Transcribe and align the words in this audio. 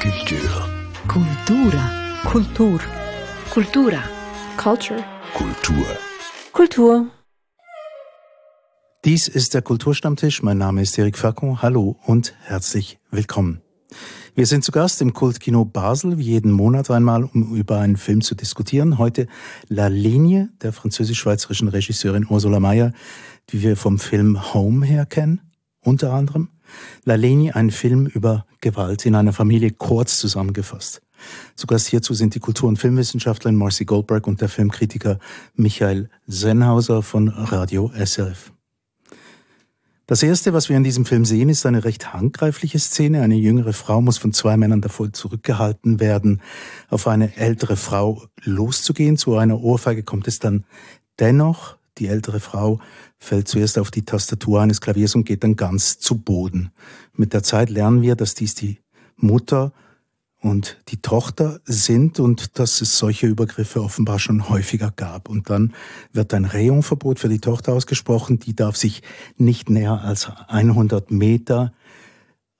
Culture. 0.00 0.64
Cultura. 1.08 1.90
Kultur. 2.24 2.80
Kultura. 3.50 4.02
Culture. 4.56 5.04
Kultur. 5.34 5.86
Kultur. 6.52 7.10
Dies 9.04 9.28
ist 9.28 9.52
der 9.52 9.60
Kulturstammtisch. 9.60 10.42
Mein 10.42 10.56
Name 10.56 10.80
ist 10.80 10.98
Eric 10.98 11.18
Facon. 11.18 11.60
Hallo 11.60 11.98
und 12.06 12.34
herzlich 12.40 12.98
willkommen. 13.10 13.60
Wir 14.34 14.46
sind 14.46 14.64
zu 14.64 14.72
Gast 14.72 15.02
im 15.02 15.12
Kultkino 15.12 15.66
Basel, 15.66 16.16
wie 16.16 16.22
jeden 16.22 16.52
Monat 16.52 16.90
einmal, 16.90 17.24
um 17.24 17.54
über 17.54 17.80
einen 17.80 17.98
Film 17.98 18.22
zu 18.22 18.34
diskutieren. 18.34 18.96
Heute 18.96 19.26
La 19.68 19.88
Linie 19.88 20.48
der 20.62 20.72
französisch-schweizerischen 20.72 21.68
Regisseurin 21.68 22.26
Ursula 22.26 22.58
Mayer, 22.58 22.94
die 23.50 23.60
wir 23.60 23.76
vom 23.76 23.98
Film 23.98 24.54
Home 24.54 24.86
her 24.86 25.04
kennen, 25.04 25.42
unter 25.82 26.14
anderem. 26.14 26.48
La 27.04 27.14
Linie, 27.14 27.54
ein 27.54 27.70
Film 27.70 28.06
über 28.06 28.46
Gewalt 28.60 29.06
in 29.06 29.14
einer 29.14 29.32
Familie, 29.32 29.70
kurz 29.70 30.18
zusammengefasst. 30.18 31.02
Zu 31.54 31.66
Gast 31.66 31.88
hierzu 31.88 32.14
sind 32.14 32.34
die 32.34 32.40
Kultur- 32.40 32.68
und 32.68 32.78
Filmwissenschaftlerin 32.78 33.56
Marcy 33.56 33.84
Goldberg 33.84 34.26
und 34.26 34.40
der 34.40 34.48
Filmkritiker 34.48 35.18
Michael 35.54 36.08
Sennhauser 36.26 37.02
von 37.02 37.28
Radio 37.28 37.90
SRF. 37.94 38.52
Das 40.10 40.24
erste, 40.24 40.52
was 40.52 40.68
wir 40.68 40.76
in 40.76 40.82
diesem 40.82 41.04
Film 41.06 41.24
sehen, 41.24 41.48
ist 41.48 41.64
eine 41.66 41.84
recht 41.84 42.12
handgreifliche 42.12 42.80
Szene. 42.80 43.22
Eine 43.22 43.36
jüngere 43.36 43.72
Frau 43.72 44.00
muss 44.00 44.18
von 44.18 44.32
zwei 44.32 44.56
Männern 44.56 44.80
davor 44.80 45.12
zurückgehalten 45.12 46.00
werden, 46.00 46.42
auf 46.88 47.06
eine 47.06 47.36
ältere 47.36 47.76
Frau 47.76 48.24
loszugehen. 48.42 49.16
Zu 49.16 49.36
einer 49.36 49.60
Ohrfeige 49.60 50.02
kommt 50.02 50.26
es 50.26 50.40
dann 50.40 50.64
dennoch. 51.20 51.76
Die 52.00 52.08
ältere 52.08 52.40
Frau 52.40 52.80
fällt 53.18 53.46
zuerst 53.46 53.78
auf 53.78 53.90
die 53.90 54.06
Tastatur 54.06 54.62
eines 54.62 54.80
Klaviers 54.80 55.14
und 55.14 55.24
geht 55.24 55.44
dann 55.44 55.54
ganz 55.54 55.98
zu 55.98 56.16
Boden. 56.16 56.70
Mit 57.14 57.34
der 57.34 57.42
Zeit 57.42 57.68
lernen 57.68 58.00
wir, 58.00 58.16
dass 58.16 58.34
dies 58.34 58.54
die 58.54 58.78
Mutter 59.16 59.72
und 60.40 60.78
die 60.88 61.02
Tochter 61.02 61.60
sind 61.64 62.18
und 62.18 62.58
dass 62.58 62.80
es 62.80 62.98
solche 62.98 63.26
Übergriffe 63.26 63.82
offenbar 63.82 64.18
schon 64.18 64.48
häufiger 64.48 64.90
gab. 64.96 65.28
Und 65.28 65.50
dann 65.50 65.74
wird 66.14 66.32
ein 66.32 66.46
Rehungverbot 66.46 67.18
für 67.18 67.28
die 67.28 67.40
Tochter 67.40 67.74
ausgesprochen. 67.74 68.38
Die 68.38 68.56
darf 68.56 68.76
sich 68.76 69.02
nicht 69.36 69.68
näher 69.68 70.00
als 70.00 70.30
100 70.48 71.10
Meter 71.10 71.74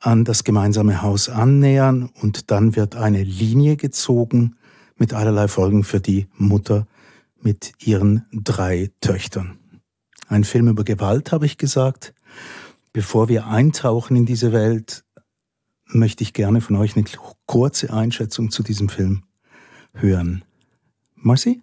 an 0.01 0.25
das 0.25 0.45
gemeinsame 0.45 1.01
Haus 1.01 1.31
annähern 1.31 2.11
und 2.21 2.51
dann 2.51 2.77
wird 2.77 2.95
eine 2.95 3.23
Linie 3.23 3.77
gezogen 3.77 4.57
mit 4.99 5.15
allerlei 5.15 5.49
Folgen 5.49 5.83
für 5.83 6.01
die 6.01 6.27
Mutter 6.37 6.87
mit 7.43 7.73
ihren 7.85 8.27
drei 8.33 8.91
Töchtern. 9.01 9.59
Ein 10.29 10.45
Film 10.45 10.69
über 10.69 10.85
Gewalt, 10.85 11.33
habe 11.33 11.47
ich 11.47 11.59
gesagt. 11.59 12.15
Bevor 12.93 13.29
wir 13.29 13.47
eintauchen 13.47 14.17
in 14.17 14.27
diese 14.27 14.53
Welt, 14.53 15.05
möchte 15.87 16.23
ich 16.23 16.33
gerne 16.33 16.61
von 16.61 16.77
euch 16.77 16.97
eine 16.97 17.05
kurze 17.47 17.93
Einschätzung 17.93 18.51
zu 18.51 18.63
diesem 18.63 18.89
Film 18.89 19.25
hören. 19.95 20.45
Marcy? 21.15 21.63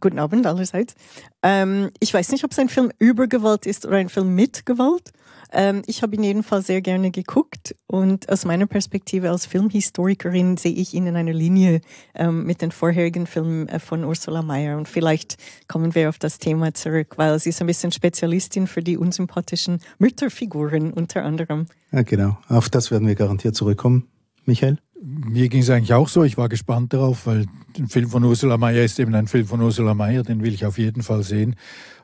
Guten 0.00 0.18
Abend 0.18 0.46
allerseits. 0.46 0.94
Ähm, 1.42 1.90
ich 2.00 2.12
weiß 2.12 2.32
nicht, 2.32 2.44
ob 2.44 2.52
es 2.52 2.58
ein 2.58 2.68
Film 2.68 2.90
über 2.98 3.26
Gewalt 3.26 3.66
ist 3.66 3.86
oder 3.86 3.96
ein 3.96 4.08
Film 4.08 4.34
mit 4.34 4.66
Gewalt. 4.66 5.12
Ähm, 5.52 5.82
ich 5.86 6.02
habe 6.02 6.16
ihn 6.16 6.22
jedenfalls 6.22 6.66
sehr 6.66 6.80
gerne 6.80 7.10
geguckt 7.10 7.76
und 7.86 8.28
aus 8.28 8.44
meiner 8.44 8.66
Perspektive 8.66 9.30
als 9.30 9.46
Filmhistorikerin 9.46 10.56
sehe 10.56 10.72
ich 10.72 10.94
ihn 10.94 11.06
in 11.06 11.16
einer 11.16 11.32
Linie 11.32 11.80
ähm, 12.14 12.44
mit 12.44 12.60
den 12.60 12.72
vorherigen 12.72 13.26
Filmen 13.26 13.68
äh, 13.68 13.78
von 13.78 14.04
Ursula 14.04 14.42
Mayer. 14.42 14.76
Und 14.76 14.88
vielleicht 14.88 15.36
kommen 15.68 15.94
wir 15.94 16.08
auf 16.08 16.18
das 16.18 16.38
Thema 16.38 16.74
zurück, 16.74 17.14
weil 17.16 17.38
sie 17.38 17.50
ist 17.50 17.60
ein 17.60 17.66
bisschen 17.66 17.92
Spezialistin 17.92 18.66
für 18.66 18.82
die 18.82 18.96
unsympathischen 18.96 19.78
Mütterfiguren 19.98 20.92
unter 20.92 21.24
anderem. 21.24 21.66
Ja, 21.92 22.02
genau. 22.02 22.36
Auf 22.48 22.68
das 22.68 22.90
werden 22.90 23.06
wir 23.06 23.14
garantiert 23.14 23.54
zurückkommen. 23.54 24.08
Michael? 24.44 24.78
Mir 25.06 25.50
ging 25.50 25.60
es 25.60 25.68
eigentlich 25.68 25.92
auch 25.92 26.08
so. 26.08 26.24
Ich 26.24 26.38
war 26.38 26.48
gespannt 26.48 26.94
darauf, 26.94 27.26
weil 27.26 27.44
ein 27.76 27.88
Film 27.88 28.08
von 28.08 28.24
Ursula 28.24 28.56
Mayer 28.56 28.84
ist 28.84 28.98
eben 28.98 29.14
ein 29.14 29.26
Film 29.26 29.46
von 29.46 29.60
Ursula 29.60 29.92
Mayer, 29.92 30.22
den 30.22 30.42
will 30.42 30.54
ich 30.54 30.64
auf 30.64 30.78
jeden 30.78 31.02
Fall 31.02 31.22
sehen. 31.22 31.56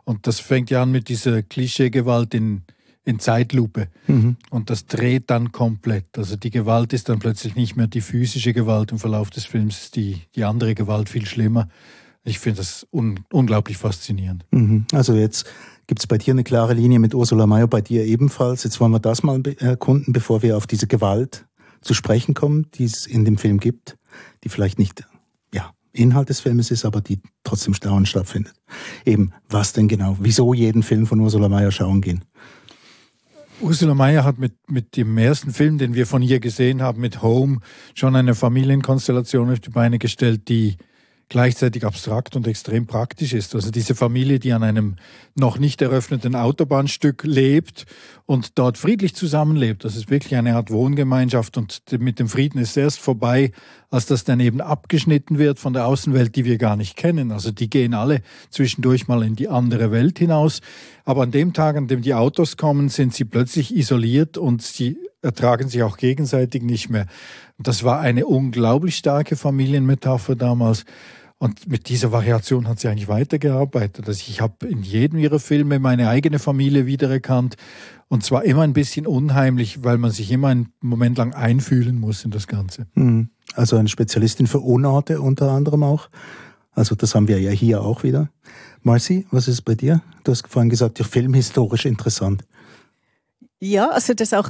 Und 0.04 0.26
das 0.26 0.38
fängt 0.38 0.68
ja 0.68 0.82
an 0.82 0.92
mit 0.92 1.08
dieser 1.08 1.42
Klischeegewalt 1.42 2.34
in, 2.34 2.62
in 3.04 3.18
Zeitlupe. 3.18 3.88
Mhm. 4.06 4.36
Und 4.50 4.68
das 4.68 4.84
dreht 4.84 5.30
dann 5.30 5.50
komplett. 5.50 6.18
Also 6.18 6.36
die 6.36 6.50
Gewalt 6.50 6.92
ist 6.92 7.08
dann 7.08 7.20
plötzlich 7.20 7.54
nicht 7.54 7.74
mehr 7.74 7.86
die 7.86 8.02
physische 8.02 8.52
Gewalt. 8.52 8.92
Im 8.92 8.98
Verlauf 8.98 9.30
des 9.30 9.46
Films 9.46 9.80
ist 9.80 9.96
die, 9.96 10.22
die 10.36 10.44
andere 10.44 10.74
Gewalt 10.74 11.08
viel 11.08 11.24
schlimmer. 11.24 11.68
Ich 12.22 12.38
finde 12.38 12.58
das 12.58 12.86
un, 12.92 13.20
unglaublich 13.32 13.78
faszinierend. 13.78 14.44
Mhm. 14.50 14.84
Also 14.92 15.14
jetzt 15.14 15.46
gibt 15.86 16.00
es 16.00 16.06
bei 16.06 16.18
dir 16.18 16.34
eine 16.34 16.44
klare 16.44 16.74
Linie 16.74 16.98
mit 16.98 17.14
Ursula 17.14 17.46
Mayer, 17.46 17.66
bei 17.66 17.80
dir 17.80 18.04
ebenfalls. 18.04 18.62
Jetzt 18.64 18.78
wollen 18.78 18.92
wir 18.92 19.00
das 19.00 19.22
mal 19.22 19.42
erkunden, 19.58 20.12
bevor 20.12 20.42
wir 20.42 20.58
auf 20.58 20.66
diese 20.66 20.86
Gewalt 20.86 21.46
zu 21.80 21.94
sprechen 21.94 22.34
kommen, 22.34 22.66
die 22.74 22.84
es 22.84 23.06
in 23.06 23.24
dem 23.24 23.38
Film 23.38 23.58
gibt, 23.58 23.96
die 24.44 24.48
vielleicht 24.48 24.78
nicht 24.78 25.04
ja, 25.54 25.72
Inhalt 25.92 26.28
des 26.28 26.40
Filmes 26.40 26.70
ist, 26.70 26.84
aber 26.84 27.00
die 27.00 27.20
trotzdem 27.44 27.74
dauernd 27.74 28.08
stattfindet. 28.08 28.54
Eben, 29.04 29.32
was 29.48 29.72
denn 29.72 29.88
genau? 29.88 30.16
Wieso 30.20 30.54
jeden 30.54 30.82
Film 30.82 31.06
von 31.06 31.20
Ursula 31.20 31.48
Mayer 31.48 31.70
schauen 31.70 32.00
gehen? 32.00 32.24
Ursula 33.60 33.94
Mayer 33.94 34.24
hat 34.24 34.38
mit, 34.38 34.54
mit 34.68 34.96
dem 34.96 35.16
ersten 35.18 35.52
Film, 35.52 35.76
den 35.76 35.94
wir 35.94 36.06
von 36.06 36.22
ihr 36.22 36.40
gesehen 36.40 36.80
haben, 36.80 37.00
mit 37.00 37.20
Home, 37.20 37.58
schon 37.94 38.16
eine 38.16 38.34
Familienkonstellation 38.34 39.52
auf 39.52 39.60
die 39.60 39.70
Beine 39.70 39.98
gestellt, 39.98 40.48
die 40.48 40.76
gleichzeitig 41.30 41.86
abstrakt 41.86 42.34
und 42.34 42.48
extrem 42.48 42.86
praktisch 42.86 43.32
ist. 43.32 43.54
Also 43.54 43.70
diese 43.70 43.94
Familie, 43.94 44.40
die 44.40 44.52
an 44.52 44.64
einem 44.64 44.96
noch 45.36 45.58
nicht 45.58 45.80
eröffneten 45.80 46.34
Autobahnstück 46.34 47.22
lebt 47.22 47.86
und 48.26 48.58
dort 48.58 48.76
friedlich 48.76 49.14
zusammenlebt. 49.14 49.84
Das 49.84 49.94
ist 49.94 50.10
wirklich 50.10 50.34
eine 50.34 50.56
Art 50.56 50.70
Wohngemeinschaft 50.70 51.56
und 51.56 51.82
mit 52.00 52.18
dem 52.18 52.28
Frieden 52.28 52.58
ist 52.58 52.76
erst 52.76 52.98
vorbei, 52.98 53.52
als 53.90 54.06
das 54.06 54.24
dann 54.24 54.40
eben 54.40 54.60
abgeschnitten 54.60 55.38
wird 55.38 55.60
von 55.60 55.72
der 55.72 55.86
Außenwelt, 55.86 56.34
die 56.34 56.44
wir 56.44 56.58
gar 56.58 56.74
nicht 56.74 56.96
kennen. 56.96 57.30
Also 57.30 57.52
die 57.52 57.70
gehen 57.70 57.94
alle 57.94 58.22
zwischendurch 58.50 59.06
mal 59.06 59.22
in 59.22 59.36
die 59.36 59.48
andere 59.48 59.92
Welt 59.92 60.18
hinaus. 60.18 60.60
Aber 61.04 61.22
an 61.22 61.30
dem 61.30 61.52
Tag, 61.52 61.76
an 61.76 61.86
dem 61.86 62.02
die 62.02 62.14
Autos 62.14 62.56
kommen, 62.56 62.88
sind 62.88 63.14
sie 63.14 63.24
plötzlich 63.24 63.74
isoliert 63.74 64.36
und 64.36 64.62
sie 64.62 64.98
ertragen 65.22 65.68
sich 65.68 65.84
auch 65.84 65.96
gegenseitig 65.96 66.62
nicht 66.62 66.90
mehr. 66.90 67.06
Das 67.58 67.84
war 67.84 68.00
eine 68.00 68.26
unglaublich 68.26 68.96
starke 68.96 69.36
Familienmetapher 69.36 70.34
damals. 70.34 70.84
Und 71.42 71.68
mit 71.68 71.88
dieser 71.88 72.12
Variation 72.12 72.68
hat 72.68 72.80
sie 72.80 72.88
eigentlich 72.88 73.08
weitergearbeitet. 73.08 74.06
Also 74.06 74.22
ich 74.28 74.42
habe 74.42 74.66
in 74.66 74.82
jedem 74.82 75.18
ihrer 75.18 75.38
Filme 75.38 75.78
meine 75.78 76.10
eigene 76.10 76.38
Familie 76.38 76.84
wiedererkannt. 76.84 77.56
Und 78.08 78.22
zwar 78.22 78.44
immer 78.44 78.60
ein 78.60 78.74
bisschen 78.74 79.06
unheimlich, 79.06 79.82
weil 79.82 79.96
man 79.96 80.10
sich 80.10 80.30
immer 80.30 80.48
einen 80.48 80.68
Moment 80.82 81.16
lang 81.16 81.32
einfühlen 81.32 81.98
muss 81.98 82.26
in 82.26 82.30
das 82.30 82.46
Ganze. 82.46 82.88
Mhm. 82.92 83.30
Also 83.54 83.78
eine 83.78 83.88
Spezialistin 83.88 84.48
für 84.48 84.60
Unorte 84.60 85.22
unter 85.22 85.50
anderem 85.50 85.82
auch. 85.82 86.10
Also 86.72 86.94
das 86.94 87.14
haben 87.14 87.26
wir 87.26 87.40
ja 87.40 87.52
hier 87.52 87.80
auch 87.80 88.02
wieder. 88.02 88.28
Marcy, 88.82 89.26
was 89.30 89.48
ist 89.48 89.62
bei 89.62 89.74
dir? 89.74 90.02
Du 90.24 90.32
hast 90.32 90.46
vorhin 90.46 90.68
gesagt, 90.68 90.98
ja, 90.98 91.06
filmhistorisch 91.06 91.86
interessant. 91.86 92.44
Ja, 93.62 93.90
also 93.90 94.14
das 94.14 94.32
auch, 94.32 94.48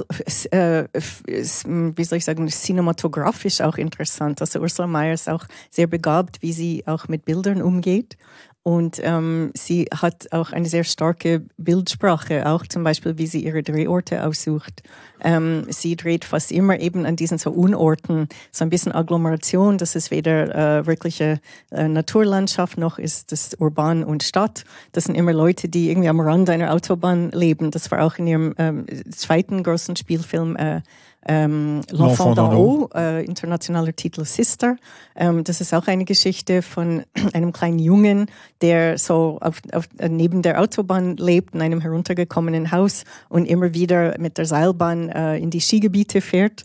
äh, 0.51 0.85
wie 0.93 2.03
soll 2.05 2.17
ich 2.17 2.23
sagen, 2.23 2.47
cinematografisch 2.47 3.59
auch 3.59 3.77
interessant. 3.77 4.39
Also 4.39 4.61
Ursula 4.61 4.87
Mayer 4.87 5.13
ist 5.13 5.27
auch 5.27 5.45
sehr 5.69 5.87
begabt, 5.87 6.41
wie 6.41 6.53
sie 6.53 6.83
auch 6.87 7.09
mit 7.09 7.25
Bildern 7.25 7.61
umgeht. 7.61 8.15
Und 8.63 9.01
ähm, 9.03 9.51
sie 9.55 9.87
hat 9.91 10.31
auch 10.31 10.51
eine 10.51 10.67
sehr 10.67 10.83
starke 10.83 11.43
Bildsprache, 11.57 12.47
auch 12.47 12.67
zum 12.67 12.83
Beispiel, 12.83 13.17
wie 13.17 13.25
sie 13.25 13.43
ihre 13.43 13.63
Drehorte 13.63 14.23
aussucht. 14.23 14.83
Ähm, 15.19 15.65
sie 15.69 15.95
dreht 15.95 16.25
fast 16.25 16.51
immer 16.51 16.79
eben 16.79 17.07
an 17.07 17.15
diesen 17.15 17.39
so 17.39 17.49
Unorten, 17.49 18.29
so 18.51 18.63
ein 18.63 18.69
bisschen 18.69 18.91
Agglomeration. 18.91 19.79
Das 19.79 19.95
ist 19.95 20.11
weder 20.11 20.79
äh, 20.79 20.85
wirkliche 20.85 21.39
äh, 21.71 21.87
Naturlandschaft 21.87 22.77
noch 22.77 22.99
ist 22.99 23.31
das 23.31 23.55
urban 23.59 24.03
und 24.03 24.21
Stadt. 24.21 24.63
Das 24.91 25.05
sind 25.05 25.15
immer 25.15 25.33
Leute, 25.33 25.67
die 25.67 25.89
irgendwie 25.89 26.09
am 26.09 26.19
Rand 26.19 26.47
einer 26.51 26.71
Autobahn 26.71 27.31
leben. 27.31 27.71
Das 27.71 27.89
war 27.89 28.03
auch 28.03 28.19
in 28.19 28.27
ihrem 28.27 28.53
ähm, 28.59 28.85
zweiten 29.11 29.63
großen 29.63 29.95
Spielfilm 29.95 30.55
äh, 30.55 30.81
ähm, 31.27 31.81
L'Enfant 31.91 32.35
d'en 32.35 32.51
haut, 32.53 32.89
äh, 32.95 33.23
internationaler 33.23 33.95
Titel 33.95 34.25
Sister. 34.25 34.77
Ähm, 35.15 35.43
das 35.43 35.61
ist 35.61 35.73
auch 35.73 35.87
eine 35.87 36.05
Geschichte 36.05 36.61
von 36.61 37.03
einem 37.33 37.51
kleinen 37.51 37.79
Jungen, 37.79 38.25
der 38.61 38.97
so 38.97 39.37
auf, 39.41 39.61
auf, 39.73 39.87
neben 40.09 40.41
der 40.41 40.59
Autobahn 40.59 41.17
lebt, 41.17 41.53
in 41.53 41.61
einem 41.61 41.81
heruntergekommenen 41.81 42.71
Haus 42.71 43.03
und 43.29 43.45
immer 43.45 43.73
wieder 43.73 44.17
mit 44.19 44.37
der 44.37 44.45
Seilbahn 44.45 45.09
äh, 45.09 45.37
in 45.37 45.51
die 45.51 45.61
Skigebiete 45.61 46.21
fährt. 46.21 46.63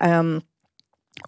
Ähm, 0.00 0.42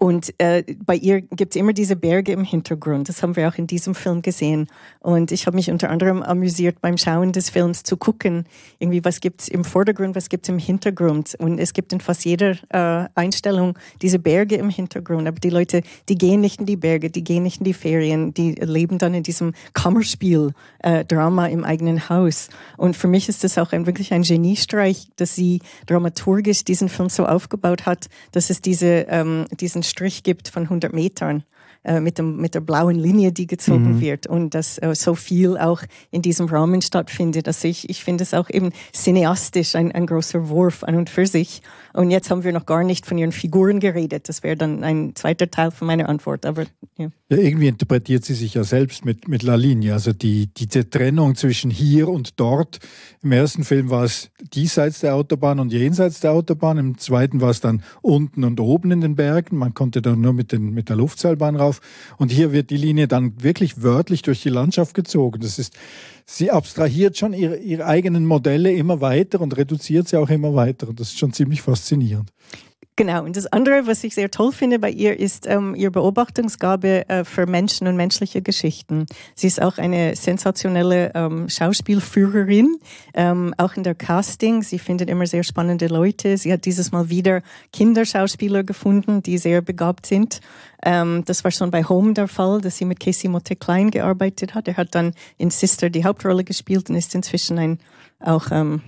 und 0.00 0.32
äh, 0.38 0.62
bei 0.84 0.94
ihr 0.94 1.22
gibt 1.22 1.56
es 1.56 1.60
immer 1.60 1.72
diese 1.72 1.96
Berge 1.96 2.30
im 2.32 2.44
Hintergrund. 2.44 3.08
Das 3.08 3.22
haben 3.22 3.34
wir 3.34 3.48
auch 3.48 3.56
in 3.56 3.66
diesem 3.66 3.96
Film 3.96 4.22
gesehen. 4.22 4.68
Und 5.00 5.32
ich 5.32 5.46
habe 5.46 5.56
mich 5.56 5.70
unter 5.70 5.90
anderem 5.90 6.22
amüsiert 6.22 6.80
beim 6.80 6.96
Schauen 6.96 7.32
des 7.32 7.50
Films 7.50 7.82
zu 7.82 7.96
gucken, 7.96 8.44
irgendwie 8.78 9.04
was 9.04 9.20
gibt 9.20 9.42
es 9.42 9.48
im 9.48 9.64
Vordergrund, 9.64 10.14
was 10.14 10.28
gibt 10.28 10.44
es 10.44 10.50
im 10.50 10.58
Hintergrund. 10.58 11.34
Und 11.40 11.58
es 11.58 11.72
gibt 11.72 11.92
in 11.92 12.00
fast 12.00 12.24
jeder 12.24 12.56
äh, 12.68 13.08
Einstellung 13.16 13.76
diese 14.00 14.20
Berge 14.20 14.54
im 14.54 14.70
Hintergrund. 14.70 15.26
Aber 15.26 15.40
die 15.40 15.50
Leute, 15.50 15.82
die 16.08 16.16
gehen 16.16 16.42
nicht 16.42 16.60
in 16.60 16.66
die 16.66 16.76
Berge, 16.76 17.10
die 17.10 17.24
gehen 17.24 17.42
nicht 17.42 17.58
in 17.58 17.64
die 17.64 17.74
Ferien, 17.74 18.32
die 18.32 18.52
leben 18.52 18.98
dann 18.98 19.14
in 19.14 19.24
diesem 19.24 19.52
Kammerspiel-Drama 19.72 21.48
äh, 21.48 21.52
im 21.52 21.64
eigenen 21.64 22.08
Haus. 22.08 22.50
Und 22.76 22.96
für 22.96 23.08
mich 23.08 23.28
ist 23.28 23.42
das 23.42 23.58
auch 23.58 23.72
ein, 23.72 23.86
wirklich 23.86 24.12
ein 24.12 24.22
Geniestreich, 24.22 25.08
dass 25.16 25.34
sie 25.34 25.60
dramaturgisch 25.86 26.62
diesen 26.62 26.88
Film 26.88 27.08
so 27.08 27.26
aufgebaut 27.26 27.84
hat, 27.84 28.06
dass 28.30 28.50
es 28.50 28.60
diese, 28.60 29.06
ähm, 29.08 29.46
diesen 29.58 29.77
diesen 29.78 29.88
Strich 29.88 30.22
gibt 30.24 30.48
von 30.48 30.64
100 30.64 30.92
Metern 30.92 31.44
äh, 31.88 32.00
mit, 32.00 32.18
dem, 32.18 32.36
mit 32.36 32.54
der 32.54 32.60
blauen 32.60 32.96
Linie, 32.96 33.32
die 33.32 33.46
gezogen 33.46 33.94
mhm. 33.94 34.00
wird 34.02 34.26
und 34.26 34.54
dass 34.54 34.76
äh, 34.76 34.94
so 34.94 35.14
viel 35.14 35.56
auch 35.56 35.82
in 36.10 36.20
diesem 36.20 36.46
Rahmen 36.46 36.82
stattfindet. 36.82 37.48
Also 37.48 37.66
ich, 37.66 37.88
ich 37.88 38.04
finde 38.04 38.24
es 38.24 38.34
auch 38.34 38.50
eben 38.50 38.72
cineastisch 38.92 39.74
ein, 39.74 39.90
ein 39.92 40.06
großer 40.06 40.50
Wurf 40.50 40.84
an 40.84 40.96
und 40.96 41.08
für 41.08 41.26
sich. 41.26 41.62
Und 41.94 42.10
jetzt 42.10 42.30
haben 42.30 42.44
wir 42.44 42.52
noch 42.52 42.66
gar 42.66 42.84
nicht 42.84 43.06
von 43.06 43.16
ihren 43.16 43.32
Figuren 43.32 43.80
geredet. 43.80 44.28
Das 44.28 44.42
wäre 44.42 44.56
dann 44.56 44.84
ein 44.84 45.14
zweiter 45.14 45.50
Teil 45.50 45.70
von 45.70 45.86
meiner 45.86 46.08
Antwort. 46.10 46.44
Aber 46.44 46.64
ja. 46.98 47.08
ja. 47.30 47.36
irgendwie 47.36 47.68
interpretiert 47.68 48.24
sie 48.24 48.34
sich 48.34 48.54
ja 48.54 48.64
selbst 48.64 49.06
mit, 49.06 49.26
mit 49.26 49.42
La 49.42 49.54
Linie. 49.54 49.94
Also 49.94 50.12
die, 50.12 50.48
diese 50.54 50.88
Trennung 50.90 51.36
zwischen 51.36 51.70
hier 51.70 52.08
und 52.08 52.38
dort. 52.38 52.80
Im 53.22 53.32
ersten 53.32 53.64
Film 53.64 53.88
war 53.88 54.04
es 54.04 54.30
diesseits 54.52 55.00
der 55.00 55.14
Autobahn 55.14 55.58
und 55.58 55.72
jenseits 55.72 56.20
der 56.20 56.32
Autobahn. 56.32 56.76
Im 56.76 56.98
zweiten 56.98 57.40
war 57.40 57.50
es 57.50 57.60
dann 57.60 57.82
unten 58.02 58.44
und 58.44 58.60
oben 58.60 58.90
in 58.90 59.00
den 59.00 59.16
Bergen. 59.16 59.56
Man 59.56 59.72
konnte 59.72 60.02
da 60.02 60.14
nur 60.14 60.34
mit, 60.34 60.52
den, 60.52 60.74
mit 60.74 60.90
der 60.90 60.96
Luftseilbahn 60.96 61.56
rauf 61.56 61.77
Und 62.16 62.30
hier 62.30 62.52
wird 62.52 62.70
die 62.70 62.76
Linie 62.76 63.08
dann 63.08 63.42
wirklich 63.42 63.82
wörtlich 63.82 64.22
durch 64.22 64.42
die 64.42 64.48
Landschaft 64.48 64.94
gezogen. 64.94 65.40
Das 65.40 65.58
ist, 65.58 65.74
sie 66.26 66.50
abstrahiert 66.50 67.16
schon 67.16 67.32
ihre, 67.32 67.56
ihre 67.56 67.86
eigenen 67.86 68.26
Modelle 68.26 68.72
immer 68.72 69.00
weiter 69.00 69.40
und 69.40 69.56
reduziert 69.56 70.08
sie 70.08 70.16
auch 70.16 70.30
immer 70.30 70.54
weiter. 70.54 70.88
Und 70.88 71.00
das 71.00 71.08
ist 71.08 71.18
schon 71.18 71.32
ziemlich 71.32 71.62
faszinierend. 71.62 72.30
Genau, 72.98 73.22
und 73.22 73.36
das 73.36 73.46
andere, 73.46 73.86
was 73.86 74.02
ich 74.02 74.16
sehr 74.16 74.28
toll 74.28 74.50
finde 74.50 74.80
bei 74.80 74.90
ihr, 74.90 75.20
ist 75.20 75.46
ähm, 75.46 75.76
ihre 75.76 75.92
Beobachtungsgabe 75.92 77.08
äh, 77.08 77.22
für 77.22 77.46
Menschen 77.46 77.86
und 77.86 77.94
menschliche 77.94 78.42
Geschichten. 78.42 79.06
Sie 79.36 79.46
ist 79.46 79.62
auch 79.62 79.78
eine 79.78 80.16
sensationelle 80.16 81.12
ähm, 81.14 81.48
Schauspielführerin, 81.48 82.76
ähm, 83.14 83.54
auch 83.56 83.74
in 83.74 83.84
der 83.84 83.94
Casting. 83.94 84.64
Sie 84.64 84.80
findet 84.80 85.08
immer 85.10 85.28
sehr 85.28 85.44
spannende 85.44 85.86
Leute. 85.86 86.36
Sie 86.38 86.52
hat 86.52 86.64
dieses 86.64 86.90
Mal 86.90 87.08
wieder 87.08 87.42
Kinderschauspieler 87.72 88.64
gefunden, 88.64 89.22
die 89.22 89.38
sehr 89.38 89.62
begabt 89.62 90.04
sind. 90.04 90.40
Ähm, 90.82 91.22
das 91.24 91.44
war 91.44 91.52
schon 91.52 91.70
bei 91.70 91.84
Home 91.84 92.14
der 92.14 92.26
Fall, 92.26 92.60
dass 92.60 92.78
sie 92.78 92.84
mit 92.84 92.98
Casey 92.98 93.30
Motte 93.30 93.54
Klein 93.54 93.92
gearbeitet 93.92 94.56
hat. 94.56 94.66
Er 94.66 94.76
hat 94.76 94.96
dann 94.96 95.14
in 95.36 95.50
Sister 95.50 95.88
die 95.88 96.02
Hauptrolle 96.02 96.42
gespielt 96.42 96.90
und 96.90 96.96
ist 96.96 97.14
inzwischen 97.14 97.60
ein 97.60 97.78
auch 98.18 98.50
ähm, 98.50 98.82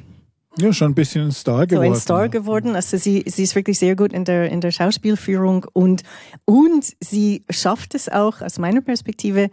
ja, 0.56 0.73
schon 0.73 0.93
ein 0.93 0.94
bisschen 0.94 1.26
ein 1.26 1.32
Star 1.32 1.67
geworden. 1.67 1.87
So 1.87 1.93
ein 1.93 2.00
Star 2.00 2.29
geworden. 2.29 2.75
Also 2.75 2.97
sie, 2.97 3.25
sie 3.26 3.43
ist 3.43 3.55
wirklich 3.55 3.79
sehr 3.79 3.97
gut 3.97 4.12
in 4.12 4.25
der, 4.25 4.50
in 4.50 4.61
der 4.61 4.70
Schauspielführung 4.70 5.67
und, 5.73 6.02
und 6.44 6.85
sie 7.00 7.44
schafft 7.50 7.94
es 7.94 8.08
auch 8.08 8.41
aus 8.41 8.58
meiner 8.58 8.81
Perspektive 8.81 9.50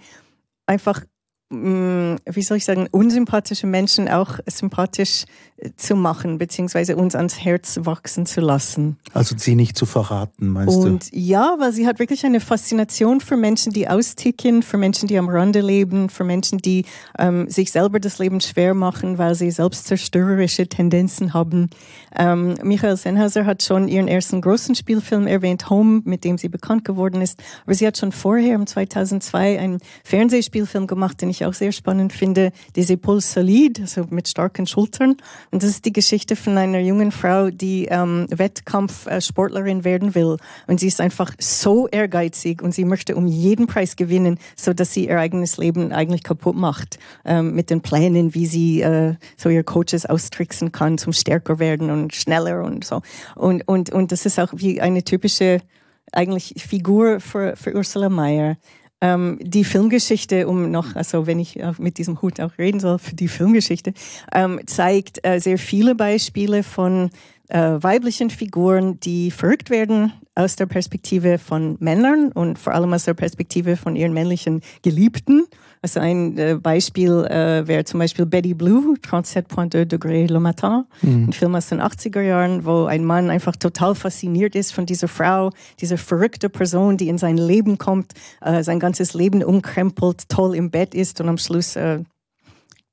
einfach 0.66 1.04
Mm, 1.50 2.16
wie 2.26 2.42
soll 2.42 2.58
ich 2.58 2.66
sagen, 2.66 2.88
unsympathische 2.92 3.68
Menschen 3.68 4.10
auch 4.10 4.40
sympathisch 4.48 5.24
zu 5.76 5.96
machen, 5.96 6.38
beziehungsweise 6.38 6.96
uns 6.96 7.16
ans 7.16 7.40
Herz 7.44 7.80
wachsen 7.82 8.28
zu 8.28 8.42
lassen. 8.42 8.98
Also 9.14 9.36
sie 9.38 9.56
nicht 9.56 9.76
zu 9.76 9.88
verraten, 9.88 10.50
meinst 10.50 10.76
und, 10.78 10.84
du? 10.84 10.90
Und 10.90 11.10
ja, 11.14 11.56
weil 11.58 11.74
sie 11.74 11.88
hat 11.88 11.98
wirklich 11.98 12.26
eine 12.26 12.40
Faszination 12.40 13.22
für 13.22 13.38
Menschen, 13.38 13.74
die 13.74 13.88
austicken, 13.88 14.62
für 14.62 14.78
Menschen, 14.78 15.08
die 15.08 15.18
am 15.18 15.30
Rande 15.30 15.62
leben, 15.62 16.10
für 16.10 16.24
Menschen, 16.24 16.60
die 16.60 16.86
ähm, 17.18 17.50
sich 17.50 17.72
selber 17.72 18.00
das 18.00 18.20
Leben 18.20 18.40
schwer 18.40 18.76
machen, 18.76 19.18
weil 19.18 19.34
sie 19.34 19.50
selbstzerstörerische 19.50 20.68
Tendenzen 20.68 21.34
haben. 21.34 21.72
Ähm, 22.16 22.56
Michael 22.62 22.98
Sennhauser 22.98 23.46
hat 23.46 23.64
schon 23.64 23.88
ihren 23.88 24.08
ersten 24.08 24.42
großen 24.42 24.76
Spielfilm 24.76 25.26
erwähnt, 25.26 25.72
Home, 25.72 26.02
mit 26.06 26.24
dem 26.24 26.38
sie 26.38 26.50
bekannt 26.50 26.86
geworden 26.86 27.22
ist. 27.22 27.42
Aber 27.66 27.74
sie 27.74 27.88
hat 27.88 27.98
schon 27.98 28.12
vorher, 28.12 28.54
im 28.54 28.68
2002, 28.68 29.60
einen 29.60 29.80
Fernsehspielfilm 30.04 30.86
gemacht, 30.86 31.20
den 31.22 31.30
ich 31.30 31.46
auch 31.46 31.54
sehr 31.54 31.72
spannend 31.72 32.14
finde, 32.14 32.52
diese 32.76 32.98
Pulse 32.98 33.28
Solid, 33.28 33.82
also 33.82 34.06
mit 34.10 34.28
starken 34.28 34.68
Schultern. 34.68 35.18
Und 35.52 35.64
das 35.64 35.70
ist 35.70 35.86
die 35.86 35.94
Geschichte 35.94 36.36
von 36.36 36.58
einer 36.58 36.80
jungen 36.80 37.12
Frau, 37.12 37.50
die 37.50 37.86
ähm, 37.86 38.28
Wettkampfsportlerin 38.30 39.84
werden 39.84 40.16
will. 40.16 40.38
Und 40.68 40.80
sie 40.80 40.88
ist 40.88 41.02
einfach 41.02 41.32
so 41.40 41.88
ehrgeizig 41.88 42.62
und 42.62 42.74
sie 42.74 42.86
möchte 42.86 43.16
um 43.16 43.28
jeden 43.28 43.68
Preis 43.68 43.96
gewinnen, 43.96 44.40
so 44.56 44.74
dass 44.74 44.94
sie 44.94 45.08
ihr 45.08 45.20
eigenes 45.20 45.58
Leben 45.58 45.92
eigentlich 45.92 46.24
kaputt 46.24 46.56
macht 46.56 47.00
ähm, 47.26 47.54
mit 47.54 47.70
den 47.70 47.82
Plänen, 47.82 48.34
wie 48.34 48.46
sie 48.46 48.82
äh, 48.82 49.16
so 49.38 49.50
ihre 49.50 49.64
Coaches 49.64 50.06
austricksen 50.06 50.72
kann 50.72 50.98
zum 50.98 51.14
stärker 51.14 51.60
werden 51.60 51.90
und 51.90 52.14
schneller 52.14 52.64
und 52.64 52.84
so. 52.84 53.02
Und, 53.36 53.68
und, 53.68 53.90
und 53.90 54.12
das 54.12 54.26
ist 54.26 54.40
auch 54.40 54.54
wie 54.56 54.82
eine 54.82 55.04
typische 55.04 55.62
eigentlich 56.12 56.54
Figur 56.58 57.20
für, 57.20 57.56
für 57.56 57.76
Ursula 57.76 58.10
Mayer. 58.10 58.58
Ähm, 59.00 59.38
die 59.42 59.64
Filmgeschichte, 59.64 60.48
um 60.48 60.72
noch, 60.72 60.96
also 60.96 61.28
wenn 61.28 61.40
ich 61.40 61.60
mit 61.78 61.98
diesem 62.00 62.22
Hut 62.22 62.40
auch 62.40 62.58
reden 62.58 62.80
soll, 62.80 62.98
für 62.98 63.16
die 63.16 63.28
Filmgeschichte, 63.28 63.94
ähm, 64.34 64.60
zeigt 64.66 65.26
äh, 65.26 65.40
sehr 65.40 65.60
viele 65.60 65.94
Beispiele 65.94 66.64
von 66.64 67.12
äh, 67.50 67.60
weiblichen 67.60 68.30
Figuren, 68.30 69.00
die 69.00 69.32
verrückt 69.32 69.70
werden 69.70 70.14
aus 70.36 70.56
der 70.56 70.66
Perspektive 70.66 71.38
von 71.38 71.78
Männern 71.80 72.32
und 72.32 72.60
vor 72.60 72.74
allem 72.74 72.94
aus 72.94 73.06
der 73.06 73.14
Perspektive 73.14 73.78
von 73.78 73.96
ihren 73.96 74.14
männlichen 74.14 74.62
Geliebten. 74.82 75.46
Also 75.82 76.00
ein 76.00 76.38
äh, 76.38 76.58
Beispiel 76.62 77.26
äh, 77.26 77.68
wäre 77.68 77.84
zum 77.84 78.00
Beispiel 78.00 78.26
Betty 78.26 78.54
Blue, 78.54 78.96
37.2 79.04 79.86
Degré 79.86 80.28
Le 80.32 80.40
Matin, 80.40 80.86
mhm. 81.02 81.26
ein 81.30 81.34
Film 81.34 81.56
aus 81.56 81.68
den 81.68 81.82
80er 81.82 82.22
Jahren, 82.22 82.66
wo 82.66 82.86
ein 82.86 83.06
Mann 83.06 83.30
einfach 83.30 83.56
total 83.56 83.96
fasziniert 83.96 84.56
ist 84.56 84.74
von 84.74 84.86
dieser 84.86 85.08
Frau, 85.08 85.52
dieser 85.80 85.98
verrückte 85.98 86.50
Person, 86.50 86.98
die 86.98 87.10
in 87.10 87.18
sein 87.18 87.38
Leben 87.38 87.78
kommt, 87.78 88.14
äh, 88.42 88.64
sein 88.64 88.80
ganzes 88.80 89.14
Leben 89.14 89.44
umkrempelt, 89.44 90.30
toll 90.30 90.56
im 90.56 90.72
Bett 90.72 90.96
ist 90.96 91.22
und 91.22 91.30
am 91.30 91.38
Schluss 91.38 91.76
äh, 91.76 92.00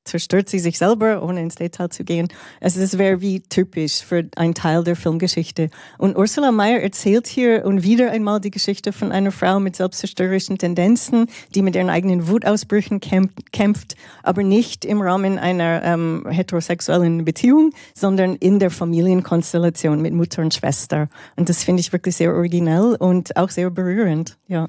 zerstört 0.04 0.48
sie 0.48 0.58
sich 0.58 0.78
selber, 0.78 1.22
ohne 1.22 1.42
ins 1.42 1.54
Detail 1.56 1.88
zu 1.88 2.04
gehen. 2.04 2.28
Also 2.60 2.80
das 2.80 2.98
wäre 2.98 3.20
wie 3.20 3.40
typisch 3.40 4.02
für 4.02 4.28
einen 4.36 4.54
Teil 4.54 4.84
der 4.84 4.96
Filmgeschichte. 4.96 5.70
Und 5.98 6.16
Ursula 6.16 6.52
Mayer 6.52 6.80
erzählt 6.80 7.26
hier 7.26 7.64
und 7.64 7.82
wieder 7.82 8.10
einmal 8.10 8.40
die 8.40 8.50
Geschichte 8.50 8.92
von 8.92 9.12
einer 9.12 9.32
Frau 9.32 9.60
mit 9.60 9.76
selbstzerstörerischen 9.76 10.58
Tendenzen, 10.58 11.26
die 11.54 11.62
mit 11.62 11.74
ihren 11.74 11.90
eigenen 11.90 12.28
Wutausbrüchen 12.28 13.00
kämpft, 13.00 13.96
aber 14.22 14.42
nicht 14.42 14.84
im 14.84 15.00
Rahmen 15.00 15.38
einer 15.38 15.82
ähm, 15.82 16.26
heterosexuellen 16.28 17.24
Beziehung, 17.24 17.72
sondern 17.94 18.36
in 18.36 18.58
der 18.58 18.70
Familienkonstellation 18.70 20.00
mit 20.02 20.12
Mutter 20.12 20.42
und 20.42 20.54
Schwester. 20.54 21.08
Und 21.36 21.48
das 21.48 21.64
finde 21.64 21.80
ich 21.80 21.92
wirklich 21.92 22.16
sehr 22.16 22.34
originell 22.34 22.96
und 22.98 23.36
auch 23.36 23.50
sehr 23.50 23.70
berührend. 23.70 24.36
Ja. 24.46 24.68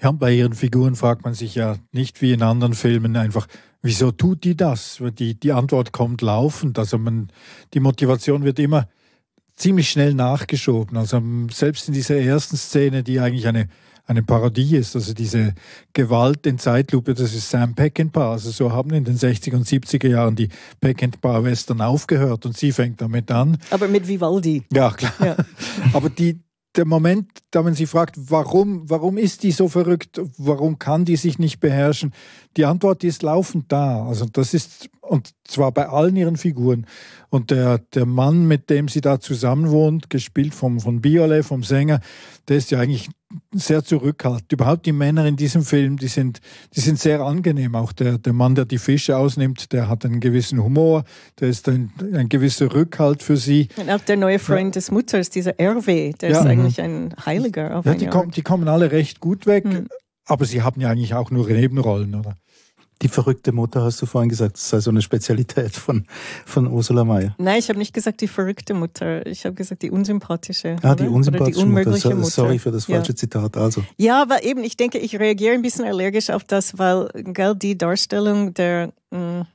Ja, 0.00 0.12
bei 0.12 0.32
ihren 0.32 0.54
Figuren 0.54 0.94
fragt 0.94 1.24
man 1.24 1.34
sich 1.34 1.54
ja 1.54 1.76
nicht 1.90 2.22
wie 2.22 2.32
in 2.32 2.42
anderen 2.42 2.74
Filmen 2.74 3.16
einfach, 3.16 3.46
Wieso 3.82 4.12
tut 4.12 4.44
die 4.44 4.56
das? 4.56 5.02
Die, 5.18 5.34
die 5.34 5.52
Antwort 5.52 5.92
kommt 5.92 6.22
laufend. 6.22 6.78
Also 6.78 6.98
man, 6.98 7.28
die 7.74 7.80
Motivation 7.80 8.44
wird 8.44 8.60
immer 8.60 8.88
ziemlich 9.56 9.90
schnell 9.90 10.14
nachgeschoben. 10.14 10.96
Also 10.96 11.20
selbst 11.50 11.88
in 11.88 11.94
dieser 11.94 12.16
ersten 12.16 12.56
Szene, 12.56 13.02
die 13.02 13.18
eigentlich 13.18 13.48
eine, 13.48 13.68
eine 14.06 14.22
Parodie 14.22 14.76
ist, 14.76 14.94
also 14.94 15.12
diese 15.14 15.54
Gewalt 15.92 16.46
in 16.46 16.58
Zeitlupe, 16.58 17.14
das 17.14 17.34
ist 17.34 17.50
Sam 17.50 17.74
Peckinpah. 17.74 18.32
Also 18.32 18.50
so 18.50 18.72
haben 18.72 18.92
in 18.92 19.04
den 19.04 19.18
60er 19.18 19.56
und 19.56 19.66
70er 19.66 20.08
Jahren 20.08 20.36
die 20.36 20.48
Peckinpah-Western 20.80 21.80
aufgehört 21.80 22.46
und 22.46 22.56
sie 22.56 22.70
fängt 22.70 23.00
damit 23.00 23.32
an. 23.32 23.58
Aber 23.70 23.88
mit 23.88 24.06
Vivaldi. 24.06 24.62
Ja, 24.72 24.90
klar. 24.90 25.12
Ja. 25.20 25.36
Aber 25.92 26.08
die, 26.08 26.40
der 26.76 26.86
Moment, 26.86 27.28
da 27.50 27.62
man 27.62 27.74
sie 27.74 27.86
fragt, 27.86 28.16
warum, 28.16 28.88
warum 28.88 29.18
ist 29.18 29.42
die 29.42 29.52
so 29.52 29.68
verrückt, 29.68 30.20
warum 30.38 30.78
kann 30.78 31.04
die 31.04 31.16
sich 31.16 31.38
nicht 31.38 31.60
beherrschen, 31.60 32.12
die 32.56 32.64
Antwort 32.64 33.04
ist 33.04 33.22
laufend 33.22 33.70
da. 33.70 34.06
Also 34.06 34.26
das 34.26 34.54
ist, 34.54 34.88
und 35.00 35.34
zwar 35.44 35.72
bei 35.72 35.88
allen 35.88 36.16
ihren 36.16 36.36
Figuren. 36.36 36.86
Und 37.28 37.50
der, 37.50 37.78
der 37.78 38.06
Mann, 38.06 38.46
mit 38.46 38.70
dem 38.70 38.88
sie 38.88 39.00
da 39.00 39.20
zusammen 39.20 39.70
wohnt, 39.70 40.08
gespielt 40.08 40.54
vom, 40.54 40.80
von 40.80 41.00
Biolay, 41.00 41.42
vom 41.42 41.62
Sänger, 41.62 42.00
der 42.48 42.56
ist 42.56 42.70
ja 42.70 42.80
eigentlich 42.80 43.10
sehr 43.52 43.84
zurückhaltend. 43.84 44.52
Überhaupt 44.52 44.86
die 44.86 44.92
Männer 44.92 45.26
in 45.26 45.36
diesem 45.36 45.62
Film, 45.62 45.96
die 45.96 46.08
sind, 46.08 46.40
die 46.74 46.80
sind 46.80 46.98
sehr 46.98 47.20
angenehm. 47.20 47.74
Auch 47.74 47.92
der, 47.92 48.18
der 48.18 48.32
Mann, 48.32 48.54
der 48.54 48.64
die 48.64 48.78
Fische 48.78 49.16
ausnimmt, 49.16 49.72
der 49.72 49.88
hat 49.88 50.04
einen 50.04 50.20
gewissen 50.20 50.62
Humor, 50.62 51.04
der 51.40 51.48
ist 51.48 51.68
ein, 51.68 51.92
ein 52.14 52.28
gewisser 52.28 52.72
Rückhalt 52.72 53.22
für 53.22 53.36
sie. 53.36 53.68
Und 53.76 53.90
auch 53.90 54.00
der 54.00 54.16
neue 54.16 54.38
Freund 54.38 54.74
ja. 54.74 54.80
des 54.80 54.90
Mutters, 54.90 55.30
dieser 55.30 55.58
Erwe, 55.58 56.12
der 56.12 56.30
ja. 56.30 56.40
ist 56.40 56.46
eigentlich 56.46 56.80
ein 56.80 57.14
Heiliger. 57.24 57.78
Auf 57.78 57.84
ja, 57.84 57.94
die, 57.94 58.06
kommen, 58.06 58.30
die 58.30 58.42
kommen 58.42 58.68
alle 58.68 58.92
recht 58.92 59.20
gut 59.20 59.46
weg, 59.46 59.64
hm. 59.64 59.88
aber 60.26 60.44
sie 60.44 60.62
haben 60.62 60.80
ja 60.80 60.90
eigentlich 60.90 61.14
auch 61.14 61.30
nur 61.30 61.48
Nebenrollen, 61.48 62.14
oder? 62.14 62.36
Die 63.02 63.08
verrückte 63.08 63.52
Mutter 63.52 63.82
hast 63.82 64.00
du 64.00 64.06
vorhin 64.06 64.28
gesagt, 64.28 64.56
das 64.56 64.70
sei 64.70 64.80
so 64.80 64.90
eine 64.90 65.02
Spezialität 65.02 65.76
von, 65.76 66.06
von 66.46 66.68
Ursula 66.68 67.04
Mayer. 67.04 67.34
Nein, 67.38 67.58
ich 67.58 67.68
habe 67.68 67.78
nicht 67.78 67.92
gesagt 67.92 68.20
die 68.20 68.28
verrückte 68.28 68.74
Mutter, 68.74 69.26
ich 69.26 69.44
habe 69.44 69.54
gesagt 69.54 69.82
die 69.82 69.90
unsympathische. 69.90 70.76
Ah, 70.82 70.94
die 70.94 71.08
unsympathische 71.08 71.58
die 71.58 71.64
unmögliche 71.64 72.14
Mutter. 72.14 72.30
Sorry 72.30 72.58
für 72.58 72.70
das 72.70 72.86
falsche 72.86 73.12
ja. 73.12 73.16
Zitat. 73.16 73.56
Also. 73.56 73.82
Ja, 73.96 74.22
aber 74.22 74.44
eben, 74.44 74.62
ich 74.62 74.76
denke, 74.76 74.98
ich 74.98 75.18
reagiere 75.18 75.54
ein 75.54 75.62
bisschen 75.62 75.84
allergisch 75.84 76.30
auf 76.30 76.44
das, 76.44 76.78
weil 76.78 77.10
gell, 77.14 77.54
die 77.56 77.76
Darstellung 77.76 78.54
der 78.54 78.92
mh, 79.10 79.40
mm, 79.40 79.46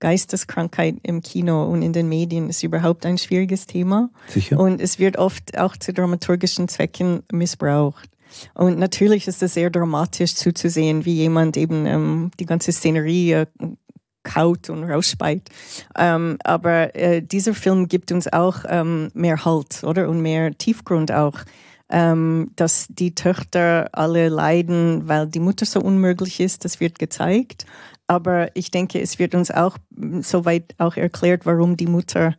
Geisteskrankheit 0.00 0.96
im 1.02 1.20
Kino 1.20 1.64
und 1.64 1.82
in 1.82 1.92
den 1.92 2.08
Medien 2.08 2.48
ist 2.48 2.62
überhaupt 2.62 3.06
ein 3.06 3.18
schwieriges 3.18 3.66
Thema. 3.66 4.10
Sicher. 4.28 4.58
Und 4.58 4.80
es 4.80 4.98
wird 4.98 5.18
oft 5.18 5.58
auch 5.58 5.76
zu 5.76 5.92
dramaturgischen 5.92 6.68
Zwecken 6.68 7.22
missbraucht. 7.30 8.08
Und 8.54 8.78
natürlich 8.78 9.26
ist 9.28 9.42
es 9.42 9.54
sehr 9.54 9.70
dramatisch 9.70 10.34
zuzusehen, 10.34 11.04
wie 11.04 11.14
jemand 11.14 11.56
eben 11.56 11.86
ähm, 11.86 12.30
die 12.38 12.46
ganze 12.46 12.72
Szenerie 12.72 13.32
äh, 13.32 13.46
kaut 14.22 14.68
und 14.70 14.84
rausspeit. 14.84 15.48
Ähm, 15.96 16.36
aber 16.44 16.94
äh, 16.94 17.22
dieser 17.22 17.54
Film 17.54 17.88
gibt 17.88 18.12
uns 18.12 18.30
auch 18.32 18.64
ähm, 18.68 19.08
mehr 19.14 19.44
Halt, 19.44 19.82
oder? 19.82 20.08
Und 20.08 20.20
mehr 20.20 20.56
Tiefgrund 20.56 21.10
auch. 21.12 21.38
ähm, 21.90 22.52
dass 22.56 22.86
die 22.88 23.14
Töchter 23.14 23.88
alle 23.92 24.28
leiden, 24.28 25.08
weil 25.08 25.26
die 25.26 25.40
Mutter 25.40 25.66
so 25.66 25.80
unmöglich 25.80 26.40
ist. 26.40 26.64
Das 26.64 26.80
wird 26.80 26.98
gezeigt. 26.98 27.66
Aber 28.06 28.48
ich 28.54 28.70
denke, 28.70 29.00
es 29.00 29.18
wird 29.18 29.34
uns 29.34 29.50
auch 29.50 29.76
soweit 30.20 30.74
auch 30.78 30.96
erklärt, 30.96 31.46
warum 31.46 31.76
die 31.76 31.86
Mutter 31.86 32.36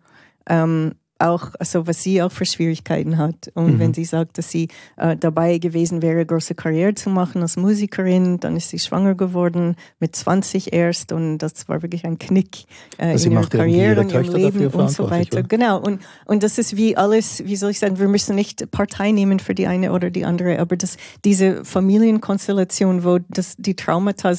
ähm, 0.50 0.96
auch, 1.22 1.52
also 1.60 1.88
was 1.88 2.04
sie 2.04 2.22
auch 2.22 2.32
für 2.32 2.46
Schwierigkeiten 2.46 3.18
hat. 3.18 3.52
Und 3.54 3.76
mhm. 3.76 3.80
wenn 3.80 3.94
sie 3.94 4.06
sagt, 4.06 4.38
dass 4.38 4.50
sie 4.50 4.68
äh, 4.98 5.16
dabei 5.16 5.58
gewesen 5.58 6.02
wäre, 6.02 6.26
große 6.26 6.56
Karriere 6.56 6.94
zu 6.96 7.10
machen 7.10 7.42
als 7.42 7.58
Musikerin, 7.58 8.40
dann 8.40 8.56
ist 8.56 8.70
sie 8.70 8.80
schwanger 8.80 9.16
geworden, 9.16 9.76
mit 10.00 10.16
20 10.16 10.74
erst 10.74 11.12
und 11.12 11.38
das 11.40 11.68
war 11.70 11.82
wirklich 11.82 12.06
ein 12.06 12.20
Knick 12.20 12.66
äh, 12.98 13.12
also 13.12 13.28
in 13.28 13.34
ihrer 13.34 13.48
Karriere, 13.48 14.02
in 14.02 14.10
ihrem 14.10 14.34
Leben 14.34 14.68
und 14.68 14.92
so 14.92 15.10
weiter. 15.10 15.40
Oder? 15.40 15.48
Genau. 15.48 15.80
Und, 15.80 16.02
und 16.26 16.44
das 16.44 16.58
ist 16.58 16.76
wie 16.76 16.98
alles, 16.98 17.44
wie 17.46 17.56
soll 17.56 17.72
ich 17.72 17.80
sagen, 17.80 18.00
wir 18.00 18.08
müssen 18.08 18.36
nicht 18.36 18.72
Partei 18.72 19.12
nehmen 19.12 19.40
für 19.40 19.56
die 19.56 19.68
eine 19.68 19.92
oder 19.92 20.10
die 20.10 20.26
andere, 20.26 20.60
aber 20.60 20.76
das, 20.76 20.98
diese 21.26 21.64
Familienkonstellation, 21.64 23.04
wo 23.04 23.20
das, 23.30 23.56
die 23.58 23.76
Traumata 23.76 24.34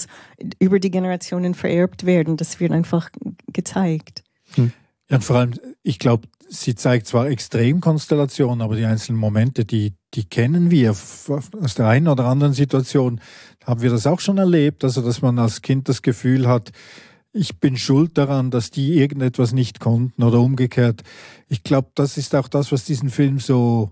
über 0.59 0.79
die 0.79 0.91
Generationen 0.91 1.55
vererbt 1.55 2.07
werden, 2.07 2.37
das 2.37 2.61
wird 2.61 2.73
einfach 2.73 3.11
gezeigt. 3.53 4.23
Hm. 4.55 4.73
Ja, 5.13 5.17
und 5.17 5.23
vor 5.25 5.37
allem, 5.37 5.53
ich 5.83 5.99
glaube, 5.99 6.27
sie 6.53 6.75
zeigt 6.75 7.07
zwar 7.07 7.29
Extremkonstellationen, 7.29 8.61
aber 8.61 8.77
die 8.77 8.85
einzelnen 8.85 9.19
Momente, 9.19 9.65
die, 9.65 9.95
die 10.15 10.25
kennen 10.25 10.71
wir 10.71 10.91
aus 10.91 11.75
der 11.77 11.89
einen 11.89 12.09
oder 12.09 12.27
anderen 12.27 12.53
Situation. 12.53 13.21
Haben 13.65 13.83
wir 13.83 13.91
das 13.91 14.07
auch 14.07 14.21
schon 14.21 14.39
erlebt, 14.39 14.85
also 14.85 15.01
dass 15.01 15.23
man 15.23 15.39
als 15.39 15.63
Kind 15.63 15.89
das 15.89 16.03
Gefühl 16.03 16.47
hat, 16.47 16.73
ich 17.33 17.59
bin 17.59 17.79
schuld 17.79 18.19
daran, 18.19 18.51
dass 18.51 18.71
die 18.71 18.99
irgendetwas 18.99 19.53
nicht 19.53 19.81
konnten 19.81 20.23
oder 20.23 20.41
umgekehrt. 20.41 21.03
Ich 21.49 21.63
glaube, 21.63 21.91
das 21.95 22.19
ist 22.19 22.35
auch 22.35 22.49
das, 22.49 22.73
was 22.73 22.85
diesen 22.85 23.09
Film 23.09 23.39
so 23.39 23.91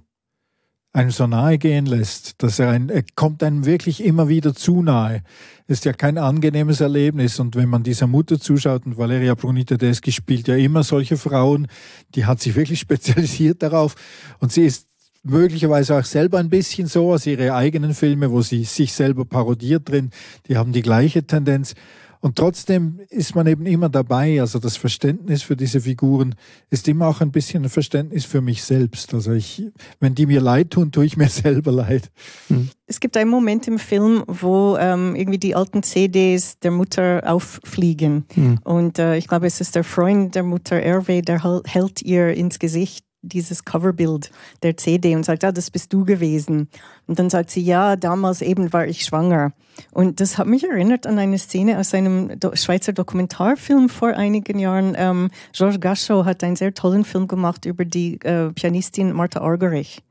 einem 0.93 1.11
so 1.11 1.27
nahe 1.27 1.59
gehen 1.59 1.87
lässt, 1.87 2.43
dass 2.43 2.59
er, 2.59 2.71
ein, 2.71 2.89
er 2.89 3.05
kommt 3.15 3.43
einem 3.43 3.65
wirklich 3.65 4.03
immer 4.03 4.29
wieder 4.29 4.55
zu 4.55 4.83
nahe. 4.83 5.23
Ist 5.69 5.85
ja 5.85 5.93
kein 5.93 6.19
angenehmes 6.19 6.81
Erlebnis. 6.81 7.39
Und 7.39 7.55
wenn 7.55 7.69
man 7.69 7.85
dieser 7.85 8.09
Mutter 8.09 8.41
zuschaut 8.41 8.87
und 8.87 8.99
Valeria 8.99 9.35
Bruni 9.35 9.65
Tedeschi 9.65 10.11
spielt 10.11 10.49
ja 10.49 10.57
immer 10.57 10.83
solche 10.83 11.17
Frauen, 11.17 11.69
die 12.15 12.27
hat 12.27 12.41
sich 12.41 12.57
wirklich 12.57 12.81
spezialisiert 12.81 13.63
darauf. 13.63 13.95
Und 14.41 14.51
sie 14.51 14.63
ist 14.63 14.89
möglicherweise 15.23 15.97
auch 15.97 16.05
selber 16.05 16.39
ein 16.39 16.51
bisschen 16.51 16.89
so, 16.89 17.13
als 17.13 17.27
ihre 17.27 17.55
eigenen 17.55 17.95
Filme, 17.95 18.31
wo 18.33 18.43
sie 18.43 18.65
sich 18.65 18.93
selber 18.93 19.25
parodiert 19.25 19.89
drin, 19.89 20.11
die 20.49 20.57
haben 20.57 20.73
die 20.73 20.83
gleiche 20.83 21.25
Tendenz 21.25 21.75
und 22.21 22.37
trotzdem 22.37 23.01
ist 23.09 23.35
man 23.35 23.47
eben 23.47 23.65
immer 23.65 23.89
dabei. 23.89 24.41
Also 24.41 24.59
das 24.59 24.77
Verständnis 24.77 25.43
für 25.43 25.57
diese 25.57 25.81
Figuren 25.81 26.35
ist 26.69 26.87
immer 26.87 27.07
auch 27.07 27.23
ein 27.23 27.33
bisschen 27.33 27.65
ein 27.65 27.71
Verständnis 27.71 28.27
für 28.27 28.43
mich 28.43 28.63
selbst. 28.63 29.15
Also 29.15 29.33
ich, 29.33 29.65
wenn 30.01 30.15
die 30.15 30.27
mir 30.27 30.43
leid 30.43 30.71
tun, 30.71 30.93
tue 30.93 31.07
ich 31.07 31.17
mir 31.17 31.29
selber 31.31 31.73
leid. 31.73 32.11
Hm. 32.49 32.69
Es 32.87 33.01
gibt 33.01 33.17
einen 33.17 33.31
Moment 33.31 33.67
im 33.69 33.79
Film, 33.79 34.23
wo 34.27 34.77
ähm, 34.79 35.15
irgendwie 35.15 35.39
die 35.39 35.55
alten 35.55 35.83
CDs 35.83 36.59
der 36.59 36.73
Mutter 36.73 37.23
auffliegen. 37.25 38.27
Hm. 38.35 38.59
Und 38.65 38.99
äh, 38.99 39.17
ich 39.17 39.27
glaube, 39.27 39.47
es 39.47 39.61
ist 39.63 39.75
der 39.75 39.85
Freund 39.85 40.35
der 40.35 40.43
Mutter 40.43 40.77
Hervé, 40.77 41.23
der 41.23 41.63
hält 41.65 42.03
ihr 42.03 42.35
ins 42.35 42.59
Gesicht 42.59 43.05
dieses 43.23 43.65
Coverbild 43.65 44.31
der 44.63 44.77
CD 44.77 45.15
und 45.15 45.25
sagt, 45.25 45.45
ah, 45.45 45.53
das 45.53 45.71
bist 45.71 45.93
du 45.93 46.05
gewesen. 46.05 46.69
Und 47.07 47.19
dann 47.19 47.31
sagt 47.31 47.51
sie, 47.51 47.63
ja, 47.63 47.97
damals 47.97 48.43
eben 48.43 48.73
war 48.73 48.87
ich 48.87 49.05
schwanger. 49.05 49.53
Und 49.93 50.21
das 50.21 50.39
hat 50.39 50.47
mich 50.47 50.65
erinnert 50.65 51.07
an 51.07 51.19
eine 51.19 51.39
Szene 51.39 51.79
aus 51.79 51.95
einem 51.95 52.39
Schweizer 52.55 52.93
Dokumentarfilm 52.93 53.89
vor 53.89 54.11
einigen 54.11 54.59
Jahren. 54.59 54.95
Ähm, 54.97 55.31
Georges 55.53 55.81
Gachot 55.81 56.25
hat 56.25 56.45
einen 56.45 56.57
sehr 56.57 56.75
tollen 56.75 57.05
Film 57.05 57.29
gemacht 57.29 57.65
über 57.65 57.85
die 57.85 58.21
äh, 58.23 58.51
Pianistin 58.53 59.13
Martha 59.13 59.41
Argerich. 59.41 60.03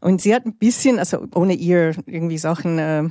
Und 0.00 0.20
sie 0.20 0.34
hat 0.34 0.44
ein 0.46 0.54
bisschen, 0.54 0.98
also 0.98 1.26
ohne 1.34 1.54
ihr 1.54 1.94
irgendwie 2.06 2.38
Sachen 2.38 2.78
äh, 2.78 3.04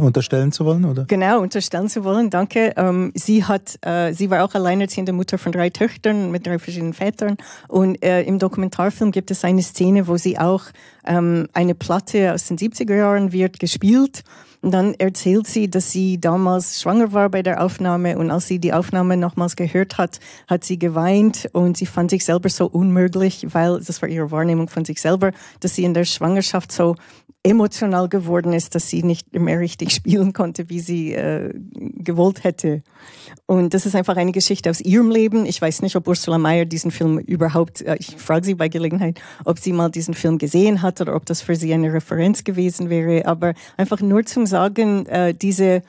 Unterstellen 0.00 0.52
zu 0.52 0.64
wollen, 0.64 0.84
oder? 0.84 1.06
Genau, 1.06 1.40
unterstellen 1.40 1.88
zu 1.88 2.04
wollen, 2.04 2.30
danke. 2.30 2.72
Ähm, 2.76 3.10
sie 3.16 3.44
hat, 3.44 3.78
äh, 3.84 4.12
sie 4.12 4.30
war 4.30 4.44
auch 4.44 4.54
alleinerziehende 4.54 5.12
Mutter 5.12 5.38
von 5.38 5.50
drei 5.50 5.70
Töchtern 5.70 6.30
mit 6.30 6.46
drei 6.46 6.60
verschiedenen 6.60 6.94
Vätern. 6.94 7.36
Und 7.66 8.00
äh, 8.04 8.22
im 8.22 8.38
Dokumentarfilm 8.38 9.10
gibt 9.10 9.32
es 9.32 9.44
eine 9.44 9.62
Szene, 9.62 10.06
wo 10.06 10.16
sie 10.16 10.38
auch 10.38 10.62
ähm, 11.04 11.48
eine 11.52 11.74
Platte 11.74 12.32
aus 12.32 12.46
den 12.46 12.58
70er 12.58 12.94
Jahren 12.94 13.32
wird 13.32 13.58
gespielt 13.58 14.22
und 14.60 14.72
dann 14.72 14.94
erzählt 14.94 15.46
sie, 15.46 15.70
dass 15.70 15.92
sie 15.92 16.20
damals 16.20 16.80
schwanger 16.80 17.12
war 17.12 17.28
bei 17.28 17.42
der 17.42 17.62
Aufnahme 17.62 18.18
und 18.18 18.30
als 18.30 18.48
sie 18.48 18.58
die 18.58 18.72
Aufnahme 18.72 19.16
nochmals 19.16 19.54
gehört 19.54 19.98
hat, 19.98 20.18
hat 20.48 20.64
sie 20.64 20.78
geweint 20.78 21.48
und 21.52 21.76
sie 21.76 21.86
fand 21.86 22.10
sich 22.10 22.24
selber 22.24 22.48
so 22.48 22.66
unmöglich, 22.66 23.46
weil 23.52 23.80
das 23.80 24.02
war 24.02 24.08
ihre 24.08 24.30
Wahrnehmung 24.30 24.68
von 24.68 24.84
sich 24.84 25.00
selber, 25.00 25.32
dass 25.60 25.76
sie 25.76 25.84
in 25.84 25.94
der 25.94 26.04
Schwangerschaft 26.04 26.72
so 26.72 26.96
emotional 27.42 28.08
geworden 28.08 28.52
ist, 28.52 28.74
dass 28.74 28.88
sie 28.88 29.02
nicht 29.02 29.32
mehr 29.32 29.60
richtig 29.60 29.92
spielen 29.94 30.32
konnte, 30.32 30.68
wie 30.68 30.80
sie 30.80 31.12
äh, 31.12 31.52
gewollt 31.74 32.44
hätte. 32.44 32.82
Und 33.46 33.74
das 33.74 33.86
ist 33.86 33.94
einfach 33.94 34.16
eine 34.16 34.32
Geschichte 34.32 34.68
aus 34.70 34.80
ihrem 34.80 35.10
Leben. 35.10 35.46
Ich 35.46 35.60
weiß 35.60 35.82
nicht, 35.82 35.96
ob 35.96 36.08
Ursula 36.08 36.38
Mayer 36.38 36.64
diesen 36.64 36.90
Film 36.90 37.18
überhaupt, 37.18 37.82
äh, 37.82 37.96
ich 37.98 38.16
frage 38.16 38.44
sie 38.44 38.54
bei 38.54 38.68
Gelegenheit, 38.68 39.20
ob 39.44 39.58
sie 39.58 39.72
mal 39.72 39.90
diesen 39.90 40.14
Film 40.14 40.38
gesehen 40.38 40.82
hat 40.82 41.00
oder 41.00 41.14
ob 41.14 41.26
das 41.26 41.40
für 41.40 41.56
sie 41.56 41.72
eine 41.72 41.92
Referenz 41.92 42.44
gewesen 42.44 42.90
wäre. 42.90 43.24
Aber 43.26 43.54
einfach 43.76 44.00
nur 44.00 44.24
zum 44.26 44.46
Sagen, 44.46 45.06
äh, 45.06 45.32
diese 45.32 45.82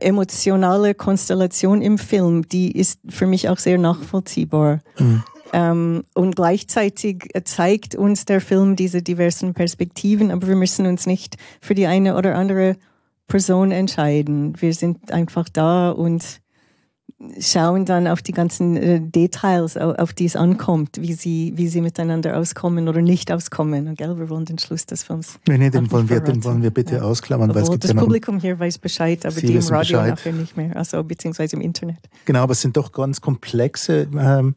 emotionale 0.00 0.94
Konstellation 0.94 1.82
im 1.82 1.98
Film, 1.98 2.48
die 2.48 2.70
ist 2.70 3.00
für 3.08 3.26
mich 3.26 3.48
auch 3.48 3.58
sehr 3.58 3.78
nachvollziehbar. 3.78 4.80
Mhm. 4.98 5.22
Ähm, 5.52 6.04
und 6.14 6.36
gleichzeitig 6.36 7.28
zeigt 7.44 7.94
uns 7.94 8.24
der 8.24 8.40
Film 8.40 8.76
diese 8.76 9.02
diversen 9.02 9.54
Perspektiven, 9.54 10.30
aber 10.30 10.48
wir 10.48 10.56
müssen 10.56 10.86
uns 10.86 11.06
nicht 11.06 11.36
für 11.60 11.74
die 11.74 11.86
eine 11.86 12.16
oder 12.16 12.34
andere 12.36 12.76
Person 13.28 13.70
entscheiden. 13.70 14.54
Wir 14.60 14.74
sind 14.74 15.12
einfach 15.12 15.48
da 15.48 15.90
und 15.90 16.42
schauen 17.38 17.84
dann 17.84 18.06
auf 18.08 18.22
die 18.22 18.32
ganzen 18.32 18.76
äh, 18.76 19.00
Details, 19.00 19.76
auf, 19.76 19.98
auf, 19.98 20.12
die 20.12 20.24
es 20.24 20.36
ankommt, 20.36 21.00
wie 21.00 21.12
sie, 21.12 21.52
wie 21.56 21.68
sie 21.68 21.80
miteinander 21.80 22.36
auskommen 22.36 22.88
oder 22.88 23.00
nicht 23.00 23.30
auskommen. 23.30 23.94
Gell? 23.94 24.18
Wir 24.18 24.28
wollen 24.28 24.44
den 24.44 24.58
Schluss 24.58 24.86
des 24.86 25.04
Films. 25.04 25.38
Nee, 25.46 25.58
nee, 25.58 25.70
den 25.70 25.90
wollen, 25.90 26.08
wir, 26.08 26.20
den 26.20 26.42
wollen 26.44 26.62
wir 26.62 26.70
bitte 26.70 26.96
ja. 26.96 27.02
ausklammern. 27.02 27.50
Obwohl, 27.50 27.62
weil 27.62 27.64
es 27.64 27.70
gibt 27.70 27.84
das 27.84 27.92
ja 27.92 28.00
Publikum 28.00 28.40
hier 28.40 28.58
weiß 28.58 28.78
Bescheid, 28.78 29.24
aber 29.24 29.40
die 29.40 29.54
im 29.54 29.62
Radio 29.62 29.78
Bescheid. 29.78 30.10
nachher 30.10 30.32
nicht 30.32 30.56
mehr, 30.56 30.76
also 30.76 31.02
beziehungsweise 31.04 31.56
im 31.56 31.62
Internet. 31.62 31.98
Genau, 32.24 32.40
aber 32.40 32.52
es 32.52 32.60
sind 32.60 32.76
doch 32.76 32.92
ganz 32.92 33.20
komplexe 33.20 34.08
ähm, 34.18 34.54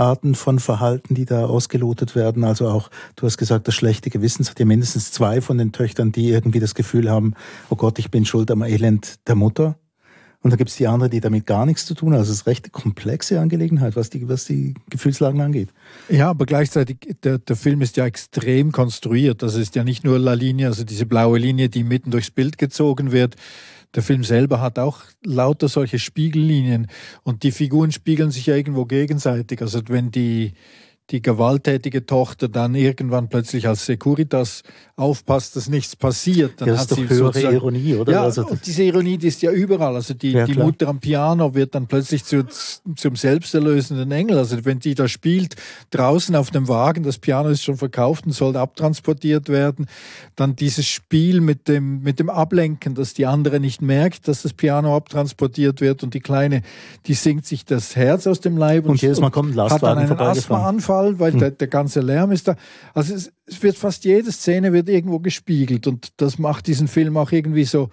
Arten 0.00 0.34
von 0.34 0.58
Verhalten, 0.58 1.14
die 1.14 1.26
da 1.26 1.46
ausgelotet 1.46 2.16
werden. 2.16 2.42
Also 2.42 2.68
auch, 2.68 2.90
du 3.16 3.26
hast 3.26 3.36
gesagt, 3.36 3.68
das 3.68 3.74
schlechte 3.74 4.10
Gewissen. 4.10 4.46
Hat 4.46 4.58
ja 4.58 4.64
mindestens 4.64 5.12
zwei 5.12 5.40
von 5.40 5.58
den 5.58 5.72
Töchtern, 5.72 6.10
die 6.10 6.30
irgendwie 6.30 6.60
das 6.60 6.74
Gefühl 6.74 7.10
haben, 7.10 7.34
oh 7.68 7.76
Gott, 7.76 7.98
ich 7.98 8.10
bin 8.10 8.24
schuld 8.24 8.50
am 8.50 8.62
Elend 8.62 9.28
der 9.28 9.34
Mutter. 9.34 9.76
Und 10.42 10.50
da 10.52 10.56
gibt 10.56 10.70
es 10.70 10.76
die 10.76 10.86
andere, 10.86 11.10
die 11.10 11.20
damit 11.20 11.44
gar 11.44 11.66
nichts 11.66 11.84
zu 11.84 11.94
tun 11.94 12.12
haben. 12.12 12.20
Also 12.20 12.32
es 12.32 12.40
ist 12.40 12.46
recht 12.46 12.72
komplexe 12.72 13.38
Angelegenheit, 13.40 13.94
was 13.94 14.08
die, 14.08 14.26
was 14.26 14.46
die 14.46 14.72
Gefühlslagen 14.88 15.42
angeht. 15.42 15.68
Ja, 16.08 16.30
aber 16.30 16.46
gleichzeitig, 16.46 17.16
der, 17.22 17.36
der 17.36 17.56
Film 17.56 17.82
ist 17.82 17.98
ja 17.98 18.06
extrem 18.06 18.72
konstruiert. 18.72 19.42
Das 19.42 19.54
ist 19.54 19.74
ja 19.76 19.84
nicht 19.84 20.02
nur 20.02 20.18
La 20.18 20.32
Linie, 20.32 20.68
also 20.68 20.82
diese 20.82 21.04
blaue 21.04 21.38
Linie, 21.38 21.68
die 21.68 21.84
mitten 21.84 22.10
durchs 22.10 22.30
Bild 22.30 22.56
gezogen 22.56 23.12
wird, 23.12 23.36
der 23.94 24.02
Film 24.02 24.22
selber 24.22 24.60
hat 24.60 24.78
auch 24.78 25.00
lauter 25.24 25.68
solche 25.68 25.98
Spiegellinien 25.98 26.86
und 27.22 27.42
die 27.42 27.50
Figuren 27.50 27.92
spiegeln 27.92 28.30
sich 28.30 28.46
ja 28.46 28.54
irgendwo 28.54 28.84
gegenseitig. 28.84 29.62
Also 29.62 29.80
wenn 29.88 30.10
die, 30.10 30.52
die 31.10 31.22
gewalttätige 31.22 32.06
Tochter 32.06 32.48
dann 32.48 32.74
irgendwann 32.74 33.28
plötzlich 33.28 33.66
als 33.66 33.86
Securitas 33.86 34.62
aufpasst, 35.00 35.56
dass 35.56 35.68
nichts 35.68 35.96
passiert, 35.96 36.60
dann 36.60 36.68
ja, 36.68 36.74
das 36.74 36.82
hat 36.82 36.90
ist 36.90 37.10
doch 37.10 37.32
sie 37.34 37.42
höhere 37.42 37.54
Ironie, 37.54 37.94
oder? 37.94 38.12
Ja, 38.12 38.22
also 38.22 38.46
und 38.46 38.64
diese 38.66 38.82
Ironie, 38.82 39.16
die 39.16 39.28
ist 39.28 39.40
ja 39.40 39.50
überall. 39.50 39.94
Also 39.94 40.12
die, 40.14 40.32
ja, 40.32 40.44
die 40.44 40.54
Mutter 40.54 40.88
am 40.88 41.00
Piano 41.00 41.54
wird 41.54 41.74
dann 41.74 41.86
plötzlich 41.86 42.24
zu, 42.24 42.44
zum 42.96 43.16
selbsterlösenden 43.16 44.12
Engel. 44.12 44.36
Also 44.36 44.64
wenn 44.64 44.78
die 44.78 44.94
da 44.94 45.08
spielt, 45.08 45.56
draußen 45.90 46.36
auf 46.36 46.50
dem 46.50 46.68
Wagen, 46.68 47.02
das 47.02 47.18
Piano 47.18 47.48
ist 47.48 47.64
schon 47.64 47.76
verkauft 47.76 48.26
und 48.26 48.32
soll 48.32 48.56
abtransportiert 48.56 49.48
werden, 49.48 49.86
dann 50.36 50.54
dieses 50.54 50.86
Spiel 50.86 51.40
mit 51.40 51.66
dem, 51.66 52.02
mit 52.02 52.20
dem 52.20 52.28
Ablenken, 52.28 52.94
dass 52.94 53.14
die 53.14 53.24
andere 53.24 53.58
nicht 53.58 53.80
merkt, 53.80 54.28
dass 54.28 54.42
das 54.42 54.52
Piano 54.52 54.94
abtransportiert 54.94 55.80
wird 55.80 56.02
und 56.02 56.12
die 56.12 56.20
Kleine, 56.20 56.60
die 57.06 57.14
singt 57.14 57.46
sich 57.46 57.64
das 57.64 57.96
Herz 57.96 58.26
aus 58.26 58.40
dem 58.40 58.58
Leib 58.58 58.84
und, 58.84 58.90
und 58.90 59.02
jedes 59.02 59.18
Mal 59.20 59.30
kommt 59.30 59.52
ein 59.52 59.56
Lastwagen 59.56 60.02
hat 60.02 60.10
dann 60.10 60.18
einen 60.18 60.28
Asthmaanfall, 60.28 60.99
weil 61.18 61.32
hm. 61.32 61.38
der, 61.38 61.50
der 61.52 61.68
ganze 61.68 62.00
Lärm 62.00 62.32
ist 62.32 62.48
da. 62.48 62.56
Also 62.94 63.14
es, 63.14 63.32
es 63.46 63.62
wird 63.62 63.76
fast 63.76 64.04
jede 64.04 64.30
Szene 64.32 64.72
wird 64.72 64.88
irgendwo 64.88 65.18
gespiegelt 65.18 65.86
und 65.86 66.12
das 66.18 66.38
macht 66.38 66.66
diesen 66.66 66.88
Film 66.88 67.16
auch 67.16 67.32
irgendwie 67.32 67.64
so 67.64 67.90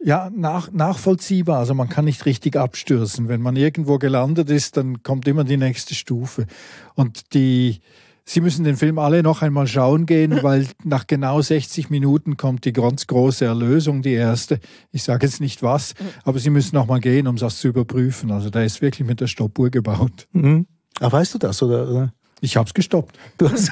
ja, 0.00 0.30
nach, 0.34 0.70
nachvollziehbar. 0.72 1.58
Also 1.58 1.74
man 1.74 1.88
kann 1.88 2.04
nicht 2.04 2.24
richtig 2.26 2.56
abstürzen. 2.56 3.28
Wenn 3.28 3.42
man 3.42 3.56
irgendwo 3.56 3.98
gelandet 3.98 4.50
ist, 4.50 4.76
dann 4.76 5.02
kommt 5.02 5.26
immer 5.26 5.44
die 5.44 5.56
nächste 5.56 5.94
Stufe. 5.94 6.46
Und 6.94 7.34
die, 7.34 7.80
Sie 8.24 8.40
müssen 8.40 8.64
den 8.64 8.76
Film 8.76 8.98
alle 8.98 9.22
noch 9.22 9.42
einmal 9.42 9.66
schauen 9.66 10.06
gehen, 10.06 10.38
weil 10.42 10.66
nach 10.84 11.06
genau 11.06 11.40
60 11.40 11.90
Minuten 11.90 12.36
kommt 12.36 12.64
die 12.64 12.72
ganz 12.72 13.06
große 13.06 13.44
Erlösung, 13.44 14.02
die 14.02 14.12
erste. 14.12 14.60
Ich 14.92 15.02
sage 15.02 15.26
jetzt 15.26 15.40
nicht 15.40 15.62
was, 15.62 15.94
aber 16.24 16.38
Sie 16.38 16.50
müssen 16.50 16.76
noch 16.76 16.86
mal 16.86 17.00
gehen, 17.00 17.26
um 17.26 17.36
das 17.36 17.58
zu 17.58 17.68
überprüfen. 17.68 18.30
Also 18.30 18.50
da 18.50 18.62
ist 18.62 18.80
wirklich 18.80 19.06
mit 19.06 19.20
der 19.20 19.26
Stoppuhr 19.26 19.70
gebaut. 19.70 20.28
Mhm. 20.32 20.66
Aber 21.00 21.18
weißt 21.18 21.34
du 21.34 21.38
das, 21.38 21.62
oder? 21.62 22.12
Ich 22.40 22.56
habe 22.56 22.66
es 22.66 22.74
gestoppt. 22.74 23.18
Du 23.36 23.50
hast, 23.50 23.70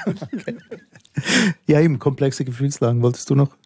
ja, 1.66 1.80
eben 1.80 1.98
komplexe 1.98 2.44
Gefühlslagen. 2.44 3.02
Wolltest 3.02 3.30
du 3.30 3.34
noch? 3.34 3.56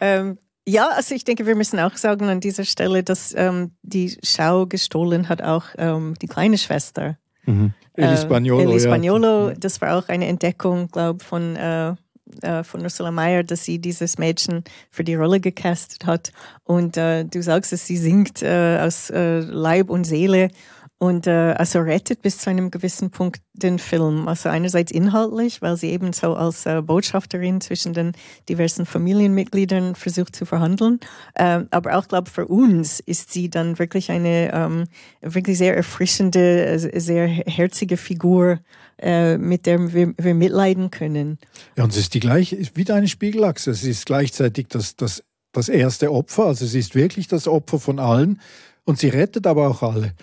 Ähm, 0.00 0.38
ja, 0.68 0.88
also 0.88 1.14
ich 1.14 1.24
denke, 1.24 1.46
wir 1.46 1.54
müssen 1.54 1.78
auch 1.78 1.96
sagen 1.96 2.28
an 2.28 2.40
dieser 2.40 2.64
Stelle, 2.64 3.02
dass 3.02 3.32
ähm, 3.36 3.70
die 3.82 4.18
Schau 4.24 4.66
gestohlen 4.66 5.28
hat 5.28 5.40
auch 5.40 5.66
ähm, 5.78 6.14
die 6.20 6.26
kleine 6.26 6.58
Schwester. 6.58 7.16
Mhm. 7.44 7.72
El 7.94 8.16
Spagnolo. 8.16 8.72
El 8.72 8.80
Spagnolo, 8.80 9.48
ja. 9.48 9.54
das 9.54 9.80
war 9.80 9.96
auch 9.96 10.08
eine 10.08 10.26
Entdeckung, 10.26 10.88
glaube 10.88 11.18
ich, 11.22 11.26
von, 11.26 11.56
äh, 11.56 11.94
äh, 12.42 12.64
von 12.64 12.82
Ursula 12.82 13.10
Mayer, 13.10 13.44
dass 13.44 13.64
sie 13.64 13.78
dieses 13.78 14.18
Mädchen 14.18 14.64
für 14.90 15.04
die 15.04 15.14
Rolle 15.14 15.40
gecastet 15.40 16.04
hat. 16.04 16.32
Und 16.64 16.96
äh, 16.96 17.24
du 17.24 17.42
sagst 17.42 17.72
es, 17.72 17.86
sie 17.86 17.96
singt 17.96 18.42
äh, 18.42 18.80
aus 18.80 19.08
äh, 19.10 19.38
Leib 19.38 19.88
und 19.88 20.04
Seele 20.04 20.50
und 20.98 21.26
äh, 21.26 21.52
also 21.58 21.80
rettet 21.80 22.22
bis 22.22 22.38
zu 22.38 22.48
einem 22.48 22.70
gewissen 22.70 23.10
Punkt 23.10 23.42
den 23.52 23.78
Film. 23.78 24.28
Also 24.28 24.48
einerseits 24.48 24.90
inhaltlich, 24.90 25.60
weil 25.60 25.76
sie 25.76 25.90
eben 25.90 26.14
so 26.14 26.34
als 26.34 26.64
äh, 26.64 26.80
Botschafterin 26.80 27.60
zwischen 27.60 27.92
den 27.92 28.12
diversen 28.48 28.86
Familienmitgliedern 28.86 29.94
versucht 29.94 30.34
zu 30.34 30.46
verhandeln. 30.46 31.00
Ähm, 31.36 31.68
aber 31.70 31.98
auch, 31.98 32.08
glaube 32.08 32.30
für 32.30 32.46
uns 32.46 33.00
ist 33.00 33.30
sie 33.30 33.50
dann 33.50 33.78
wirklich 33.78 34.10
eine 34.10 34.52
ähm, 34.54 34.84
wirklich 35.20 35.58
sehr 35.58 35.76
erfrischende, 35.76 36.64
äh, 36.64 37.00
sehr 37.00 37.26
herzige 37.26 37.98
Figur, 37.98 38.60
äh, 38.98 39.36
mit 39.36 39.66
der 39.66 39.92
wir, 39.92 40.14
wir 40.16 40.34
mitleiden 40.34 40.90
können. 40.90 41.38
Ja, 41.76 41.84
und 41.84 41.90
es 41.90 41.98
ist 41.98 42.14
die 42.14 42.20
gleiche, 42.20 42.56
ist 42.56 42.76
wieder 42.76 42.94
eine 42.94 43.08
Spiegelachse. 43.08 43.70
Es 43.70 43.84
ist 43.84 44.06
gleichzeitig 44.06 44.68
das, 44.68 44.96
das, 44.96 45.22
das 45.52 45.68
erste 45.68 46.10
Opfer, 46.10 46.46
also 46.46 46.64
sie 46.64 46.78
ist 46.78 46.94
wirklich 46.94 47.28
das 47.28 47.48
Opfer 47.48 47.78
von 47.78 47.98
allen 47.98 48.40
und 48.84 48.98
sie 48.98 49.08
rettet 49.08 49.46
aber 49.46 49.68
auch 49.68 49.82
alle. 49.82 50.14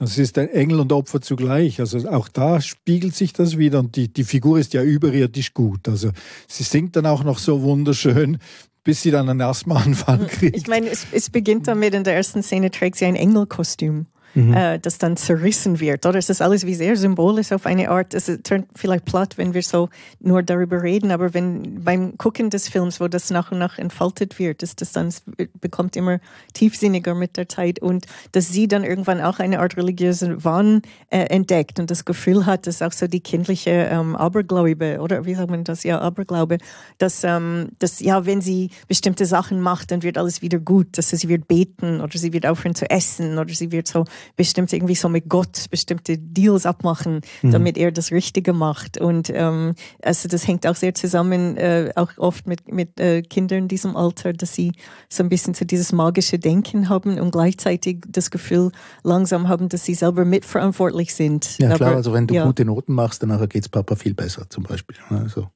Das 0.00 0.16
ist 0.16 0.38
ein 0.38 0.48
Engel 0.48 0.80
und 0.80 0.92
Opfer 0.92 1.20
zugleich. 1.20 1.78
Also 1.78 2.08
auch 2.08 2.28
da 2.28 2.62
spiegelt 2.62 3.14
sich 3.14 3.34
das 3.34 3.58
wieder 3.58 3.80
und 3.80 3.96
die, 3.96 4.08
die 4.10 4.24
Figur 4.24 4.58
ist 4.58 4.72
ja 4.72 4.82
überirdisch 4.82 5.52
gut. 5.52 5.88
Also 5.88 6.10
sie 6.48 6.62
singt 6.62 6.96
dann 6.96 7.04
auch 7.04 7.22
noch 7.22 7.38
so 7.38 7.60
wunderschön, 7.60 8.38
bis 8.82 9.02
sie 9.02 9.10
dann 9.10 9.28
einen 9.28 9.42
Asthmaanfall 9.42 10.26
kriegt. 10.26 10.56
Ich 10.56 10.66
meine, 10.68 10.88
es, 10.88 11.06
es 11.12 11.28
beginnt 11.28 11.68
damit, 11.68 11.92
in 11.92 12.04
der 12.04 12.14
ersten 12.14 12.42
Szene 12.42 12.70
trägt 12.70 12.96
sie 12.96 13.04
ein 13.04 13.14
Engelkostüm 13.14 14.06
mhm. 14.34 14.54
äh, 14.54 14.78
das 14.78 14.98
dann 14.98 15.16
zerrissen 15.16 15.80
wird. 15.80 16.06
Oder 16.06 16.18
es 16.18 16.30
ist 16.30 16.42
alles 16.42 16.66
wie 16.66 16.74
sehr 16.74 16.96
symbolisch 16.96 17.52
auf 17.52 17.66
eine 17.66 17.90
Art. 17.90 18.14
Es 18.14 18.26
turnt 18.42 18.66
vielleicht 18.74 19.04
platt, 19.04 19.38
wenn 19.38 19.54
wir 19.54 19.62
so 19.62 19.88
nur 20.20 20.42
darüber 20.42 20.82
reden, 20.82 21.10
aber 21.10 21.34
wenn 21.34 21.84
beim 21.84 22.16
Gucken 22.18 22.50
des 22.50 22.68
Films, 22.68 23.00
wo 23.00 23.08
das 23.08 23.30
nach 23.30 23.52
und 23.52 23.58
nach 23.58 23.78
entfaltet 23.78 24.38
wird, 24.38 24.62
ist 24.62 24.80
das 24.80 24.92
dann 24.92 25.12
bekommt 25.60 25.96
immer 25.96 26.20
tiefsinniger 26.54 27.14
mit 27.14 27.36
der 27.36 27.48
Zeit 27.48 27.80
und 27.80 28.06
dass 28.32 28.48
sie 28.48 28.68
dann 28.68 28.84
irgendwann 28.84 29.20
auch 29.20 29.38
eine 29.38 29.60
Art 29.60 29.76
religiösen 29.76 30.44
Wahn 30.44 30.82
äh, 31.10 31.24
entdeckt 31.24 31.78
und 31.80 31.90
das 31.90 32.04
Gefühl 32.04 32.46
hat, 32.46 32.66
dass 32.66 32.82
auch 32.82 32.92
so 32.92 33.06
die 33.06 33.20
kindliche 33.20 33.70
ähm, 33.70 34.16
Aberglaube 34.16 35.00
oder 35.00 35.24
wie 35.24 35.34
sagt 35.34 35.50
man 35.50 35.64
das 35.64 35.82
ja 35.82 36.00
Aberglaube, 36.00 36.58
dass 36.98 37.24
ähm, 37.24 37.70
dass 37.78 38.00
ja 38.00 38.26
wenn 38.26 38.40
sie 38.40 38.70
bestimmte 38.88 39.26
Sachen 39.26 39.60
macht, 39.60 39.90
dann 39.90 40.02
wird 40.02 40.18
alles 40.18 40.42
wieder 40.42 40.58
gut, 40.58 40.98
dass 40.98 41.10
sie 41.10 41.28
wird 41.28 41.48
beten 41.48 42.00
oder 42.00 42.18
sie 42.18 42.32
wird 42.32 42.46
aufhören 42.46 42.74
zu 42.74 42.88
essen 42.90 43.38
oder 43.38 43.52
sie 43.52 43.72
wird 43.72 43.86
so 43.86 44.04
bestimmt 44.36 44.72
irgendwie 44.72 44.94
so 44.94 45.08
mit 45.08 45.28
Gott 45.28 45.66
bestimmte 45.70 46.18
Deals 46.18 46.66
abmachen, 46.66 47.20
mhm. 47.42 47.52
damit 47.52 47.78
er 47.78 47.92
das 47.92 48.12
Richtige 48.12 48.52
macht. 48.52 48.98
Und 48.98 49.30
ähm, 49.32 49.74
also 50.02 50.28
das 50.28 50.46
hängt 50.46 50.66
auch 50.66 50.76
sehr 50.76 50.94
zusammen, 50.94 51.56
äh, 51.56 51.92
auch 51.96 52.10
oft 52.16 52.46
mit, 52.46 52.72
mit 52.72 52.98
äh, 53.00 53.22
Kindern 53.22 53.60
in 53.60 53.68
diesem 53.68 53.96
Alter, 53.96 54.32
dass 54.32 54.54
sie 54.54 54.72
so 55.08 55.22
ein 55.22 55.28
bisschen 55.28 55.54
so 55.54 55.64
dieses 55.64 55.92
magische 55.92 56.38
Denken 56.38 56.88
haben 56.88 57.18
und 57.18 57.30
gleichzeitig 57.30 58.04
das 58.08 58.30
Gefühl 58.30 58.72
langsam 59.02 59.48
haben, 59.48 59.68
dass 59.68 59.84
sie 59.84 59.94
selber 59.94 60.24
mitverantwortlich 60.24 61.14
sind. 61.14 61.58
Ja 61.58 61.74
klar, 61.74 61.90
Aber, 61.90 61.96
also 61.96 62.12
wenn 62.12 62.26
du 62.26 62.34
ja. 62.34 62.44
gute 62.46 62.64
Noten 62.64 62.94
machst, 62.94 63.22
dann 63.22 63.48
geht 63.48 63.62
es 63.62 63.68
Papa 63.68 63.96
viel 63.96 64.14
besser 64.14 64.48
zum 64.48 64.64
Beispiel. 64.64 64.96
Also. 65.10 65.48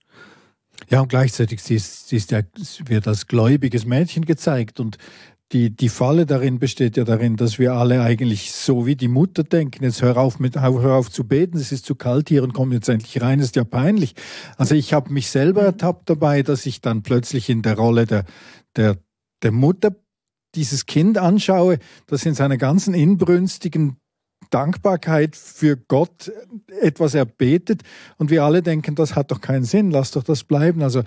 Ja, 0.91 1.01
und 1.01 1.09
gleichzeitig 1.09 1.63
sie 1.63 1.77
ist, 1.77 2.09
sie 2.09 2.17
ist 2.17 2.31
ja, 2.31 2.43
wird 2.87 3.09
als 3.09 3.27
gläubiges 3.27 3.87
Mädchen 3.87 4.25
gezeigt 4.25 4.81
und 4.81 4.99
die, 5.53 5.71
die 5.71 5.89
Falle 5.89 6.27
darin 6.27 6.59
besteht 6.59 6.97
ja 6.97 7.05
darin, 7.05 7.37
dass 7.37 7.59
wir 7.59 7.75
alle 7.75 8.03
eigentlich 8.03 8.53
so 8.53 8.87
wie 8.87 8.97
die 8.97 9.09
Mutter 9.09 9.45
denken, 9.45 9.85
jetzt 9.85 10.03
hör 10.03 10.17
auf, 10.17 10.41
mit, 10.41 10.57
hör 10.57 10.95
auf 10.95 11.11
zu 11.11 11.25
beten, 11.25 11.59
es 11.59 11.71
ist 11.71 11.85
zu 11.85 11.95
kalt 11.95 12.29
hier 12.29 12.43
und 12.43 12.55
komm 12.55 12.73
jetzt 12.73 12.89
endlich 12.89 13.21
rein, 13.21 13.41
ist 13.41 13.57
ja 13.57 13.65
peinlich. 13.65 14.15
Also 14.57 14.75
ich 14.75 14.93
habe 14.93 15.13
mich 15.13 15.31
selber 15.31 15.63
ertappt 15.63 16.11
dabei, 16.11 16.43
dass 16.43 16.67
ich 16.67 16.81
dann 16.81 17.03
plötzlich 17.03 17.51
in 17.51 17.63
der 17.63 17.77
Rolle 17.77 18.07
der, 18.07 18.25
der, 18.77 18.97
der 19.43 19.53
Mutter 19.53 19.95
dieses 20.55 20.87
Kind 20.87 21.19
anschaue, 21.19 21.79
das 22.07 22.25
in 22.27 22.35
seiner 22.35 22.57
ganzen 22.57 22.95
inbrünstigen 22.95 23.97
Dankbarkeit 24.51 25.37
für 25.37 25.77
Gott 25.77 26.33
etwas 26.81 27.15
erbetet. 27.15 27.83
Und 28.19 28.31
wir 28.31 28.45
alle 28.45 28.63
denken, 28.63 28.95
das 28.95 29.17
hat 29.17 29.31
doch 29.31 29.41
keinen 29.41 29.65
Sinn, 29.65 29.91
lass 29.91 30.13
doch 30.13 30.23
das 30.23 30.45
bleiben. 30.45 30.83
Also 30.83 31.03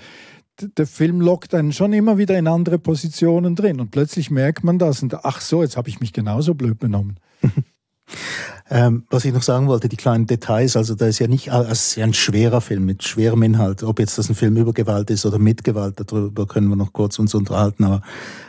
der 0.59 0.87
Film 0.87 1.21
lockt 1.21 1.53
einen 1.53 1.73
schon 1.73 1.93
immer 1.93 2.17
wieder 2.17 2.37
in 2.37 2.47
andere 2.47 2.79
Positionen 2.79 3.55
drin 3.55 3.79
und 3.79 3.91
plötzlich 3.91 4.31
merkt 4.31 4.63
man 4.63 4.79
das 4.79 5.03
und 5.03 5.13
ach 5.25 5.41
so, 5.41 5.61
jetzt 5.61 5.77
habe 5.77 5.89
ich 5.89 5.99
mich 5.99 6.13
genauso 6.13 6.55
blöd 6.55 6.79
benommen. 6.79 7.19
Ähm, 8.69 9.03
was 9.09 9.23
ich 9.23 9.33
noch 9.33 9.43
sagen 9.43 9.67
wollte, 9.67 9.87
die 9.87 9.95
kleinen 9.95 10.27
Details, 10.27 10.75
also 10.75 10.93
da 10.93 11.07
ist 11.07 11.19
ja 11.19 11.27
nicht, 11.27 11.51
also 11.53 11.71
es 11.71 11.87
ist 11.89 11.95
ja 11.95 12.03
ein 12.03 12.13
schwerer 12.13 12.59
Film 12.59 12.85
mit 12.85 13.03
schwerem 13.03 13.41
Inhalt. 13.43 13.81
Ob 13.83 13.99
jetzt 13.99 14.17
das 14.17 14.27
ein 14.27 14.35
Film 14.35 14.57
über 14.57 14.73
Gewalt 14.73 15.09
ist 15.09 15.25
oder 15.25 15.39
mit 15.39 15.63
Gewalt, 15.63 15.95
darüber 15.97 16.45
können 16.47 16.67
wir 16.67 16.75
noch 16.75 16.91
kurz 16.91 17.17
uns 17.17 17.33
unterhalten. 17.33 17.85
Aber 17.85 18.01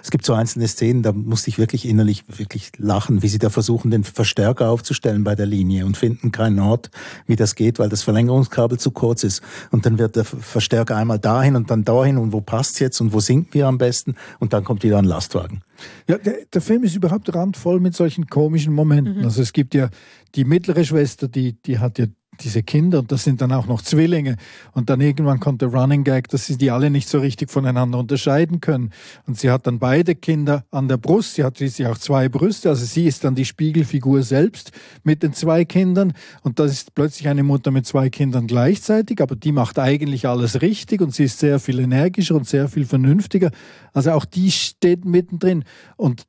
es 0.02 0.10
gibt 0.10 0.24
so 0.24 0.34
einzelne 0.34 0.66
Szenen, 0.66 1.02
da 1.04 1.12
musste 1.12 1.50
ich 1.50 1.58
wirklich 1.58 1.88
innerlich 1.88 2.24
wirklich 2.36 2.72
lachen, 2.78 3.22
wie 3.22 3.28
sie 3.28 3.38
da 3.38 3.48
versuchen, 3.48 3.92
den 3.92 4.02
Verstärker 4.02 4.70
aufzustellen 4.70 5.22
bei 5.22 5.36
der 5.36 5.46
Linie 5.46 5.86
und 5.86 5.96
finden 5.96 6.32
keinen 6.32 6.58
Ort, 6.58 6.90
wie 7.26 7.36
das 7.36 7.54
geht, 7.54 7.78
weil 7.78 7.88
das 7.88 8.02
Verlängerungskabel 8.02 8.78
zu 8.78 8.90
kurz 8.90 9.22
ist. 9.22 9.40
Und 9.70 9.86
dann 9.86 9.98
wird 9.98 10.16
der 10.16 10.24
Verstärker 10.24 10.96
einmal 10.96 11.20
dahin 11.20 11.54
und 11.54 11.70
dann 11.70 11.84
dahin 11.84 12.18
und 12.18 12.32
wo 12.32 12.40
passt's 12.40 12.80
jetzt 12.80 13.00
und 13.00 13.12
wo 13.12 13.20
sinken 13.20 13.54
wir 13.54 13.68
am 13.68 13.78
besten 13.78 14.16
und 14.40 14.52
dann 14.52 14.64
kommt 14.64 14.82
wieder 14.82 14.98
ein 14.98 15.04
Lastwagen. 15.04 15.62
Ja, 16.08 16.18
der, 16.18 16.46
der, 16.52 16.60
Film 16.60 16.82
ist 16.84 16.96
überhaupt 16.96 17.32
randvoll 17.34 17.80
mit 17.80 17.94
solchen 17.94 18.26
komischen 18.26 18.74
Momenten. 18.74 19.18
Mhm. 19.18 19.24
Also 19.24 19.42
es 19.42 19.52
gibt 19.52 19.74
ja 19.74 19.90
die 20.34 20.44
mittlere 20.44 20.84
Schwester, 20.84 21.28
die, 21.28 21.54
die 21.62 21.78
hat 21.78 21.98
ja 21.98 22.06
diese 22.40 22.62
Kinder 22.62 23.00
und 23.00 23.12
das 23.12 23.24
sind 23.24 23.40
dann 23.40 23.52
auch 23.52 23.66
noch 23.66 23.82
Zwillinge. 23.82 24.36
Und 24.72 24.90
dann 24.90 25.00
irgendwann 25.00 25.40
kommt 25.40 25.62
der 25.62 25.68
Running 25.68 26.04
Gag, 26.04 26.28
dass 26.28 26.46
sie 26.46 26.56
die 26.56 26.70
alle 26.70 26.90
nicht 26.90 27.08
so 27.08 27.18
richtig 27.18 27.50
voneinander 27.50 27.98
unterscheiden 27.98 28.60
können. 28.60 28.90
Und 29.26 29.38
sie 29.38 29.50
hat 29.50 29.66
dann 29.66 29.78
beide 29.78 30.14
Kinder 30.14 30.64
an 30.70 30.88
der 30.88 30.96
Brust. 30.96 31.34
Sie 31.34 31.44
hat 31.44 31.58
schließlich 31.58 31.86
auch 31.88 31.98
zwei 31.98 32.28
Brüste. 32.28 32.68
Also 32.68 32.84
sie 32.84 33.06
ist 33.06 33.24
dann 33.24 33.34
die 33.34 33.44
Spiegelfigur 33.44 34.22
selbst 34.22 34.72
mit 35.02 35.22
den 35.22 35.32
zwei 35.32 35.64
Kindern. 35.64 36.12
Und 36.42 36.58
das 36.58 36.72
ist 36.72 36.94
plötzlich 36.94 37.28
eine 37.28 37.42
Mutter 37.42 37.70
mit 37.70 37.86
zwei 37.86 38.10
Kindern 38.10 38.46
gleichzeitig. 38.46 39.20
Aber 39.20 39.36
die 39.36 39.52
macht 39.52 39.78
eigentlich 39.78 40.26
alles 40.26 40.62
richtig 40.62 41.00
und 41.00 41.14
sie 41.14 41.24
ist 41.24 41.38
sehr 41.38 41.58
viel 41.58 41.78
energischer 41.78 42.34
und 42.34 42.46
sehr 42.46 42.68
viel 42.68 42.86
vernünftiger. 42.86 43.50
Also 43.92 44.12
auch 44.12 44.24
die 44.24 44.50
steht 44.50 45.04
mittendrin. 45.04 45.64
Und 45.96 46.24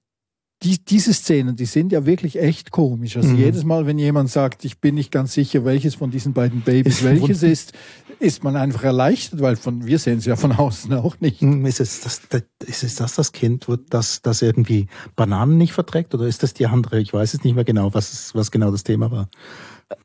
die, 0.63 0.84
diese 0.84 1.13
Szenen, 1.13 1.56
die 1.56 1.65
sind 1.65 1.91
ja 1.91 2.06
wirklich 2.06 2.38
echt 2.38 2.72
komisch. 2.72 3.15
Also 3.15 3.30
mhm. 3.30 3.38
jedes 3.38 3.63
Mal, 3.63 3.86
wenn 3.86 3.98
jemand 3.98 4.30
sagt, 4.30 4.65
ich 4.65 4.80
bin 4.80 4.95
nicht 4.95 5.12
ganz 5.12 5.34
sicher, 5.34 5.63
welches 5.63 5.95
von 5.95 6.12
diesen 6.12 6.34
beiden 6.34 6.62
Babys 6.62 7.04
welches 7.04 7.43
ist, 7.43 7.74
ist 8.19 8.43
man 8.43 8.58
einfach 8.58 8.84
erleichtert, 8.84 9.41
weil 9.41 9.56
von, 9.56 9.86
wir 9.86 10.00
sehen 10.00 10.17
es 10.17 10.26
ja 10.26 10.36
von 10.36 10.52
außen 10.58 10.93
auch 10.93 11.19
nicht. 11.22 11.41
Mhm, 11.41 11.65
ist 11.65 11.80
es 11.80 12.02
das, 12.02 12.22
ist 12.65 12.84
es 12.84 12.95
das, 12.95 13.15
das 13.15 13.32
Kind, 13.32 13.67
das, 13.89 14.22
das 14.22 14.41
irgendwie 14.41 14.88
Bananen 15.15 15.58
nicht 15.58 15.72
verträgt 15.72 16.13
oder 16.13 16.28
ist 16.28 16.43
das 16.43 16.54
die 16.54 16.67
andere? 16.67 17.00
Ich 17.00 17.13
weiß 17.13 17.34
es 17.34 17.43
nicht 17.45 17.56
mehr 17.56 17.63
genau, 17.63 17.93
was, 17.93 18.36
was 18.36 18.52
genau 18.52 18.72
das 18.72 18.84
Thema 18.84 19.12
war. 19.12 19.30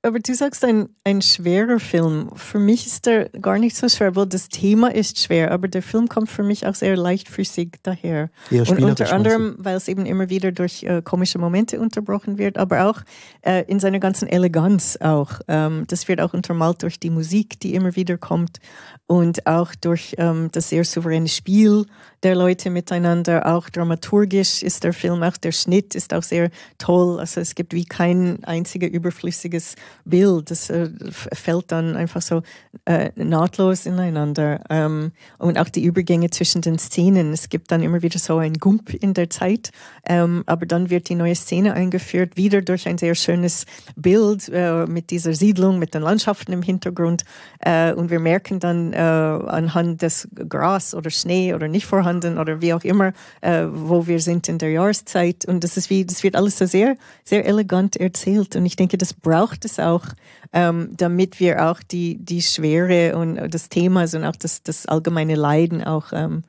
Aber 0.02 0.18
du 0.18 0.34
sagst 0.34 0.64
ein, 0.64 0.88
ein 1.04 1.20
schwerer 1.20 1.78
Film. 1.78 2.30
Für 2.36 2.58
mich 2.58 2.86
ist 2.86 3.04
der 3.04 3.28
gar 3.28 3.58
nicht 3.58 3.76
so 3.76 3.88
schwer, 3.88 4.16
weil 4.16 4.26
das 4.26 4.48
Thema 4.48 4.94
ist 4.94 5.20
schwer, 5.20 5.50
aber 5.50 5.68
der 5.68 5.82
Film 5.82 6.08
kommt 6.08 6.30
für 6.30 6.42
mich 6.42 6.66
auch 6.66 6.74
sehr 6.74 6.96
leichtfüßig 6.96 7.76
daher. 7.82 8.30
Eher 8.50 8.68
Und 8.68 8.82
unter 8.82 9.12
anderem, 9.12 9.56
weil 9.58 9.76
es 9.76 9.88
eben 9.88 10.06
immer 10.06 10.30
wieder 10.30 10.52
durch 10.52 10.84
äh, 10.84 11.02
komische 11.02 11.38
Momente 11.38 11.80
unterbrochen 11.80 12.38
wird, 12.38 12.56
aber 12.56 12.86
auch 12.86 13.02
äh, 13.42 13.64
in 13.66 13.78
seiner 13.78 13.98
ganzen 13.98 14.26
Eleganz 14.26 14.96
auch. 15.00 15.40
Ähm, 15.48 15.84
das 15.88 16.08
wird 16.08 16.20
auch 16.20 16.32
untermalt 16.32 16.82
durch 16.82 16.98
die 16.98 17.10
Musik, 17.10 17.60
die 17.60 17.74
immer 17.74 17.94
wieder 17.94 18.16
kommt 18.16 18.60
und 19.06 19.46
auch 19.46 19.74
durch 19.74 20.14
ähm, 20.18 20.48
das 20.52 20.70
sehr 20.70 20.84
souveräne 20.84 21.28
Spiel 21.28 21.84
der 22.24 22.34
Leute 22.34 22.70
miteinander. 22.70 23.54
Auch 23.54 23.68
dramaturgisch 23.68 24.62
ist 24.62 24.82
der 24.82 24.94
Film, 24.94 25.22
auch 25.22 25.36
der 25.36 25.52
Schnitt 25.52 25.94
ist 25.94 26.14
auch 26.14 26.22
sehr 26.22 26.50
toll. 26.78 27.20
Also 27.20 27.40
es 27.40 27.54
gibt 27.54 27.74
wie 27.74 27.84
kein 27.84 28.42
einziger 28.44 28.88
überflüssiges 28.88 29.76
Bild. 30.06 30.50
Das 30.50 30.70
äh, 30.70 30.88
fällt 31.10 31.70
dann 31.70 31.96
einfach 31.96 32.22
so 32.22 32.42
äh, 32.86 33.10
nahtlos 33.14 33.84
ineinander. 33.84 34.64
Ähm, 34.70 35.12
und 35.38 35.58
auch 35.58 35.68
die 35.68 35.84
Übergänge 35.84 36.30
zwischen 36.30 36.62
den 36.62 36.78
Szenen. 36.78 37.32
Es 37.32 37.50
gibt 37.50 37.70
dann 37.70 37.82
immer 37.82 38.00
wieder 38.00 38.18
so 38.18 38.38
ein 38.38 38.54
Gump 38.54 38.94
in 38.94 39.12
der 39.12 39.28
Zeit, 39.28 39.70
ähm, 40.06 40.44
aber 40.46 40.64
dann 40.64 40.88
wird 40.88 41.10
die 41.10 41.14
neue 41.14 41.34
Szene 41.34 41.74
eingeführt, 41.74 42.38
wieder 42.38 42.62
durch 42.62 42.88
ein 42.88 42.96
sehr 42.96 43.14
schönes 43.14 43.66
Bild 43.96 44.48
äh, 44.48 44.86
mit 44.86 45.10
dieser 45.10 45.34
Siedlung, 45.34 45.78
mit 45.78 45.94
den 45.94 46.02
Landschaften 46.02 46.52
im 46.52 46.62
Hintergrund. 46.62 47.24
Äh, 47.60 47.92
und 47.92 48.10
wir 48.10 48.20
merken 48.20 48.60
dann, 48.60 48.94
äh, 48.94 48.96
anhand 48.96 50.00
des 50.00 50.26
Gras 50.48 50.94
oder 50.94 51.10
Schnee 51.10 51.52
oder 51.52 51.68
nicht 51.68 51.84
vorhanden 51.84 52.13
oder 52.22 52.60
wie 52.60 52.74
auch 52.74 52.84
immer, 52.84 53.12
äh, 53.40 53.64
wo 53.70 54.06
wir 54.06 54.20
sind 54.20 54.48
in 54.48 54.58
der 54.58 54.70
Jahreszeit. 54.70 55.44
Und 55.46 55.64
das 55.64 55.76
ist 55.76 55.90
wie, 55.90 56.04
das 56.04 56.22
wird 56.22 56.36
alles 56.36 56.58
so 56.58 56.66
sehr, 56.66 56.96
sehr 57.24 57.46
elegant 57.46 57.96
erzählt. 57.96 58.56
Und 58.56 58.66
ich 58.66 58.76
denke, 58.76 58.98
das 58.98 59.14
braucht 59.14 59.64
es 59.64 59.80
auch, 59.80 60.04
ähm, 60.52 60.90
damit 60.96 61.40
wir 61.40 61.70
auch 61.70 61.80
die, 61.82 62.18
die 62.18 62.42
Schwere 62.42 63.16
und 63.16 63.36
das 63.52 63.68
Thema 63.68 64.02
und 64.02 64.24
auch 64.24 64.36
das, 64.36 64.62
das 64.62 64.86
allgemeine 64.86 65.34
Leiden 65.34 65.82
auch 65.82 66.12
ähm, 66.12 66.42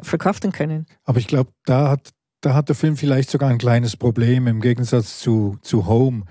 verkraften 0.00 0.52
können. 0.52 0.86
Aber 1.04 1.18
ich 1.18 1.26
glaube, 1.26 1.50
da 1.64 1.90
hat 1.90 2.10
da 2.42 2.54
hat 2.54 2.68
der 2.68 2.76
Film 2.76 2.96
vielleicht 2.96 3.30
sogar 3.30 3.48
ein 3.50 3.58
kleines 3.58 3.96
Problem 3.96 4.48
im 4.48 4.60
Gegensatz 4.60 5.20
zu, 5.20 5.58
zu 5.62 5.86
Home. 5.86 6.24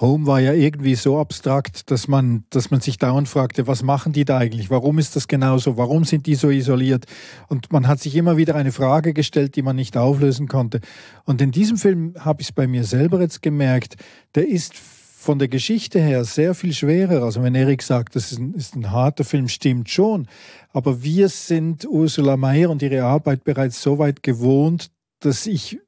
Home 0.00 0.26
war 0.26 0.40
ja 0.40 0.54
irgendwie 0.54 0.94
so 0.94 1.18
abstrakt, 1.18 1.90
dass 1.90 2.08
man, 2.08 2.44
dass 2.48 2.70
man 2.70 2.80
sich 2.80 2.96
dauernd 2.96 3.28
fragte, 3.28 3.66
was 3.66 3.82
machen 3.82 4.14
die 4.14 4.24
da 4.24 4.38
eigentlich? 4.38 4.70
Warum 4.70 4.98
ist 4.98 5.14
das 5.14 5.28
genauso? 5.28 5.76
Warum 5.76 6.04
sind 6.04 6.26
die 6.26 6.36
so 6.36 6.48
isoliert? 6.48 7.04
Und 7.48 7.70
man 7.70 7.86
hat 7.86 8.00
sich 8.00 8.16
immer 8.16 8.38
wieder 8.38 8.54
eine 8.54 8.72
Frage 8.72 9.12
gestellt, 9.12 9.56
die 9.56 9.62
man 9.62 9.76
nicht 9.76 9.96
auflösen 9.96 10.48
konnte. 10.48 10.80
Und 11.24 11.42
in 11.42 11.50
diesem 11.50 11.76
Film 11.76 12.14
habe 12.18 12.40
ich 12.40 12.48
es 12.48 12.52
bei 12.52 12.66
mir 12.66 12.84
selber 12.84 13.20
jetzt 13.20 13.42
gemerkt, 13.42 13.96
der 14.34 14.48
ist 14.48 14.74
von 14.74 15.38
der 15.38 15.48
Geschichte 15.48 16.00
her 16.00 16.24
sehr 16.24 16.54
viel 16.54 16.72
schwerer. 16.72 17.24
Also 17.24 17.42
wenn 17.42 17.54
Erik 17.54 17.82
sagt, 17.82 18.16
das 18.16 18.32
ist 18.32 18.38
ein, 18.38 18.54
ist 18.54 18.74
ein 18.74 18.90
harter 18.90 19.24
Film, 19.24 19.48
stimmt 19.48 19.90
schon. 19.90 20.28
Aber 20.72 21.02
wir 21.02 21.28
sind 21.28 21.86
Ursula 21.86 22.38
Mayer 22.38 22.70
und 22.70 22.80
ihre 22.80 23.02
Arbeit 23.02 23.44
bereits 23.44 23.82
so 23.82 23.98
weit 23.98 24.22
gewohnt, 24.22 24.90
dass 25.20 25.46
ich, 25.46 25.80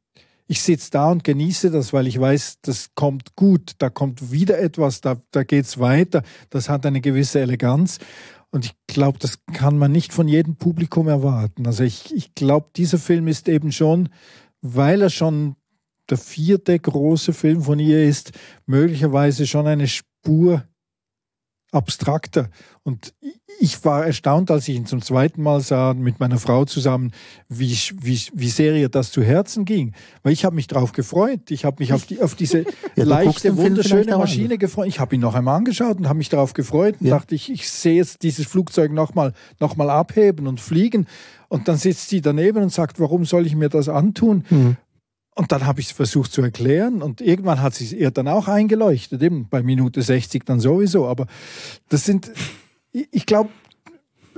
ich 0.46 0.62
sitze 0.62 0.90
da 0.90 1.10
und 1.10 1.24
genieße 1.24 1.70
das, 1.70 1.92
weil 1.92 2.06
ich 2.06 2.20
weiß, 2.20 2.58
das 2.62 2.90
kommt 2.94 3.36
gut, 3.36 3.72
da 3.78 3.90
kommt 3.90 4.32
wieder 4.32 4.58
etwas, 4.58 5.00
da, 5.00 5.20
da 5.30 5.44
geht 5.44 5.64
es 5.64 5.78
weiter, 5.78 6.22
das 6.50 6.68
hat 6.68 6.86
eine 6.86 7.00
gewisse 7.00 7.40
Eleganz. 7.40 7.98
Und 8.50 8.64
ich 8.64 8.72
glaube, 8.88 9.18
das 9.18 9.38
kann 9.52 9.78
man 9.78 9.92
nicht 9.92 10.12
von 10.12 10.26
jedem 10.26 10.56
Publikum 10.56 11.06
erwarten. 11.06 11.66
Also 11.66 11.84
ich, 11.84 12.12
ich 12.14 12.34
glaube, 12.34 12.70
dieser 12.74 12.98
Film 12.98 13.28
ist 13.28 13.48
eben 13.48 13.70
schon, 13.70 14.08
weil 14.60 15.02
er 15.02 15.10
schon 15.10 15.54
der 16.08 16.18
vierte 16.18 16.78
große 16.78 17.32
Film 17.32 17.62
von 17.62 17.78
ihr 17.78 18.04
ist, 18.04 18.32
möglicherweise 18.66 19.46
schon 19.46 19.68
eine 19.68 19.86
Spur 19.86 20.64
abstrakter. 21.72 22.48
Und 22.82 23.14
ich 23.60 23.84
war 23.84 24.06
erstaunt, 24.06 24.50
als 24.50 24.66
ich 24.68 24.76
ihn 24.76 24.86
zum 24.86 25.02
zweiten 25.02 25.42
Mal 25.42 25.60
sah, 25.60 25.94
mit 25.94 26.18
meiner 26.18 26.38
Frau 26.38 26.64
zusammen, 26.64 27.12
wie, 27.48 27.76
wie, 28.00 28.20
wie 28.32 28.48
sehr 28.48 28.74
ihr 28.74 28.88
das 28.88 29.12
zu 29.12 29.22
Herzen 29.22 29.64
ging. 29.64 29.92
Weil 30.22 30.32
ich 30.32 30.44
habe 30.44 30.56
mich 30.56 30.66
darauf 30.66 30.92
gefreut. 30.92 31.50
Ich 31.50 31.64
habe 31.64 31.76
mich 31.80 31.92
auf, 31.92 32.06
die, 32.06 32.22
auf 32.22 32.34
diese 32.34 32.64
ja, 32.96 33.04
leichte, 33.04 33.56
wunderschöne 33.56 34.16
Maschine 34.16 34.58
gefreut. 34.58 34.88
Ich 34.88 34.98
habe 34.98 35.14
ihn 35.14 35.20
noch 35.20 35.34
einmal 35.34 35.56
angeschaut 35.56 35.98
und 35.98 36.08
habe 36.08 36.18
mich 36.18 36.28
darauf 36.28 36.54
gefreut 36.54 36.96
und 37.00 37.06
ja. 37.06 37.16
dachte, 37.16 37.34
ich, 37.34 37.50
ich 37.50 37.70
sehe 37.70 37.96
jetzt 37.96 38.22
dieses 38.22 38.46
Flugzeug 38.46 38.92
nochmal 38.92 39.32
noch 39.58 39.76
mal 39.76 39.90
abheben 39.90 40.46
und 40.46 40.60
fliegen. 40.60 41.06
Und 41.48 41.68
dann 41.68 41.76
sitzt 41.76 42.08
sie 42.08 42.20
daneben 42.20 42.62
und 42.62 42.72
sagt, 42.72 43.00
warum 43.00 43.24
soll 43.24 43.46
ich 43.46 43.56
mir 43.56 43.68
das 43.68 43.88
antun? 43.88 44.44
Mhm. 44.50 44.76
Und 45.40 45.52
dann 45.52 45.64
habe 45.64 45.80
ich 45.80 45.86
es 45.86 45.92
versucht 45.92 46.32
zu 46.32 46.42
erklären 46.42 47.00
und 47.00 47.22
irgendwann 47.22 47.62
hat 47.62 47.74
sie 47.74 47.96
ihr 47.96 48.10
dann 48.10 48.28
auch 48.28 48.46
eingeleuchtet, 48.46 49.22
eben 49.22 49.48
bei 49.48 49.62
Minute 49.62 50.02
60 50.02 50.44
dann 50.44 50.60
sowieso. 50.60 51.06
Aber 51.08 51.26
das 51.88 52.04
sind, 52.04 52.30
ich 52.92 53.24
glaube, 53.24 53.48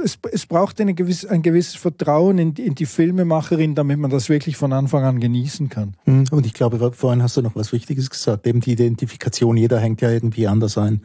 es, 0.01 0.17
es 0.31 0.47
braucht 0.47 0.81
eine 0.81 0.95
gewisse, 0.95 1.29
ein 1.29 1.43
gewisses 1.43 1.75
Vertrauen 1.75 2.39
in 2.39 2.55
die, 2.55 2.65
in 2.65 2.77
die 2.77 2.87
Filmemacherin, 2.87 3.75
damit 3.75 3.99
man 3.99 4.13
das 4.13 4.29
wirklich 4.29 4.57
von 4.57 4.73
Anfang 4.73 5.03
an 5.03 5.19
genießen 5.19 5.69
kann. 5.69 5.97
Mhm. 6.05 6.27
Und 6.31 6.47
ich 6.47 6.55
glaube, 6.55 6.93
vorhin 6.93 7.21
hast 7.21 7.37
du 7.37 7.43
noch 7.43 7.57
was 7.57 7.73
Wichtiges 7.73 8.09
gesagt, 8.09 8.47
eben 8.47 8.61
die 8.61 8.71
Identifikation, 8.71 9.57
jeder 9.57 9.81
hängt 9.81 10.03
ja 10.03 10.11
irgendwie 10.11 10.47
anders 10.47 10.79
ein. 10.79 11.03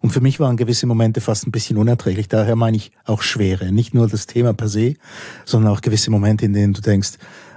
Und 0.00 0.10
für 0.10 0.20
mich 0.20 0.40
waren 0.40 0.56
gewisse 0.56 0.88
Momente 0.88 1.20
fast 1.20 1.46
ein 1.46 1.52
bisschen 1.52 1.76
unerträglich. 1.76 2.26
Daher 2.26 2.56
meine 2.56 2.78
ich 2.78 2.90
auch 3.04 3.22
Schwere. 3.22 3.70
Nicht 3.70 3.94
nur 3.94 4.08
das 4.08 4.26
Thema 4.26 4.54
per 4.54 4.68
se, 4.68 4.94
sondern 5.44 5.72
auch 5.72 5.82
gewisse 5.82 6.10
Momente, 6.10 6.44
in 6.44 6.52
denen 6.52 6.72
du 6.72 6.80
denkst, 6.80 7.12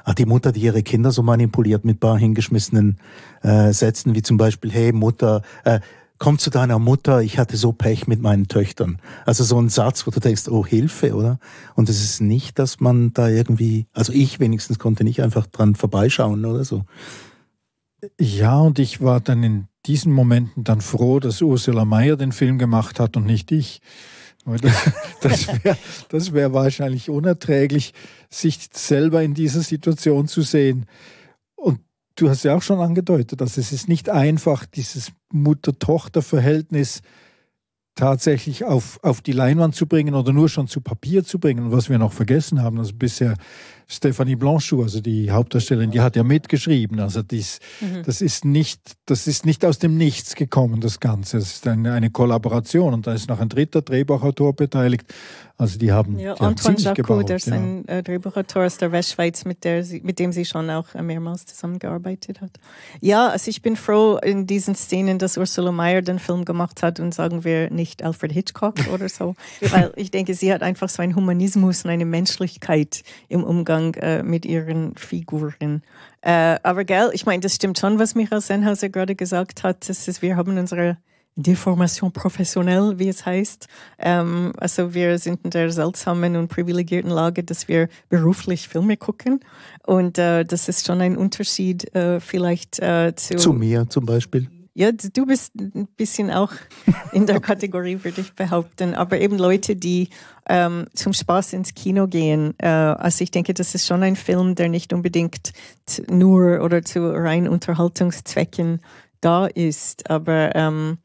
ah, 0.09 0.13
die 0.15 0.25
Mutter, 0.25 0.51
die 0.51 0.61
ihre 0.61 0.81
Kinder 0.81 1.11
so 1.11 1.21
manipuliert 1.21 1.85
mit 1.85 1.99
paar 1.99 2.17
hingeschmissenen 2.17 2.97
äh, 3.43 3.71
Sätzen, 3.73 4.15
wie 4.15 4.23
zum 4.23 4.37
Beispiel, 4.37 4.71
hey 4.71 4.91
Mutter, 4.91 5.43
äh, 5.65 5.79
komm 6.17 6.39
zu 6.39 6.49
deiner 6.49 6.79
Mutter, 6.79 7.21
ich 7.21 7.37
hatte 7.37 7.57
so 7.57 7.71
Pech 7.71 8.07
mit 8.07 8.19
meinen 8.19 8.47
Töchtern. 8.47 8.99
Also 9.25 9.43
so 9.43 9.59
ein 9.59 9.69
Satz, 9.69 10.07
wo 10.07 10.11
du 10.11 10.19
denkst, 10.19 10.47
oh 10.49 10.65
Hilfe, 10.65 11.13
oder? 11.13 11.39
Und 11.75 11.89
es 11.89 12.03
ist 12.03 12.21
nicht, 12.21 12.57
dass 12.57 12.79
man 12.79 13.13
da 13.13 13.27
irgendwie, 13.29 13.85
also 13.93 14.11
ich 14.11 14.39
wenigstens 14.39 14.79
konnte 14.79 15.03
nicht 15.03 15.21
einfach 15.21 15.45
dran 15.45 15.75
vorbeischauen 15.75 16.43
oder 16.43 16.63
so. 16.63 16.85
Ja, 18.19 18.59
und 18.59 18.79
ich 18.79 19.01
war 19.01 19.19
dann 19.19 19.43
in 19.43 19.67
diesen 19.85 20.11
Momenten 20.11 20.63
dann 20.63 20.81
froh, 20.81 21.19
dass 21.19 21.41
Ursula 21.41 21.85
Mayer 21.85 22.17
den 22.17 22.31
Film 22.31 22.57
gemacht 22.57 22.99
hat 22.99 23.15
und 23.15 23.25
nicht 23.25 23.51
ich. 23.51 23.81
Das 25.21 25.47
wäre 25.63 25.77
das 26.09 26.33
wär 26.33 26.53
wahrscheinlich 26.53 27.09
unerträglich, 27.09 27.93
sich 28.29 28.69
selber 28.73 29.21
in 29.21 29.33
dieser 29.33 29.61
Situation 29.61 30.27
zu 30.27 30.41
sehen. 30.41 30.85
Und 31.55 31.79
du 32.15 32.29
hast 32.29 32.43
ja 32.43 32.55
auch 32.55 32.61
schon 32.61 32.79
angedeutet, 32.79 33.41
dass 33.41 33.57
es 33.57 33.71
ist 33.71 33.87
nicht 33.87 34.09
einfach, 34.09 34.65
dieses 34.65 35.11
Mutter-Tochter-Verhältnis 35.31 37.01
tatsächlich 37.95 38.63
auf, 38.63 38.99
auf 39.03 39.21
die 39.21 39.33
Leinwand 39.33 39.75
zu 39.75 39.85
bringen 39.85 40.15
oder 40.15 40.31
nur 40.31 40.47
schon 40.47 40.67
zu 40.67 40.79
Papier 40.79 41.25
zu 41.25 41.37
bringen. 41.37 41.65
Und 41.65 41.71
was 41.71 41.89
wir 41.89 41.97
noch 41.97 42.13
vergessen 42.13 42.61
haben, 42.61 42.79
also 42.79 42.93
bisher 42.95 43.35
Stephanie 43.91 44.35
Blanchot, 44.35 44.83
also 44.83 45.01
die 45.01 45.31
Hauptdarstellerin, 45.31 45.89
die 45.89 45.99
hat 45.99 46.15
ja 46.15 46.23
mitgeschrieben. 46.23 46.99
Also 46.99 47.23
dies, 47.23 47.59
mhm. 47.81 48.03
das, 48.05 48.21
ist 48.21 48.45
nicht, 48.45 48.79
das 49.07 49.25
ist 49.25 49.47
nicht 49.47 49.65
aus 49.65 49.79
dem 49.79 49.97
Nichts 49.97 50.35
gekommen, 50.35 50.79
das 50.79 50.99
Ganze. 50.99 51.37
Es 51.37 51.55
ist 51.55 51.67
eine, 51.67 51.93
eine 51.93 52.11
Kollaboration 52.11 52.93
und 52.93 53.07
da 53.07 53.13
ist 53.13 53.27
noch 53.29 53.39
ein 53.39 53.49
dritter 53.49 53.81
Drehbuchautor 53.81 54.55
beteiligt. 54.55 55.11
Also 55.57 55.77
die 55.77 55.91
haben, 55.91 56.17
ja, 56.19 56.35
die 56.35 56.41
Antoine 56.41 56.77
haben 56.77 56.95
Jacot, 56.95 57.27
der 57.27 57.35
ist 57.35 57.47
ja. 57.47 57.55
ein 57.55 57.85
äh, 57.87 58.01
Drehbuchautor 58.01 58.65
aus 58.65 58.77
der 58.77 58.93
Westschweiz, 58.93 59.43
mit, 59.43 59.65
der 59.65 59.83
sie, 59.83 59.99
mit 60.01 60.17
dem 60.17 60.31
sie 60.31 60.45
schon 60.45 60.69
auch 60.69 60.95
äh, 60.95 61.01
mehrmals 61.01 61.47
zusammengearbeitet 61.47 62.39
hat. 62.39 62.51
Ja, 63.01 63.27
also 63.27 63.49
ich 63.49 63.61
bin 63.61 63.75
froh 63.75 64.17
in 64.23 64.47
diesen 64.47 64.75
Szenen, 64.75 65.19
dass 65.19 65.37
Ursula 65.37 65.73
Mayer 65.73 66.01
den 66.01 66.19
Film 66.19 66.45
gemacht 66.45 66.81
hat 66.81 67.01
und 67.01 67.13
sagen 67.13 67.43
wir 67.43 67.71
nicht 67.71 68.03
Alfred 68.03 68.31
Hitchcock 68.31 68.75
oder 68.93 69.09
so, 69.09 69.35
weil 69.71 69.91
ich 69.97 70.11
denke, 70.11 70.33
sie 70.33 70.53
hat 70.53 70.61
einfach 70.61 70.87
so 70.87 71.01
einen 71.01 71.15
Humanismus 71.15 71.83
und 71.83 71.89
eine 71.89 72.05
Menschlichkeit 72.05 73.03
im 73.27 73.43
Umgang 73.43 73.78
äh, 73.93 74.23
mit 74.23 74.45
ihren 74.45 74.95
Figuren. 74.95 75.83
Äh, 76.21 76.57
aber 76.63 76.83
gell, 76.83 77.09
ich 77.13 77.25
meine, 77.25 77.41
das 77.41 77.55
stimmt 77.55 77.79
schon, 77.79 77.99
was 77.99 78.15
Michael 78.15 78.41
Sennhauser 78.41 78.89
gerade 78.89 79.15
gesagt 79.15 79.63
hat, 79.63 79.89
das 79.89 80.07
ist, 80.07 80.21
wir 80.21 80.35
haben 80.35 80.57
unsere 80.57 80.97
Deformation 81.35 82.11
professionell, 82.11 82.99
wie 82.99 83.07
es 83.07 83.25
heißt. 83.25 83.67
Ähm, 83.97 84.53
also 84.57 84.93
wir 84.93 85.17
sind 85.17 85.39
in 85.45 85.51
der 85.51 85.71
seltsamen 85.71 86.35
und 86.35 86.49
privilegierten 86.49 87.11
Lage, 87.11 87.43
dass 87.43 87.67
wir 87.67 87.87
beruflich 88.09 88.67
Filme 88.67 88.97
gucken. 88.97 89.39
Und 89.85 90.17
äh, 90.17 90.43
das 90.43 90.67
ist 90.67 90.85
schon 90.85 91.01
ein 91.01 91.17
Unterschied 91.17 91.93
äh, 91.95 92.19
vielleicht 92.19 92.79
äh, 92.79 93.13
zu... 93.15 93.37
Zu 93.37 93.53
mir 93.53 93.89
zum 93.89 94.05
Beispiel. 94.05 94.49
Ja, 94.79 94.93
du 94.93 95.25
bist 95.25 95.55
ein 95.55 95.89
bisschen 95.97 96.31
auch 96.31 96.53
in 97.11 97.25
der 97.25 97.39
Kategorie, 97.41 97.99
würde 98.01 98.21
ich 98.21 98.31
behaupten. 98.31 98.95
Aber 98.95 99.19
eben 99.19 99.37
Leute, 99.37 99.75
die 99.75 100.07
ähm, 100.47 100.85
zum 100.93 101.11
Spaß 101.11 101.51
ins 101.51 101.73
Kino 101.73 102.07
gehen. 102.07 102.53
Äh, 102.59 102.67
also 102.69 103.21
ich 103.25 103.29
denke, 103.29 103.53
das 103.53 103.75
ist 103.75 103.85
schon 103.85 104.03
ein 104.03 104.15
Film, 104.15 104.55
der 104.55 104.69
nicht 104.69 104.93
unbedingt 104.93 105.51
nur 106.09 106.61
oder 106.63 106.81
zu 106.81 107.11
rein 107.13 107.49
Unterhaltungszwecken 107.49 108.79
da 109.19 109.47
ist. 109.47 110.09
Aber 110.09 110.55
ähm, 110.55 110.99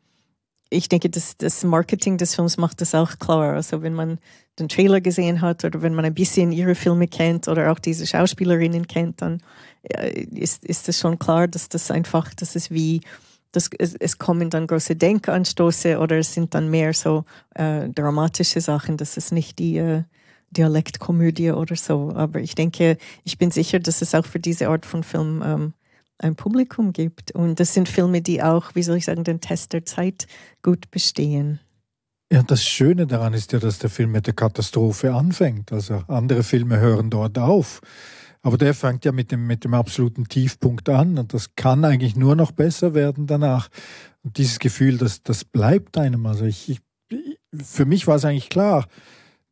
ich 0.70 0.88
denke, 0.88 1.10
das, 1.10 1.37
das 1.37 1.64
Marketing 1.64 2.16
des 2.16 2.37
Films 2.37 2.56
macht 2.58 2.80
das 2.80 2.94
auch 2.94 3.18
klar. 3.18 3.54
Also 3.54 3.82
wenn 3.82 3.94
man 3.94 4.20
den 4.60 4.68
Trailer 4.68 5.00
gesehen 5.00 5.40
hat 5.40 5.64
oder 5.64 5.82
wenn 5.82 5.96
man 5.96 6.04
ein 6.04 6.14
bisschen 6.14 6.52
ihre 6.52 6.76
Filme 6.76 7.08
kennt 7.08 7.48
oder 7.48 7.72
auch 7.72 7.80
diese 7.80 8.06
Schauspielerinnen 8.06 8.87
kennt, 8.87 9.20
dann 9.20 9.42
ist, 10.30 10.64
ist 10.64 10.88
es 10.88 11.00
schon 11.00 11.18
klar, 11.18 11.48
dass 11.48 11.68
das 11.68 11.90
einfach, 11.90 12.32
das 12.34 12.54
ist 12.54 12.70
wie, 12.70 13.00
das, 13.54 13.70
es, 13.78 13.94
es 13.94 14.18
kommen 14.18 14.50
dann 14.50 14.66
große 14.66 14.96
Denkanstöße 14.96 15.98
oder 15.98 16.18
es 16.18 16.34
sind 16.34 16.54
dann 16.54 16.70
mehr 16.70 16.92
so 16.92 17.24
äh, 17.54 17.88
dramatische 17.88 18.60
Sachen. 18.60 18.96
Das 18.96 19.16
ist 19.16 19.32
nicht 19.32 19.58
die 19.58 19.76
äh, 19.78 20.02
Dialektkomödie 20.50 21.52
oder 21.52 21.76
so. 21.76 22.12
Aber 22.14 22.40
ich 22.40 22.54
denke, 22.54 22.98
ich 23.22 23.38
bin 23.38 23.50
sicher, 23.50 23.78
dass 23.78 24.02
es 24.02 24.14
auch 24.14 24.26
für 24.26 24.40
diese 24.40 24.68
Art 24.68 24.86
von 24.86 25.04
Film 25.04 25.42
ähm, 25.44 25.72
ein 26.18 26.34
Publikum 26.34 26.92
gibt. 26.92 27.32
Und 27.32 27.60
das 27.60 27.74
sind 27.74 27.88
Filme, 27.88 28.22
die 28.22 28.42
auch, 28.42 28.74
wie 28.74 28.82
soll 28.82 28.96
ich 28.96 29.04
sagen, 29.04 29.24
den 29.24 29.40
Test 29.40 29.72
der 29.72 29.84
Zeit 29.84 30.26
gut 30.62 30.90
bestehen. 30.90 31.60
Ja, 32.32 32.42
das 32.42 32.64
Schöne 32.64 33.06
daran 33.06 33.34
ist 33.34 33.52
ja, 33.52 33.60
dass 33.60 33.78
der 33.78 33.90
Film 33.90 34.10
mit 34.10 34.26
der 34.26 34.34
Katastrophe 34.34 35.14
anfängt. 35.14 35.72
Also 35.72 36.02
andere 36.08 36.42
Filme 36.42 36.80
hören 36.80 37.10
dort 37.10 37.38
auf. 37.38 37.80
Aber 38.44 38.59
der 38.59 38.74
fängt 38.74 39.07
ja 39.07 39.12
mit 39.12 39.33
dem, 39.33 39.46
mit 39.46 39.64
dem 39.64 39.72
absoluten 39.72 40.28
Tiefpunkt 40.28 40.90
an 40.90 41.16
und 41.18 41.33
das 41.33 41.54
kann 41.57 41.83
eigentlich 41.85 42.14
nur 42.14 42.37
noch 42.37 42.52
besser 42.52 42.92
werden 42.92 43.26
danach. 43.26 43.68
Und 44.22 44.37
dieses 44.37 44.59
Gefühl, 44.59 44.98
das, 44.98 45.22
das 45.22 45.46
bleibt 45.46 45.96
einem. 45.96 46.26
Also 46.26 46.44
ich, 46.44 46.68
ich 46.68 46.80
für 47.54 47.87
mich 47.87 48.07
war 48.07 48.16
es 48.16 48.26
eigentlich 48.26 48.50
klar, 48.50 48.87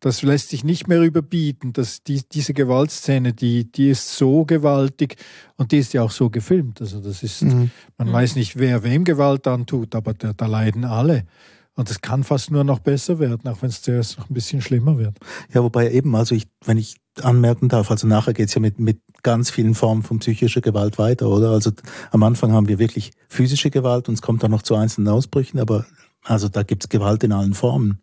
das 0.00 0.20
lässt 0.20 0.50
sich 0.50 0.62
nicht 0.62 0.88
mehr 0.88 1.00
überbieten. 1.00 1.72
dass 1.72 2.02
die, 2.02 2.20
diese 2.31 2.52
Gewaltszene, 2.52 3.33
die, 3.33 3.72
die 3.72 3.88
ist 3.88 4.14
so 4.14 4.44
gewaltig 4.44 5.16
und 5.57 5.72
die 5.72 5.78
ist 5.78 5.94
ja 5.94 6.02
auch 6.02 6.11
so 6.11 6.28
gefilmt. 6.28 6.83
Also 6.83 7.00
das 7.00 7.22
ist, 7.22 7.42
mhm. 7.42 7.70
man 7.96 8.09
mhm. 8.09 8.12
weiß 8.12 8.37
nicht, 8.37 8.59
wer 8.59 8.83
wem 8.83 9.05
Gewalt 9.05 9.46
antut, 9.46 9.94
aber 9.94 10.12
da, 10.12 10.35
da 10.35 10.46
leiden 10.46 10.85
alle. 10.85 11.24
Und 11.74 11.90
es 11.90 12.02
kann 12.02 12.22
fast 12.22 12.50
nur 12.50 12.64
noch 12.64 12.80
besser 12.80 13.18
werden, 13.18 13.48
auch 13.48 13.62
wenn 13.62 13.70
es 13.70 13.80
zuerst 13.80 14.18
noch 14.18 14.28
ein 14.28 14.35
bisschen 14.35 14.61
schlimmer 14.61 14.98
wird. 14.98 15.18
Ja, 15.54 15.62
wobei 15.62 15.90
eben, 15.90 16.14
also 16.14 16.35
ich, 16.35 16.46
wenn 16.64 16.76
ich 16.76 16.96
anmerken 17.22 17.68
darf, 17.68 17.90
also 17.90 18.06
nachher 18.06 18.35
geht's 18.35 18.54
ja 18.54 18.61
mit, 18.61 18.78
mit 18.78 19.00
ganz 19.22 19.50
vielen 19.50 19.74
Formen 19.74 20.02
von 20.02 20.18
psychischer 20.18 20.61
Gewalt 20.61 20.98
weiter, 20.98 21.28
oder? 21.28 21.50
Also 21.50 21.72
am 22.11 22.22
Anfang 22.22 22.52
haben 22.52 22.68
wir 22.68 22.78
wirklich 22.78 23.12
physische 23.28 23.70
Gewalt 23.70 24.08
und 24.08 24.14
es 24.14 24.22
kommt 24.22 24.42
dann 24.42 24.50
noch 24.50 24.62
zu 24.62 24.74
einzelnen 24.74 25.08
Ausbrüchen, 25.08 25.61
aber 25.61 25.87
also 26.24 26.48
da 26.48 26.62
gibt's 26.62 26.88
Gewalt 26.88 27.24
in 27.24 27.32
allen 27.32 27.54
Formen. 27.54 28.02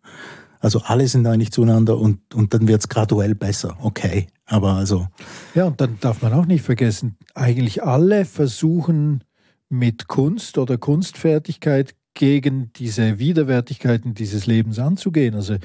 Also 0.58 0.80
alle 0.84 1.08
sind 1.08 1.26
eigentlich 1.26 1.52
zueinander 1.52 1.96
und, 1.96 2.34
und 2.34 2.52
dann 2.52 2.68
wird's 2.68 2.88
graduell 2.88 3.34
besser. 3.34 3.76
Okay, 3.80 4.26
aber 4.46 4.74
also. 4.74 5.06
Ja, 5.54 5.64
und 5.64 5.80
dann 5.80 5.98
darf 6.00 6.22
man 6.22 6.32
auch 6.34 6.46
nicht 6.46 6.62
vergessen, 6.62 7.16
eigentlich 7.34 7.82
alle 7.82 8.24
versuchen 8.24 9.24
mit 9.68 10.08
Kunst 10.08 10.58
oder 10.58 10.76
Kunstfertigkeit 10.76 11.94
gegen 12.20 12.70
diese 12.74 13.18
Widerwärtigkeiten 13.18 14.12
dieses 14.12 14.44
Lebens 14.44 14.78
anzugehen. 14.78 15.34
Also 15.34 15.56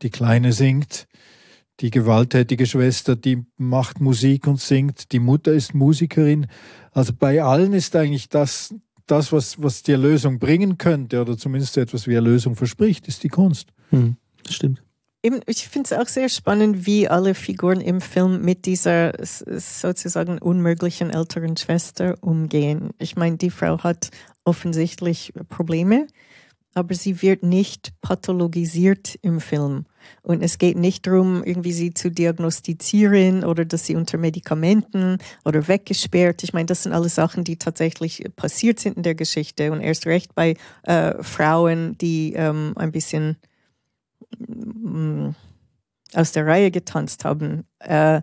die 0.00 0.10
Kleine 0.10 0.52
singt, 0.52 1.08
die 1.80 1.90
gewalttätige 1.90 2.66
Schwester, 2.66 3.16
die 3.16 3.44
macht 3.56 4.00
Musik 4.00 4.46
und 4.46 4.60
singt, 4.60 5.10
die 5.10 5.18
Mutter 5.18 5.52
ist 5.52 5.74
Musikerin. 5.74 6.46
Also 6.92 7.12
bei 7.18 7.42
allen 7.42 7.72
ist 7.72 7.96
eigentlich 7.96 8.28
das, 8.28 8.76
das 9.06 9.32
was, 9.32 9.60
was 9.60 9.82
die 9.82 9.90
Erlösung 9.90 10.38
bringen 10.38 10.78
könnte 10.78 11.20
oder 11.20 11.36
zumindest 11.36 11.76
etwas 11.78 12.06
wie 12.06 12.14
Erlösung 12.14 12.54
verspricht, 12.54 13.08
ist 13.08 13.24
die 13.24 13.28
Kunst. 13.28 13.70
Hm, 13.90 14.14
das 14.44 14.54
stimmt. 14.54 14.84
Eben, 15.24 15.40
ich 15.46 15.66
finde 15.66 15.88
es 15.90 15.98
auch 15.98 16.06
sehr 16.06 16.28
spannend, 16.28 16.86
wie 16.86 17.08
alle 17.08 17.34
Figuren 17.34 17.80
im 17.80 18.00
Film 18.00 18.42
mit 18.42 18.66
dieser 18.66 19.14
sozusagen 19.24 20.38
unmöglichen 20.38 21.10
älteren 21.10 21.56
Schwester 21.56 22.18
umgehen. 22.20 22.90
Ich 22.98 23.16
meine, 23.16 23.36
die 23.36 23.50
Frau 23.50 23.82
hat 23.82 24.10
offensichtlich 24.44 25.32
Probleme, 25.48 26.06
aber 26.74 26.94
sie 26.94 27.22
wird 27.22 27.42
nicht 27.42 27.92
pathologisiert 28.00 29.16
im 29.22 29.40
Film. 29.40 29.86
Und 30.22 30.42
es 30.42 30.58
geht 30.58 30.76
nicht 30.76 31.06
darum, 31.06 31.42
irgendwie 31.44 31.72
sie 31.72 31.94
zu 31.94 32.10
diagnostizieren 32.10 33.44
oder 33.44 33.64
dass 33.64 33.86
sie 33.86 33.94
unter 33.94 34.18
Medikamenten 34.18 35.18
oder 35.44 35.68
weggesperrt. 35.68 36.42
Ich 36.42 36.52
meine, 36.52 36.66
das 36.66 36.82
sind 36.82 36.92
alles 36.92 37.14
Sachen, 37.14 37.44
die 37.44 37.56
tatsächlich 37.56 38.24
passiert 38.36 38.80
sind 38.80 38.96
in 38.96 39.02
der 39.02 39.14
Geschichte 39.14 39.72
und 39.72 39.80
erst 39.80 40.06
recht 40.06 40.34
bei 40.34 40.56
äh, 40.82 41.22
Frauen, 41.22 41.96
die 41.98 42.34
ähm, 42.34 42.72
ein 42.76 42.92
bisschen 42.92 43.36
mm, 44.38 45.30
aus 46.12 46.32
der 46.32 46.46
Reihe 46.46 46.70
getanzt 46.70 47.24
haben. 47.24 47.64
Äh, 47.78 48.22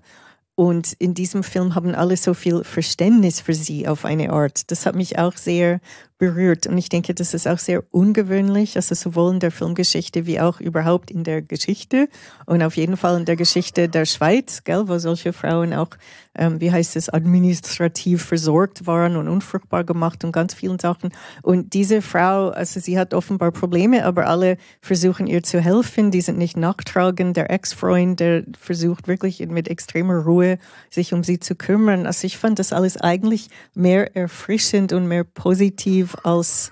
und 0.56 0.94
in 0.94 1.14
diesem 1.14 1.44
Film 1.44 1.76
haben 1.76 1.96
alle 1.96 2.18
so 2.18 2.34
viel 2.34 2.64
Verständnis 2.64 3.42
für 3.42 3.54
sie 3.54 3.88
auf 3.88 4.06
eine 4.06 4.32
Art. 4.32 4.70
Das 4.70 4.86
hat 4.86 4.96
mich 4.96 5.18
auch 5.18 5.36
sehr 5.36 5.80
berührt. 6.22 6.68
Und 6.68 6.78
ich 6.78 6.88
denke, 6.88 7.16
das 7.16 7.34
ist 7.34 7.48
auch 7.48 7.58
sehr 7.58 7.84
ungewöhnlich, 7.90 8.76
also 8.76 8.94
sowohl 8.94 9.34
in 9.34 9.40
der 9.40 9.50
Filmgeschichte 9.50 10.28
wie 10.28 10.40
auch 10.40 10.62
überhaupt 10.62 11.10
in 11.10 11.24
der 11.24 11.42
Geschichte 11.42 12.10
und 12.46 12.62
auf 12.62 12.78
jeden 12.78 12.96
Fall 12.96 13.18
in 13.18 13.26
der 13.26 13.36
Geschichte 13.36 13.90
der 13.90 14.06
Schweiz, 14.06 14.64
gell, 14.64 14.88
wo 14.88 15.00
solche 15.00 15.34
Frauen 15.34 15.74
auch, 15.74 15.90
ähm, 16.36 16.62
wie 16.62 16.72
heißt 16.72 16.96
es, 16.96 17.10
administrativ 17.10 18.24
versorgt 18.24 18.86
waren 18.86 19.16
und 19.16 19.28
unfruchtbar 19.28 19.84
gemacht 19.84 20.24
und 20.24 20.32
ganz 20.32 20.54
vielen 20.54 20.78
Sachen. 20.78 21.10
Und 21.42 21.74
diese 21.74 22.04
Frau, 22.04 22.50
also 22.50 22.80
sie 22.80 23.00
hat 23.00 23.16
offenbar 23.16 23.52
Probleme, 23.52 24.06
aber 24.06 24.28
alle 24.28 24.58
versuchen 24.80 25.26
ihr 25.26 25.42
zu 25.42 25.60
helfen. 25.60 26.12
Die 26.12 26.22
sind 26.22 26.38
nicht 26.38 26.56
nachtragend. 26.56 27.36
Der 27.36 27.50
Ex-Freund, 27.50 28.20
der 28.20 28.44
versucht 28.60 29.08
wirklich 29.08 29.40
mit 29.48 29.68
extremer 29.68 30.20
Ruhe 30.20 30.60
sich 30.92 31.16
um 31.16 31.24
sie 31.24 31.40
zu 31.40 31.56
kümmern. 31.56 32.06
Also 32.06 32.28
ich 32.28 32.38
fand 32.38 32.60
das 32.60 32.74
alles 32.74 32.98
eigentlich 32.98 33.50
mehr 33.74 34.16
erfrischend 34.16 34.94
und 34.94 35.08
mehr 35.08 35.24
positiv 35.24 36.11
als 36.24 36.72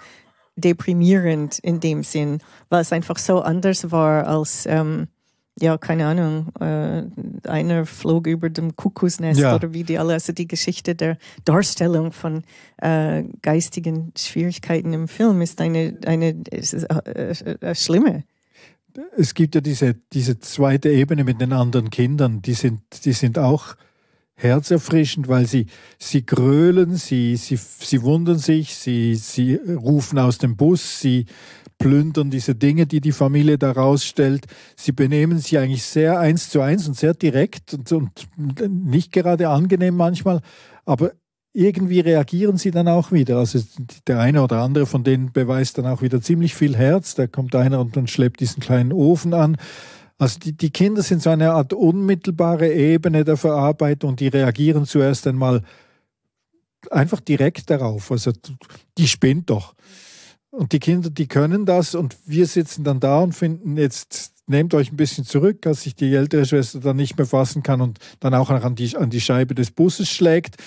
deprimierend 0.55 1.59
in 1.59 1.79
dem 1.79 2.03
Sinn, 2.03 2.39
weil 2.69 2.81
es 2.81 2.91
einfach 2.91 3.17
so 3.17 3.41
anders 3.41 3.91
war 3.91 4.27
als, 4.27 4.65
ähm, 4.65 5.07
ja, 5.59 5.77
keine 5.77 6.05
Ahnung, 6.05 6.47
äh, 6.59 7.03
einer 7.47 7.85
flog 7.85 8.27
über 8.27 8.49
dem 8.49 8.75
Kuckucksnest 8.75 9.39
ja. 9.39 9.55
oder 9.55 9.73
wie 9.73 9.83
die 9.83 9.97
alle, 9.97 10.13
also 10.13 10.31
die 10.31 10.47
Geschichte 10.47 10.95
der 10.95 11.17
Darstellung 11.43 12.11
von 12.11 12.43
äh, 12.77 13.23
geistigen 13.41 14.13
Schwierigkeiten 14.17 14.93
im 14.93 15.07
Film 15.07 15.41
ist 15.41 15.59
eine, 15.59 15.97
eine 16.05 16.35
ist, 16.51 16.73
äh, 16.73 17.31
äh, 17.61 17.75
schlimme. 17.75 18.23
Es 19.17 19.33
gibt 19.33 19.55
ja 19.55 19.61
diese, 19.61 19.95
diese 20.13 20.39
zweite 20.39 20.89
Ebene 20.89 21.23
mit 21.23 21.39
den 21.41 21.53
anderen 21.53 21.89
Kindern, 21.89 22.41
die 22.41 22.53
sind, 22.53 22.81
die 23.05 23.13
sind 23.13 23.37
auch 23.37 23.75
herzerfrischend, 24.41 25.27
weil 25.27 25.45
sie, 25.45 25.67
sie 25.97 26.25
grölen, 26.25 26.95
sie, 26.95 27.35
sie, 27.35 27.57
sie 27.57 28.01
wundern 28.01 28.37
sich, 28.37 28.75
sie, 28.75 29.15
sie 29.15 29.55
rufen 29.55 30.17
aus 30.19 30.37
dem 30.37 30.55
Bus, 30.55 30.99
sie 30.99 31.25
plündern 31.77 32.29
diese 32.29 32.55
Dinge, 32.55 32.85
die 32.85 33.01
die 33.01 33.11
Familie 33.11 33.57
da 33.57 33.71
rausstellt. 33.71 34.45
Sie 34.75 34.91
benehmen 34.91 35.39
sich 35.39 35.57
eigentlich 35.57 35.83
sehr 35.83 36.19
eins 36.19 36.49
zu 36.49 36.61
eins 36.61 36.87
und 36.87 36.97
sehr 36.97 37.13
direkt 37.13 37.73
und, 37.73 37.91
und 37.91 38.27
nicht 38.69 39.11
gerade 39.11 39.49
angenehm 39.49 39.95
manchmal, 39.95 40.41
aber 40.85 41.13
irgendwie 41.53 41.99
reagieren 41.99 42.57
sie 42.57 42.71
dann 42.71 42.87
auch 42.87 43.11
wieder. 43.11 43.37
Also 43.37 43.59
der 44.07 44.19
eine 44.19 44.43
oder 44.43 44.61
andere 44.61 44.85
von 44.85 45.03
denen 45.03 45.31
beweist 45.31 45.77
dann 45.77 45.87
auch 45.87 46.01
wieder 46.01 46.21
ziemlich 46.21 46.53
viel 46.53 46.75
Herz. 46.75 47.15
Da 47.15 47.27
kommt 47.27 47.55
einer 47.55 47.79
und 47.79 47.97
dann 47.97 48.07
schleppt 48.07 48.39
diesen 48.39 48.61
kleinen 48.61 48.93
Ofen 48.93 49.33
an. 49.33 49.57
Also 50.19 50.37
die, 50.37 50.51
die 50.51 50.69
Kinder 50.69 51.01
sind 51.01 51.23
so 51.23 51.29
eine 51.29 51.53
Art 51.53 51.71
unmittelbare 51.71 52.71
Ebene 52.71 53.23
der 53.23 53.37
Verarbeitung, 53.37 54.17
die 54.17 54.27
reagieren 54.27 54.85
zuerst 54.85 55.25
einmal 55.25 55.63
einfach 56.91 57.21
direkt 57.21 57.69
darauf. 57.69 58.11
Also 58.11 58.33
die 58.97 59.07
spinnt 59.07 59.49
doch. 59.49 59.73
Und 60.51 60.73
die 60.73 60.79
Kinder, 60.79 61.09
die 61.09 61.27
können 61.27 61.65
das 61.65 61.95
und 61.95 62.17
wir 62.25 62.47
sitzen 62.47 62.83
dann 62.83 62.99
da 62.99 63.19
und 63.19 63.33
finden 63.33 63.77
jetzt, 63.77 64.33
nehmt 64.47 64.73
euch 64.73 64.91
ein 64.91 64.97
bisschen 64.97 65.23
zurück, 65.23 65.65
als 65.65 65.83
sich 65.83 65.95
die 65.95 66.13
ältere 66.13 66.45
Schwester 66.45 66.81
dann 66.81 66.97
nicht 66.97 67.17
mehr 67.17 67.27
fassen 67.27 67.63
kann 67.63 67.79
und 67.79 67.99
dann 68.19 68.33
auch 68.33 68.49
noch 68.49 68.63
an 68.65 68.75
die, 68.75 68.97
an 68.97 69.09
die 69.09 69.21
Scheibe 69.21 69.55
des 69.55 69.71
Busses 69.71 70.09
schlägt. 70.09 70.57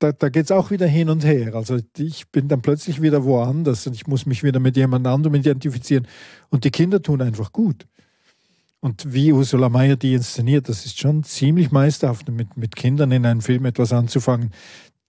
Da, 0.00 0.10
da 0.10 0.28
geht 0.28 0.46
es 0.46 0.50
auch 0.50 0.72
wieder 0.72 0.88
hin 0.88 1.08
und 1.08 1.24
her. 1.24 1.54
Also 1.54 1.78
ich 1.96 2.28
bin 2.32 2.48
dann 2.48 2.62
plötzlich 2.62 3.00
wieder 3.00 3.24
woanders 3.24 3.86
und 3.86 3.94
ich 3.94 4.08
muss 4.08 4.26
mich 4.26 4.42
wieder 4.42 4.58
mit 4.58 4.76
jemand 4.76 5.06
anderem 5.06 5.36
identifizieren. 5.36 6.08
Und 6.48 6.64
die 6.64 6.72
Kinder 6.72 7.00
tun 7.00 7.22
einfach 7.22 7.52
gut. 7.52 7.86
Und 8.80 9.12
wie 9.12 9.32
Ursula 9.32 9.68
Mayer 9.68 9.96
die 9.96 10.14
inszeniert, 10.14 10.68
das 10.68 10.84
ist 10.84 10.98
schon 10.98 11.24
ziemlich 11.24 11.70
meisterhaft, 11.70 12.28
mit, 12.28 12.56
mit 12.56 12.76
Kindern 12.76 13.10
in 13.10 13.26
einem 13.26 13.40
Film 13.40 13.64
etwas 13.64 13.92
anzufangen, 13.92 14.52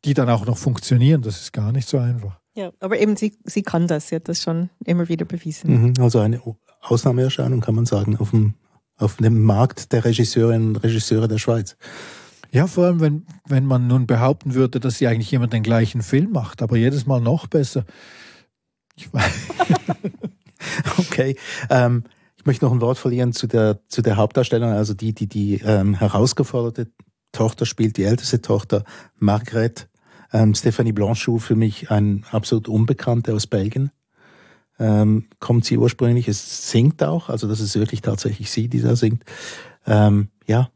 die 0.06 0.14
dann 0.14 0.30
auch 0.30 0.46
noch 0.46 0.58
funktionieren. 0.58 1.22
Das 1.22 1.42
ist 1.42 1.54
gar 1.54 1.72
nicht 1.72 1.88
so 1.88 1.98
einfach. 1.98 2.40
Ja, 2.56 2.72
aber 2.80 3.00
eben 3.00 3.16
sie, 3.18 3.38
sie 3.44 3.62
kann 3.62 3.88
das, 3.88 4.08
sie 4.08 4.16
hat 4.16 4.28
das 4.30 4.42
schon 4.42 4.70
immer 4.84 5.10
wieder 5.10 5.26
bewiesen. 5.26 5.90
Mhm, 5.90 5.94
also 6.00 6.20
eine 6.20 6.42
Ausnahmeerscheinung 6.82 7.62
kann 7.62 7.76
man 7.76 7.86
sagen 7.86 8.18
auf 8.18 8.32
dem, 8.32 8.56
auf 8.98 9.18
dem 9.18 9.44
Markt 9.44 9.92
der 9.92 10.06
Regisseurinnen 10.06 10.70
und 10.70 10.78
Regisseure 10.78 11.28
der 11.28 11.38
Schweiz. 11.38 11.78
Ja, 12.52 12.66
vor 12.66 12.86
allem, 12.86 13.00
wenn, 13.02 13.26
wenn 13.46 13.66
man 13.66 13.88
nun 13.88 14.08
behaupten 14.08 14.54
würde, 14.54 14.80
dass 14.80 14.98
sie 14.98 15.08
eigentlich 15.08 15.34
immer 15.34 15.48
den 15.48 15.64
gleichen 15.64 16.02
Film 16.02 16.32
macht, 16.32 16.62
aber 16.62 16.78
jedes 16.78 17.06
Mal 17.06 17.20
noch 17.20 17.48
besser. 17.48 17.86
Ich 18.96 19.14
weiß. 19.14 19.34
okay. 20.98 21.36
Ähm, 21.70 22.06
möchte 22.48 22.66
noch 22.66 22.72
ein 22.72 22.82
Wort 22.82 22.98
verlieren 22.98 23.34
zu 23.34 23.46
der, 23.46 23.80
zu 23.88 24.02
der 24.02 24.18
Hauptdarstellerin, 24.18 24.74
also 24.74 24.96
die, 24.96 25.14
die 25.14 25.28
die 25.28 25.62
ähm, 25.64 25.94
herausgeforderte 25.94 26.88
Tochter 27.32 27.68
spielt, 27.68 27.98
die 27.98 28.04
älteste 28.04 28.42
Tochter, 28.42 28.84
Margrethe. 29.20 29.86
Ähm, 30.34 30.56
Stephanie 30.56 30.92
Blanchot 30.92 31.42
für 31.42 31.56
mich 31.56 31.92
ein 31.92 32.26
absolut 32.32 32.68
Unbekannte 32.68 33.34
aus 33.34 33.46
Belgien. 33.48 33.92
Ähm, 34.80 35.28
kommt 35.40 35.66
sie 35.66 35.78
ursprünglich, 35.78 36.28
es 36.28 36.72
singt 36.72 37.04
auch, 37.04 37.30
also 37.30 37.48
das 37.48 37.60
ist 37.60 37.76
wirklich 37.76 38.02
tatsächlich 38.02 38.52
sie, 38.52 38.68
die 38.68 38.82
da 38.82 38.96
singt. 38.96 39.24
Ähm, 39.86 40.30
ja. 40.46 40.70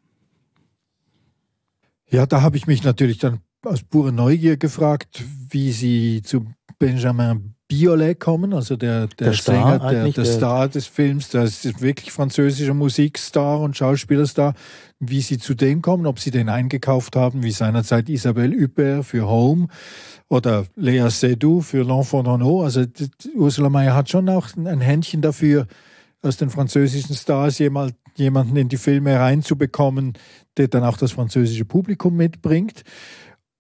Ja, 2.10 2.26
da 2.26 2.42
habe 2.42 2.58
ich 2.58 2.68
mich 2.68 2.84
natürlich 2.84 3.20
dann 3.20 3.40
aus 3.64 3.84
purer 3.84 4.12
Neugier 4.12 4.58
gefragt, 4.58 5.24
wie 5.50 5.72
sie 5.72 6.22
zu 6.24 6.46
Benjamin 6.80 7.56
Biolay 7.72 8.16
kommen, 8.16 8.54
also 8.54 8.76
der, 8.76 9.08
der, 9.08 9.28
der 9.28 9.34
Sänger, 9.34 9.78
Star, 9.78 9.92
der, 9.92 10.10
der, 10.10 10.26
Star 10.26 10.68
des 10.68 10.88
Films, 10.88 11.30
der 11.30 11.44
ist 11.44 11.82
wirklich 11.82 12.12
französischer 12.12 12.74
Musikstar 12.74 13.62
und 13.62 13.78
Schauspielerstar, 13.78 14.56
wie 15.00 15.22
sie 15.22 15.38
zu 15.38 15.54
dem 15.54 15.82
kommen, 15.82 16.06
ob 16.06 16.20
sie 16.20 16.32
den 16.32 16.50
eingekauft 16.50 17.16
haben, 17.16 17.44
wie 17.44 17.52
seinerzeit 17.52 18.10
Isabelle 18.10 18.62
Huppert 18.62 19.06
für 19.06 19.26
Home 19.26 19.68
oder 20.28 20.66
Lea 20.76 21.10
Seydoux 21.10 21.62
für 21.62 21.84
L'Enfant 21.84 22.26
d'Anneau. 22.26 22.62
Also 22.62 22.84
Ursula 23.36 23.70
Mayer 23.70 23.96
hat 23.96 24.10
schon 24.10 24.28
auch 24.28 24.50
ein 24.58 24.82
Händchen 24.82 25.22
dafür, 25.22 25.66
aus 26.22 26.36
den 26.36 26.50
französischen 26.50 27.16
Stars 27.16 27.58
jemanden 27.58 28.58
in 28.58 28.68
die 28.68 28.78
Filme 28.78 29.18
reinzubekommen, 29.18 30.14
der 30.58 30.68
dann 30.68 30.84
auch 30.84 30.98
das 30.98 31.14
französische 31.14 31.66
Publikum 31.66 32.18
mitbringt. 32.18 32.84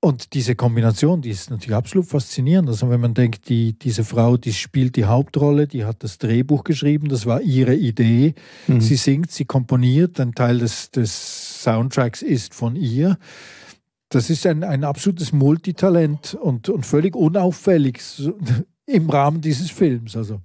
Und 0.04 0.34
diese 0.34 0.56
Kombination, 0.56 1.22
die 1.22 1.30
ist 1.30 1.52
natürlich 1.52 1.76
absolut 1.76 2.08
faszinierend. 2.08 2.68
Also 2.68 2.90
wenn 2.90 3.00
man 3.00 3.14
denkt, 3.14 3.50
die, 3.50 3.74
diese 3.74 4.04
Frau, 4.04 4.36
die 4.36 4.52
spielt 4.52 4.96
die 4.96 5.06
Hauptrolle, 5.06 5.68
die 5.68 5.86
hat 5.86 6.04
das 6.04 6.18
Drehbuch 6.18 6.64
geschrieben, 6.64 7.08
das 7.08 7.28
war 7.28 7.42
ihre 7.42 7.76
Idee. 7.76 8.34
Mhm. 8.66 8.82
Sie 8.82 8.96
singt, 8.96 9.30
sie 9.30 9.46
komponiert, 9.46 10.20
ein 10.20 10.34
Teil 10.34 10.58
des, 10.58 10.90
des 10.90 11.62
Soundtracks 11.62 12.24
ist 12.24 12.56
von 12.56 12.76
ihr. 12.76 13.20
Das 14.10 14.32
ist 14.32 14.48
ein, 14.48 14.64
ein 14.64 14.84
absolutes 14.84 15.34
Multitalent 15.34 16.34
und, 16.34 16.68
und 16.68 16.84
völlig 16.84 17.16
unauffällig 17.16 18.02
im 18.88 19.08
Rahmen 19.08 19.42
dieses 19.42 19.70
Films. 19.70 20.18
Also 20.18 20.42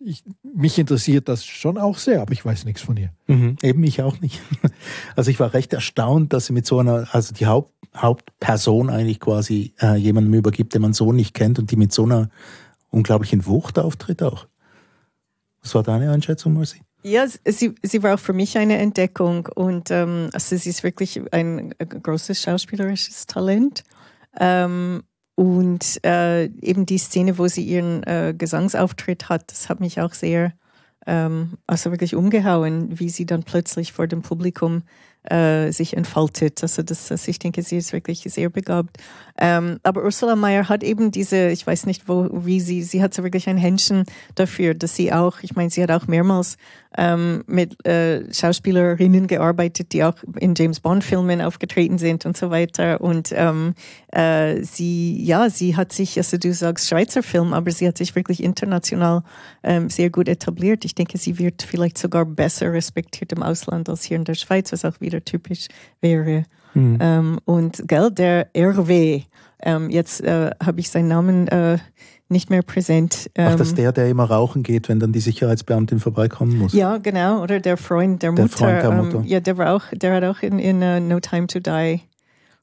ich, 0.00 0.24
mich 0.42 0.78
interessiert 0.78 1.28
das 1.28 1.44
schon 1.44 1.78
auch 1.78 1.98
sehr, 1.98 2.22
aber 2.22 2.32
ich 2.32 2.44
weiß 2.44 2.64
nichts 2.64 2.82
von 2.82 2.96
ihr. 2.96 3.10
Mhm, 3.26 3.56
eben 3.62 3.84
ich 3.84 4.02
auch 4.02 4.20
nicht. 4.20 4.40
Also 5.14 5.30
ich 5.30 5.38
war 5.38 5.52
recht 5.52 5.72
erstaunt, 5.74 6.32
dass 6.32 6.46
sie 6.46 6.54
mit 6.54 6.64
so 6.64 6.78
einer, 6.78 7.06
also 7.12 7.34
die 7.34 7.46
Haupt 7.46 7.72
Hauptperson 7.96 8.88
eigentlich 8.88 9.18
quasi 9.18 9.74
äh, 9.80 9.96
jemandem 9.96 10.32
übergibt, 10.34 10.74
den 10.74 10.82
man 10.82 10.92
so 10.92 11.12
nicht 11.12 11.34
kennt 11.34 11.58
und 11.58 11.70
die 11.70 11.76
mit 11.76 11.92
so 11.92 12.04
einer 12.04 12.30
unglaublichen 12.90 13.46
Wucht 13.46 13.78
auftritt 13.78 14.22
auch. 14.22 14.46
Was 15.60 15.74
war 15.74 15.82
deine 15.82 16.12
Einschätzung, 16.12 16.54
Marcy? 16.54 16.82
Ja, 17.02 17.26
sie, 17.26 17.74
sie 17.82 18.02
war 18.02 18.14
auch 18.14 18.20
für 18.20 18.32
mich 18.32 18.56
eine 18.58 18.78
Entdeckung 18.78 19.48
und 19.54 19.90
ähm, 19.90 20.30
also 20.32 20.56
sie 20.56 20.70
ist 20.70 20.84
wirklich 20.84 21.20
ein, 21.32 21.74
ein 21.78 21.88
großes 21.88 22.40
schauspielerisches 22.42 23.26
Talent. 23.26 23.84
Ähm, 24.38 25.02
und 25.40 26.04
äh, 26.04 26.50
eben 26.60 26.84
die 26.84 26.98
Szene, 26.98 27.38
wo 27.38 27.48
sie 27.48 27.64
ihren 27.64 28.02
äh, 28.02 28.34
Gesangsauftritt 28.36 29.30
hat, 29.30 29.50
das 29.50 29.70
hat 29.70 29.80
mich 29.80 29.98
auch 29.98 30.12
sehr, 30.12 30.52
ähm, 31.06 31.54
also 31.66 31.90
wirklich 31.90 32.14
umgehauen, 32.14 33.00
wie 33.00 33.08
sie 33.08 33.24
dann 33.24 33.42
plötzlich 33.42 33.94
vor 33.94 34.06
dem 34.06 34.20
Publikum 34.20 34.82
äh, 35.24 35.70
sich 35.70 35.96
entfaltet. 35.96 36.62
Also, 36.62 36.82
das, 36.82 37.10
also 37.10 37.30
ich 37.30 37.38
denke, 37.38 37.62
sie 37.62 37.76
ist 37.76 37.92
wirklich 37.92 38.22
sehr 38.22 38.50
begabt. 38.50 38.98
Ähm, 39.40 39.80
aber 39.82 40.04
Ursula 40.04 40.36
Mayer 40.36 40.68
hat 40.68 40.82
eben 40.84 41.10
diese, 41.10 41.48
ich 41.48 41.66
weiß 41.66 41.86
nicht, 41.86 42.08
wo, 42.08 42.28
wie 42.30 42.60
sie, 42.60 42.82
sie 42.82 43.02
hat 43.02 43.14
so 43.14 43.22
wirklich 43.22 43.48
ein 43.48 43.56
Händchen 43.56 44.04
dafür, 44.34 44.74
dass 44.74 44.94
sie 44.94 45.12
auch, 45.12 45.38
ich 45.42 45.56
meine, 45.56 45.70
sie 45.70 45.82
hat 45.82 45.90
auch 45.90 46.06
mehrmals 46.06 46.58
ähm, 46.96 47.44
mit 47.46 47.84
äh, 47.86 48.32
Schauspielerinnen 48.32 49.26
gearbeitet, 49.26 49.92
die 49.92 50.04
auch 50.04 50.16
in 50.38 50.54
James 50.54 50.80
Bond-Filmen 50.80 51.40
aufgetreten 51.40 51.98
sind 51.98 52.26
und 52.26 52.36
so 52.36 52.50
weiter. 52.50 53.00
Und 53.00 53.32
ähm, 53.32 53.74
äh, 54.08 54.62
sie, 54.62 55.22
ja, 55.24 55.48
sie 55.48 55.76
hat 55.76 55.92
sich, 55.92 56.18
also 56.18 56.36
du 56.36 56.52
sagst 56.52 56.88
Schweizer 56.88 57.22
Film, 57.22 57.54
aber 57.54 57.70
sie 57.70 57.86
hat 57.88 57.96
sich 57.96 58.14
wirklich 58.16 58.42
international 58.42 59.22
ähm, 59.62 59.88
sehr 59.88 60.10
gut 60.10 60.28
etabliert. 60.28 60.84
Ich 60.84 60.94
denke, 60.94 61.16
sie 61.16 61.38
wird 61.38 61.62
vielleicht 61.62 61.96
sogar 61.96 62.26
besser 62.26 62.72
respektiert 62.72 63.32
im 63.32 63.42
Ausland 63.42 63.88
als 63.88 64.02
hier 64.02 64.16
in 64.16 64.24
der 64.24 64.34
Schweiz, 64.34 64.72
was 64.72 64.84
auch 64.84 65.00
wieder 65.00 65.09
typisch 65.18 65.66
wäre. 66.00 66.44
Mhm. 66.74 66.98
Ähm, 67.00 67.38
und 67.44 67.82
gell, 67.88 68.10
der 68.10 68.48
RW, 68.56 69.22
ähm, 69.62 69.90
jetzt 69.90 70.20
äh, 70.22 70.50
habe 70.62 70.80
ich 70.80 70.90
seinen 70.90 71.08
Namen 71.08 71.48
äh, 71.48 71.78
nicht 72.30 72.48
mehr 72.48 72.62
präsent. 72.62 73.30
Ach, 73.36 73.56
das 73.56 73.68
ist 73.68 73.70
ähm, 73.70 73.76
der, 73.76 73.92
der 73.92 74.08
immer 74.08 74.24
rauchen 74.24 74.62
geht, 74.62 74.88
wenn 74.88 75.00
dann 75.00 75.12
die 75.12 75.20
Sicherheitsbeamtin 75.20 75.98
vorbeikommen 75.98 76.56
muss. 76.58 76.72
Ja, 76.72 76.98
genau. 76.98 77.42
Oder 77.42 77.58
der 77.60 77.76
Freund 77.76 78.22
der, 78.22 78.32
der 78.32 78.44
Mutter. 78.44 78.56
Freund 78.56 78.82
der 78.82 78.90
Mutter. 78.92 79.18
Ähm, 79.18 79.24
ja, 79.24 79.40
der 79.40 79.58
war 79.58 79.74
auch, 79.74 79.82
der 79.92 80.14
hat 80.14 80.24
auch 80.24 80.42
in, 80.42 80.58
in 80.58 80.82
uh, 80.82 81.00
No 81.00 81.18
Time 81.18 81.48
to 81.48 81.58
Die 81.58 82.00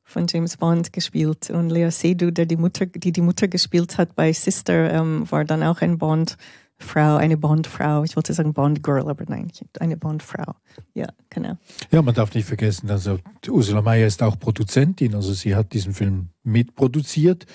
von 0.05 0.25
James 0.27 0.55
Bond 0.55 0.93
gespielt. 0.93 1.49
Und 1.49 1.69
Lea 1.69 1.91
Seydoux, 1.91 2.31
der 2.31 2.45
die 2.45 2.55
Mutter, 2.55 2.85
die 2.85 3.11
die 3.11 3.21
Mutter 3.21 3.49
gespielt 3.49 3.97
hat 3.97 4.15
bei 4.15 4.31
Sister, 4.31 4.93
ähm, 4.93 5.29
war 5.29 5.43
dann 5.43 5.63
auch 5.63 5.81
ein 5.81 5.97
Bond. 5.97 6.37
Frau, 6.79 7.17
eine 7.17 7.37
Bondfrau. 7.37 8.03
Ich 8.03 8.15
wollte 8.15 8.33
sagen 8.33 8.53
Bond-Girl, 8.53 9.09
aber 9.09 9.25
nein, 9.27 9.51
eine 9.79 9.97
Bondfrau. 9.97 10.53
Ja, 10.93 11.07
genau. 11.29 11.57
Ja, 11.91 12.01
man 12.01 12.13
darf 12.13 12.33
nicht 12.33 12.45
vergessen, 12.45 12.89
also 12.91 13.19
Ursula 13.47 13.81
Mayer 13.81 14.05
ist 14.05 14.21
auch 14.21 14.37
Produzentin, 14.37 15.15
also 15.15 15.33
sie 15.33 15.55
hat 15.55 15.73
diesen 15.73 15.93
Film 15.93 16.29
mitproduziert 16.43 17.45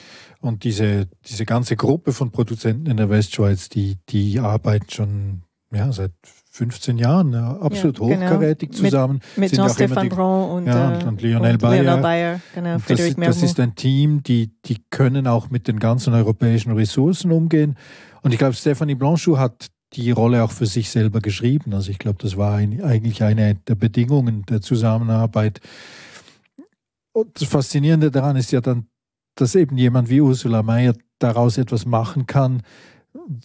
und 0.41 0.65
diese, 0.65 1.09
diese 1.27 1.47
ganze 1.47 1.77
Gruppe 1.77 2.13
von 2.13 2.33
Produzenten 2.33 2.87
in 2.87 2.97
der 2.97 3.11
Westschweiz, 3.11 3.69
die, 3.69 3.99
die 4.09 4.41
arbeiten 4.41 4.91
schon 4.91 5.43
ja, 5.73 5.93
seit 5.93 6.13
15 6.51 6.99
Jahren 6.99 7.33
ja, 7.33 7.57
absolut 7.59 7.99
ja, 7.99 8.07
genau. 8.09 8.27
hochkarätig 8.27 8.73
zusammen. 8.73 9.21
Mit, 9.37 9.53
mit 9.53 9.53
Jean-Stéphane 9.53 10.09
Brun 10.11 10.51
und, 10.51 10.67
ja, 10.67 10.91
und, 10.91 11.05
und 11.05 11.23
Lionel 11.23 11.53
und 11.53 11.63
Bayer. 11.63 11.97
Bayer 11.97 12.41
genau, 12.55 12.77
das, 12.87 13.15
das 13.17 13.43
ist 13.43 13.59
ein 13.59 13.75
Team, 13.75 14.23
die, 14.23 14.53
die 14.67 14.83
können 14.91 15.27
auch 15.27 15.51
mit 15.51 15.67
den 15.67 15.79
ganzen 15.79 16.13
europäischen 16.13 16.73
Ressourcen 16.73 17.33
umgehen. 17.33 17.77
Und 18.23 18.33
ich 18.33 18.39
glaube, 18.39 18.55
Stephanie 18.55 18.95
Blanchot 18.95 19.39
hat 19.39 19.69
die 19.95 20.11
Rolle 20.11 20.45
auch 20.45 20.51
für 20.51 20.67
sich 20.67 20.91
selber 20.91 21.21
geschrieben. 21.21 21.75
Also 21.75 21.91
ich 21.91 21.99
glaube, 21.99 22.19
das 22.21 22.37
war 22.37 22.57
ein, 22.57 22.83
eigentlich 22.83 23.23
eine 23.23 23.55
der 23.55 23.75
Bedingungen 23.75 24.45
der 24.47 24.61
Zusammenarbeit. 24.61 25.61
Und 27.13 27.41
das 27.41 27.49
Faszinierende 27.49 28.11
daran 28.11 28.37
ist 28.37 28.53
ja 28.53 28.61
dann, 28.61 28.87
dass 29.37 29.55
eben 29.55 29.77
jemand 29.77 30.11
wie 30.11 30.21
Ursula 30.21 30.63
Mayer 30.63 30.95
daraus 31.19 31.57
etwas 31.59 31.87
machen 31.87 32.27
kann, 32.27 32.63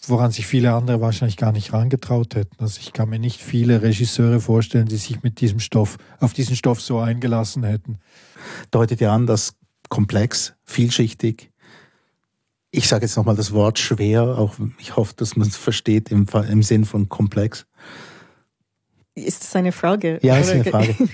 woran 0.06 0.32
sich 0.32 0.48
viele 0.48 0.74
andere 0.74 1.02
wahrscheinlich 1.02 1.38
gar 1.38 1.52
nicht 1.52 1.72
herangetraut 1.72 2.36
hätten. 2.36 2.56
Also 2.60 2.80
ich 2.80 2.94
kann 2.94 3.10
mir 3.10 3.20
nicht 3.20 3.42
viele 3.42 3.82
Regisseure 3.82 4.40
vorstellen, 4.40 4.88
die 4.88 4.98
sich 4.98 5.24
mit 5.24 5.42
diesem 5.42 5.60
Stoff, 5.60 5.98
auf 6.20 6.34
diesen 6.34 6.56
Stoff 6.56 6.82
so 6.82 7.00
eingelassen 7.00 7.64
hätten. 7.64 8.00
Deutet 8.72 9.02
ja 9.02 9.14
an, 9.14 9.28
dass 9.28 9.56
komplex, 9.90 10.54
vielschichtig, 10.64 11.52
ich 12.72 12.88
sage 12.88 13.06
jetzt 13.06 13.16
nochmal 13.16 13.36
das 13.36 13.54
Wort 13.54 13.80
schwer, 13.80 14.38
auch 14.38 14.56
ich 14.80 14.96
hoffe, 14.96 15.14
dass 15.16 15.36
man 15.36 15.48
es 15.48 15.56
versteht 15.56 16.12
im, 16.12 16.28
im 16.50 16.64
Sinn 16.64 16.86
von 16.86 17.10
komplex. 17.10 17.66
Ist 19.16 19.44
das 19.44 19.56
eine 19.56 19.72
Frage? 19.72 20.20
Ja, 20.22 20.38
ist 20.38 20.52
eine 20.52 20.64
Frage. 20.64 20.96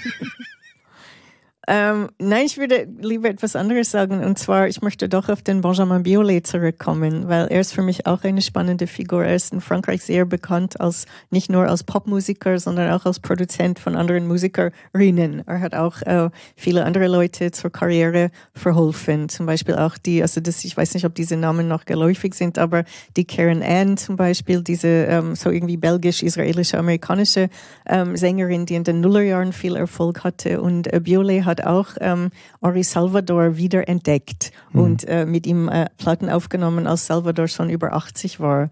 Ähm, 1.65 2.09
nein, 2.19 2.45
ich 2.45 2.57
würde 2.57 2.87
lieber 2.99 3.29
etwas 3.29 3.55
anderes 3.55 3.89
sagen. 3.89 4.23
Und 4.23 4.37
zwar, 4.37 4.67
ich 4.67 4.81
möchte 4.81 5.07
doch 5.07 5.29
auf 5.29 5.41
den 5.41 5.61
Benjamin 5.61 6.03
Biolay 6.03 6.43
zurückkommen, 6.43 7.29
weil 7.29 7.47
er 7.47 7.61
ist 7.61 7.73
für 7.73 7.81
mich 7.81 8.05
auch 8.05 8.23
eine 8.23 8.41
spannende 8.41 8.85
Figur. 8.85 9.23
Er 9.23 9.35
ist 9.35 9.53
in 9.53 9.61
Frankreich 9.61 10.03
sehr 10.03 10.25
bekannt 10.25 10.81
als 10.81 11.05
nicht 11.29 11.49
nur 11.49 11.67
als 11.67 11.85
Popmusiker, 11.85 12.59
sondern 12.59 12.91
auch 12.91 13.05
als 13.05 13.21
Produzent 13.21 13.79
von 13.79 13.95
anderen 13.95 14.27
Musikerinnen. 14.27 15.43
Er 15.47 15.61
hat 15.61 15.73
auch 15.73 16.01
äh, 16.01 16.29
viele 16.57 16.83
andere 16.83 17.07
Leute 17.07 17.51
zur 17.51 17.71
Karriere 17.71 18.31
verholfen. 18.53 19.29
Zum 19.29 19.45
Beispiel 19.45 19.75
auch 19.75 19.97
die, 19.97 20.21
also 20.21 20.41
das, 20.41 20.65
ich 20.65 20.75
weiß 20.75 20.93
nicht, 20.95 21.05
ob 21.05 21.15
diese 21.15 21.37
Namen 21.37 21.69
noch 21.69 21.85
geläufig 21.85 22.33
sind, 22.33 22.57
aber 22.57 22.83
die 23.15 23.25
Karen 23.25 23.63
Ann 23.63 23.95
zum 23.95 24.17
Beispiel, 24.17 24.63
diese 24.63 24.87
ähm, 24.87 25.35
so 25.35 25.49
irgendwie 25.49 25.77
belgisch-israelische, 25.77 26.77
amerikanische 26.77 27.49
ähm, 27.85 28.17
Sängerin, 28.17 28.65
die 28.65 28.75
in 28.75 28.83
den 28.83 28.99
Nullerjahren 28.99 29.53
viel 29.53 29.77
Erfolg 29.77 30.25
hatte. 30.25 30.61
Und 30.61 30.91
äh, 30.91 30.99
Biolay 30.99 31.41
hat 31.43 31.52
hat 31.53 31.65
auch 31.65 31.89
ähm, 31.99 32.29
Ori 32.61 32.83
Salvador 32.83 33.57
wieder 33.57 33.87
entdeckt 33.87 34.51
mhm. 34.71 34.81
und 34.81 35.07
äh, 35.07 35.25
mit 35.25 35.47
ihm 35.47 35.69
äh, 35.69 35.87
Platten 35.97 36.29
aufgenommen, 36.29 36.87
als 36.87 37.07
Salvador 37.07 37.47
schon 37.47 37.69
über 37.69 37.93
80 37.93 38.39
war. 38.39 38.69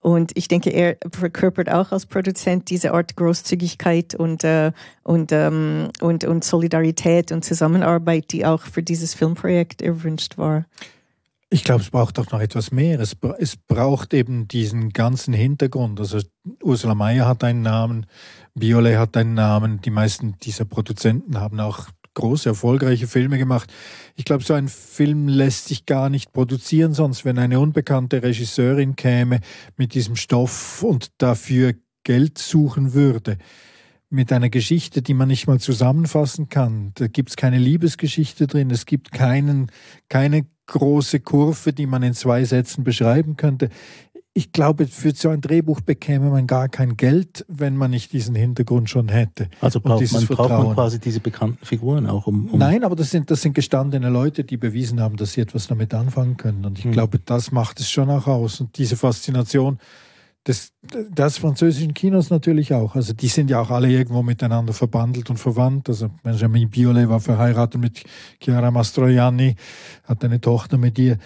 Und 0.00 0.32
ich 0.34 0.48
denke, 0.48 0.70
er 0.70 0.96
verkörpert 1.12 1.70
auch 1.70 1.92
als 1.92 2.06
Produzent 2.06 2.70
diese 2.70 2.92
Art 2.92 3.14
Großzügigkeit 3.14 4.16
und, 4.16 4.42
äh, 4.42 4.72
und, 5.04 5.30
ähm, 5.30 5.90
und, 6.00 6.24
und 6.24 6.42
Solidarität 6.42 7.30
und 7.30 7.44
Zusammenarbeit, 7.44 8.32
die 8.32 8.44
auch 8.44 8.62
für 8.62 8.82
dieses 8.82 9.14
Filmprojekt 9.14 9.80
erwünscht 9.80 10.38
war. 10.38 10.64
Ich 11.50 11.64
glaube, 11.64 11.82
es 11.82 11.90
braucht 11.90 12.18
auch 12.18 12.30
noch 12.32 12.40
etwas 12.40 12.72
mehr. 12.72 12.98
Es, 12.98 13.14
es, 13.38 13.56
braucht 13.56 14.14
eben 14.14 14.48
diesen 14.48 14.88
ganzen 14.88 15.34
Hintergrund. 15.34 16.00
Also 16.00 16.18
Ursula 16.62 16.94
Mayer 16.94 17.28
hat 17.28 17.44
einen 17.44 17.60
Namen, 17.60 18.06
Biolay 18.54 18.94
hat 18.94 19.16
einen 19.18 19.34
Namen. 19.34 19.82
Die 19.82 19.90
meisten 19.90 20.36
dieser 20.42 20.64
Produzenten 20.64 21.38
haben 21.38 21.60
auch 21.60 21.90
große, 22.14 22.48
erfolgreiche 22.48 23.06
Filme 23.06 23.38
gemacht. 23.38 23.72
Ich 24.14 24.24
glaube, 24.24 24.44
so 24.44 24.54
ein 24.54 24.68
Film 24.68 25.28
lässt 25.28 25.68
sich 25.68 25.86
gar 25.86 26.10
nicht 26.10 26.32
produzieren, 26.32 26.94
sonst 26.94 27.24
wenn 27.24 27.38
eine 27.38 27.60
unbekannte 27.60 28.22
Regisseurin 28.22 28.96
käme 28.96 29.40
mit 29.76 29.94
diesem 29.94 30.16
Stoff 30.16 30.82
und 30.82 31.10
dafür 31.18 31.74
Geld 32.04 32.38
suchen 32.38 32.94
würde 32.94 33.38
mit 34.10 34.30
einer 34.30 34.50
Geschichte, 34.50 35.00
die 35.00 35.14
man 35.14 35.28
nicht 35.28 35.46
mal 35.46 35.58
zusammenfassen 35.58 36.50
kann. 36.50 36.92
Da 36.94 37.06
gibt 37.06 37.30
es 37.30 37.36
keine 37.36 37.58
Liebesgeschichte 37.58 38.46
drin, 38.46 38.70
es 38.70 38.84
gibt 38.84 39.10
keinen, 39.10 39.70
keine 40.08 40.46
große 40.66 41.20
Kurve, 41.20 41.72
die 41.72 41.86
man 41.86 42.02
in 42.02 42.14
zwei 42.14 42.44
Sätzen 42.44 42.84
beschreiben 42.84 43.36
könnte 43.36 43.70
ich 44.34 44.52
glaube, 44.52 44.86
für 44.86 45.10
so 45.14 45.28
ein 45.28 45.42
Drehbuch 45.42 45.82
bekäme 45.82 46.30
man 46.30 46.46
gar 46.46 46.68
kein 46.68 46.96
Geld, 46.96 47.44
wenn 47.48 47.76
man 47.76 47.90
nicht 47.90 48.12
diesen 48.12 48.34
Hintergrund 48.34 48.88
schon 48.88 49.08
hätte. 49.08 49.48
Also 49.60 49.80
braucht, 49.80 50.10
man, 50.10 50.26
braucht 50.26 50.50
man 50.50 50.74
quasi 50.74 50.98
diese 50.98 51.20
bekannten 51.20 51.64
Figuren 51.64 52.06
auch 52.06 52.26
um, 52.26 52.48
um 52.48 52.58
Nein, 52.58 52.82
aber 52.82 52.96
das 52.96 53.10
sind, 53.10 53.30
das 53.30 53.42
sind 53.42 53.54
gestandene 53.54 54.08
Leute, 54.08 54.44
die 54.44 54.56
bewiesen 54.56 55.00
haben, 55.00 55.16
dass 55.16 55.34
sie 55.34 55.42
etwas 55.42 55.66
damit 55.66 55.92
anfangen 55.92 56.38
können. 56.38 56.64
Und 56.64 56.78
ich 56.78 56.84
hm. 56.84 56.92
glaube, 56.92 57.18
das 57.18 57.52
macht 57.52 57.78
es 57.80 57.90
schon 57.90 58.08
auch 58.08 58.26
aus. 58.26 58.60
Und 58.60 58.78
diese 58.78 58.96
Faszination 58.96 59.78
des, 60.46 60.72
des 60.82 61.38
französischen 61.38 61.94
Kinos 61.94 62.30
natürlich 62.30 62.74
auch. 62.74 62.96
Also 62.96 63.12
die 63.12 63.28
sind 63.28 63.48
ja 63.50 63.60
auch 63.60 63.70
alle 63.70 63.88
irgendwo 63.90 64.22
miteinander 64.22 64.72
verbandelt 64.72 65.30
und 65.30 65.36
verwandt. 65.36 65.88
Also 65.88 66.10
Benjamin 66.22 66.68
Biolay 66.68 67.08
war 67.08 67.20
verheiratet 67.20 67.80
mit 67.80 68.02
Chiara 68.40 68.70
Mastroianni, 68.70 69.54
hat 70.04 70.24
eine 70.24 70.40
Tochter 70.40 70.78
mit 70.78 70.98
ihr. 70.98 71.18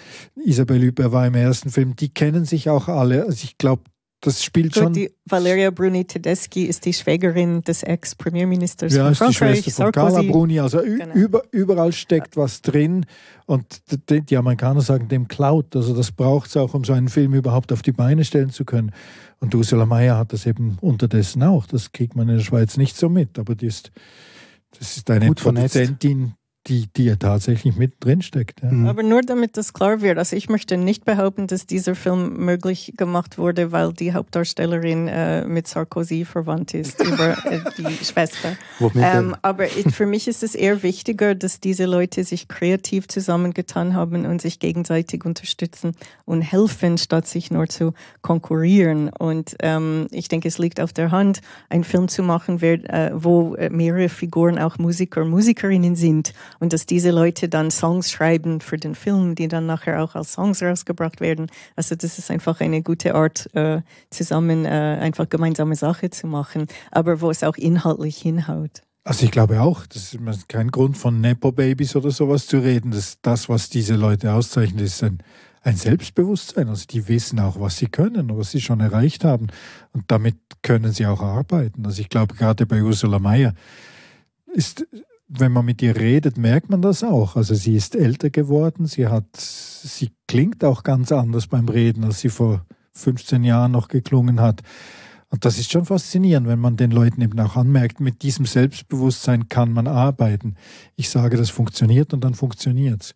Isabelle 0.45 0.87
Huppert 0.89 1.13
war 1.13 1.27
im 1.27 1.35
ersten 1.35 1.71
Film. 1.71 1.97
Die 1.97 2.11
kennen 2.11 2.45
sich 2.45 2.69
auch 2.69 2.89
alle. 2.89 3.25
Also 3.25 3.45
ich 3.45 3.57
glaube, 3.57 3.83
das 4.21 4.43
spielt 4.43 4.73
Gut, 4.73 4.83
schon. 4.83 4.93
Die 4.95 5.13
Valeria 5.27 5.71
Bruni 5.71 6.05
Tedeschi 6.05 6.65
ist 6.65 6.85
die 6.85 6.93
Schwägerin 6.93 7.63
des 7.63 7.83
Ex-Premierministers 7.83 8.95
ja, 8.95 9.05
von 9.05 9.15
Frankreich. 9.15 9.41
Ja, 9.41 9.51
ist 9.51 9.59
die 9.59 9.71
Schwester 9.71 9.85
von 9.85 9.93
Carla 9.93 10.23
Bruni. 10.23 10.59
Also 10.59 10.81
genau. 10.81 11.15
über, 11.15 11.43
überall 11.51 11.93
steckt 11.93 12.37
was 12.37 12.63
drin 12.63 13.05
und 13.45 13.83
die, 14.11 14.23
die 14.23 14.37
Amerikaner 14.37 14.81
sagen 14.81 15.09
dem 15.09 15.29
Cloud. 15.29 15.77
Also 15.77 15.95
das 15.95 16.13
braucht 16.13 16.49
es 16.49 16.57
auch, 16.57 16.73
um 16.75 16.85
so 16.85 16.95
einen 16.95 17.09
Film 17.09 17.35
überhaupt 17.35 17.73
auf 17.73 17.83
die 17.83 17.93
Beine 17.93 18.25
stellen 18.25 18.51
zu 18.51 18.65
können. 18.65 18.93
Und 19.39 19.55
Ursula 19.55 19.85
Mayer 19.85 20.17
hat 20.17 20.33
das 20.33 20.47
eben 20.47 20.79
unterdessen 20.81 21.43
auch. 21.43 21.67
Das 21.67 21.93
kriegt 21.93 22.17
man 22.17 22.29
in 22.29 22.39
der 22.39 22.43
Schweiz 22.43 22.79
nicht 22.79 22.97
so 22.97 23.11
mit, 23.11 23.39
aber 23.39 23.55
die 23.55 23.67
ist, 23.67 23.93
das 24.79 24.97
ist 24.97 25.11
eine 25.11 25.33
Produzentin, 25.35 26.35
die, 26.67 26.89
die 26.97 27.05
ja 27.05 27.17
tatsächlich 27.17 27.77
mit 27.77 27.95
drin 28.01 28.23
steckt. 28.23 28.63
Ja. 28.63 28.71
Aber 28.89 29.03
nur 29.03 29.23
damit 29.23 29.57
das 29.57 29.73
klar 29.73 30.01
wird, 30.01 30.19
also 30.19 30.37
ich 30.37 30.49
möchte 30.49 30.77
nicht 30.77 31.05
behaupten, 31.05 31.47
dass 31.47 31.67
dieser 31.67 31.95
Film 31.95 32.45
möglich 32.45 32.95
gemacht 32.97 33.39
wurde, 33.39 33.73
weil 33.73 33.93
die 33.93 34.13
Hauptdarstellerin 34.13 35.09
äh, 35.09 35.45
mit 35.45 35.69
Sarkozy 35.69 36.25
verwandt 36.25 36.75
ist, 36.75 37.03
über 37.05 37.37
äh, 37.47 37.61
die 37.79 38.05
Schwester. 38.05 38.57
Ähm, 38.97 39.37
aber 39.43 39.67
ich, 39.67 39.95
für 39.95 40.07
mich 40.07 40.29
ist 40.29 40.43
es 40.43 40.55
eher 40.55 40.83
wichtiger, 40.83 41.35
dass 41.35 41.61
diese 41.61 41.87
Leute 41.87 42.25
sich 42.25 42.49
kreativ 42.49 43.09
zusammengetan 43.09 43.95
haben 43.95 44.27
und 44.27 44.43
sich 44.43 44.59
gegenseitig 44.59 45.25
unterstützen 45.25 45.93
und 46.25 46.43
helfen, 46.43 46.99
statt 46.99 47.27
sich 47.27 47.51
nur 47.51 47.69
zu 47.69 47.95
konkurrieren. 48.23 49.09
Und 49.11 49.57
ähm, 49.61 50.09
ich 50.11 50.29
denke, 50.29 50.49
es 50.49 50.59
liegt 50.59 50.81
auf 50.81 50.93
der 50.93 51.11
Hand, 51.11 51.41
einen 51.69 51.85
Film 51.85 52.09
zu 52.09 52.23
machen, 52.23 52.61
wer, 52.61 52.75
äh, 52.93 53.11
wo 53.15 53.55
äh, 53.55 53.71
mehrere 53.71 54.09
Figuren 54.09 54.59
auch 54.59 54.79
Musiker 54.79 55.23
und 55.23 55.31
Musikerinnen 55.31 55.95
sind 55.95 56.33
und 56.61 56.73
dass 56.73 56.87
diese 56.87 57.11
Leute 57.11 57.49
dann 57.49 57.71
Songs 57.71 58.11
schreiben 58.11 58.61
für 58.61 58.77
den 58.77 58.95
Film, 58.95 59.35
die 59.35 59.49
dann 59.49 59.67
nachher 59.67 60.03
auch 60.03 60.15
als 60.15 60.33
Songs 60.33 60.63
rausgebracht 60.63 61.21
werden. 61.21 61.51
Also 61.77 61.95
das 61.95 62.19
ist 62.19 62.31
einfach 62.31 62.61
eine 62.61 62.83
gute 62.83 63.15
Art, 63.15 63.49
äh, 63.55 63.83
zusammen 64.11 64.65
äh, 64.65 64.69
einfach 64.69 65.29
gemeinsame 65.29 65.77
Sache 65.77 66.11
zu 66.11 66.27
machen, 66.27 66.67
aber 66.91 67.21
wo 67.21 67.31
es 67.31 67.43
auch 67.43 67.57
inhaltlich 67.57 68.19
hinhaut. 68.19 68.83
Also 69.07 69.25
ich 69.25 69.31
glaube 69.31 69.61
auch, 69.61 69.87
das 69.87 70.15
ist 70.15 70.49
kein 70.49 70.73
Grund 70.73 70.99
von 70.99 71.21
Nepo-Babys 71.21 71.95
oder 71.95 72.11
sowas 72.11 72.49
zu 72.49 72.59
reden. 72.59 72.91
Das, 72.91 73.19
das, 73.23 73.49
was 73.49 73.71
diese 73.71 73.95
Leute 73.95 74.33
auszeichnet, 74.33 74.85
ist 74.85 75.01
ein, 75.05 75.23
ein 75.63 75.77
Selbstbewusstsein. 75.77 76.69
Also 76.69 76.87
die 76.91 77.07
wissen 77.07 77.39
auch, 77.39 77.61
was 77.61 77.77
sie 77.77 77.87
können 77.87 78.37
was 78.37 78.51
sie 78.51 78.61
schon 78.61 78.81
erreicht 78.81 79.23
haben. 79.23 79.47
Und 79.93 80.07
damit 80.09 80.35
können 80.63 80.91
sie 80.91 81.07
auch 81.07 81.23
arbeiten. 81.23 81.87
Also 81.87 82.01
ich 82.01 82.09
glaube, 82.09 82.35
gerade 82.35 82.67
bei 82.67 82.83
Ursula 82.83 83.21
Mayer 83.21 83.55
ist 84.53 84.85
wenn 85.29 85.53
man 85.53 85.65
mit 85.65 85.83
ihr 85.83 85.97
redet, 85.97 86.39
merkt 86.39 86.71
man 86.71 86.83
das 86.83 87.03
auch. 87.03 87.37
Also 87.37 87.55
sie 87.55 87.75
ist 87.77 87.95
älter 87.97 88.31
geworden, 88.31 88.87
sie 88.87 89.09
hat, 89.09 89.37
sie 89.37 90.11
klingt 90.29 90.65
auch 90.65 90.83
ganz 90.83 91.13
anders 91.13 91.49
beim 91.49 91.69
Reden, 91.69 92.05
als 92.05 92.21
sie 92.21 92.29
vor 92.29 92.65
15 92.93 93.45
Jahren 93.45 93.73
noch 93.73 93.89
geklungen 93.89 94.41
hat. 94.41 94.63
Und 95.29 95.45
das 95.45 95.59
ist 95.59 95.73
schon 95.73 95.85
faszinierend, 95.85 96.47
wenn 96.47 96.61
man 96.61 96.77
den 96.77 96.93
Leuten 96.93 97.21
eben 97.21 97.39
auch 97.41 97.57
anmerkt, 97.57 98.01
mit 98.01 98.23
diesem 98.23 98.47
Selbstbewusstsein 98.47 99.49
kann 99.49 99.73
man 99.73 99.89
arbeiten. 99.89 100.55
Ich 100.95 101.11
sage, 101.11 101.37
das 101.37 101.51
funktioniert 101.51 102.15
und 102.15 102.23
dann 102.23 102.35
funktioniert's. 102.35 103.13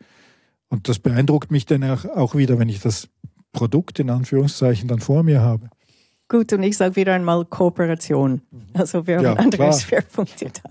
Und 0.68 0.88
das 0.88 0.98
beeindruckt 0.98 1.50
mich 1.50 1.66
dann 1.66 1.84
auch 1.84 2.34
wieder, 2.34 2.58
wenn 2.58 2.68
ich 2.68 2.80
das 2.80 3.08
Produkt 3.52 3.98
in 4.00 4.10
Anführungszeichen 4.10 4.88
dann 4.88 5.00
vor 5.00 5.22
mir 5.22 5.40
habe. 5.40 5.70
Gut, 6.28 6.52
und 6.52 6.62
ich 6.62 6.76
sage 6.76 6.96
wieder 6.96 7.14
einmal 7.14 7.44
Kooperation. 7.44 8.42
Also 8.72 9.06
wir 9.06 9.16
haben 9.16 9.24
ja, 9.24 9.34
andere 9.34 9.72
Schwerpunkte 9.72 10.46
da. 10.46 10.70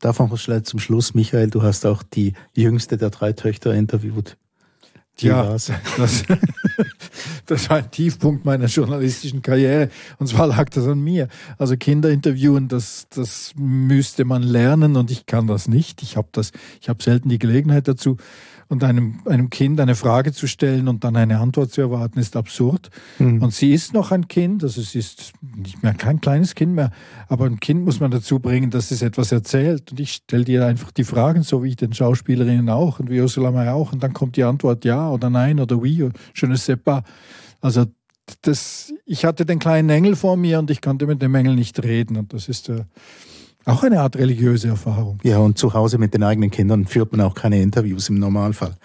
Davon 0.00 0.36
vielleicht 0.36 0.66
zum 0.66 0.78
Schluss, 0.78 1.14
Michael, 1.14 1.48
du 1.48 1.62
hast 1.62 1.86
auch 1.86 2.02
die 2.02 2.34
jüngste 2.54 2.98
der 2.98 3.10
drei 3.10 3.32
Töchter 3.32 3.74
interviewt. 3.74 4.36
Die 5.20 5.26
ja, 5.26 5.48
war's. 5.48 5.70
Das, 5.96 6.24
das 7.46 7.70
war 7.70 7.78
ein 7.78 7.90
Tiefpunkt 7.90 8.44
meiner 8.44 8.66
journalistischen 8.66 9.42
Karriere. 9.42 9.90
Und 10.18 10.26
zwar 10.26 10.48
lag 10.48 10.68
das 10.70 10.86
an 10.86 11.00
mir. 11.00 11.28
Also 11.56 11.76
Kinder 11.76 12.10
interviewen, 12.10 12.68
das, 12.68 13.06
das 13.10 13.52
müsste 13.56 14.24
man 14.24 14.42
lernen 14.42 14.96
und 14.96 15.10
ich 15.10 15.26
kann 15.26 15.46
das 15.46 15.68
nicht. 15.68 16.02
Ich 16.02 16.16
habe 16.16 16.28
das, 16.32 16.50
ich 16.80 16.88
habe 16.88 17.02
selten 17.02 17.28
die 17.28 17.38
Gelegenheit 17.38 17.86
dazu 17.86 18.16
und 18.74 18.82
einem, 18.82 19.20
einem 19.24 19.50
Kind 19.50 19.80
eine 19.80 19.94
Frage 19.94 20.32
zu 20.32 20.48
stellen 20.48 20.88
und 20.88 21.04
dann 21.04 21.14
eine 21.14 21.38
Antwort 21.38 21.70
zu 21.70 21.80
erwarten, 21.80 22.18
ist 22.18 22.34
absurd. 22.34 22.90
Mhm. 23.20 23.40
Und 23.40 23.54
sie 23.54 23.72
ist 23.72 23.94
noch 23.94 24.10
ein 24.10 24.26
Kind, 24.26 24.64
also 24.64 24.82
sie 24.82 24.98
ist 24.98 25.32
nicht 25.40 25.80
mehr 25.84 25.94
kein 25.94 26.20
kleines 26.20 26.56
Kind 26.56 26.74
mehr, 26.74 26.90
aber 27.28 27.46
ein 27.46 27.60
Kind 27.60 27.84
muss 27.84 28.00
man 28.00 28.10
dazu 28.10 28.40
bringen, 28.40 28.70
dass 28.70 28.90
es 28.90 29.00
etwas 29.00 29.30
erzählt. 29.30 29.92
Und 29.92 30.00
ich 30.00 30.14
stelle 30.14 30.44
dir 30.44 30.66
einfach 30.66 30.90
die 30.90 31.04
Fragen, 31.04 31.44
so 31.44 31.62
wie 31.62 31.68
ich 31.68 31.76
den 31.76 31.92
Schauspielerinnen 31.92 32.68
auch 32.68 32.98
und 32.98 33.10
wie 33.10 33.20
Ursula 33.20 33.52
May 33.52 33.68
auch, 33.68 33.92
und 33.92 34.02
dann 34.02 34.12
kommt 34.12 34.34
die 34.36 34.42
Antwort 34.42 34.84
ja 34.84 35.08
oder 35.08 35.30
nein 35.30 35.60
oder 35.60 35.80
oui, 35.80 36.10
je 36.34 36.48
ne 36.48 36.56
sais 36.56 36.76
pas. 36.76 37.04
Also 37.60 37.86
das, 38.42 38.92
ich 39.06 39.24
hatte 39.24 39.46
den 39.46 39.60
kleinen 39.60 39.88
Engel 39.88 40.16
vor 40.16 40.36
mir 40.36 40.58
und 40.58 40.68
ich 40.70 40.82
konnte 40.82 41.06
mit 41.06 41.22
dem 41.22 41.34
Engel 41.36 41.54
nicht 41.54 41.80
reden. 41.84 42.16
Und 42.16 42.32
das 42.32 42.48
ist 42.48 42.68
äh, 42.68 42.84
auch 43.64 43.82
eine 43.82 44.00
Art 44.00 44.16
religiöse 44.16 44.68
Erfahrung. 44.68 45.18
Ja, 45.22 45.38
und 45.38 45.58
zu 45.58 45.74
Hause 45.74 45.98
mit 45.98 46.14
den 46.14 46.22
eigenen 46.22 46.50
Kindern 46.50 46.86
führt 46.86 47.12
man 47.12 47.20
auch 47.20 47.34
keine 47.34 47.60
Interviews 47.60 48.08
im 48.08 48.18
Normalfall. 48.18 48.76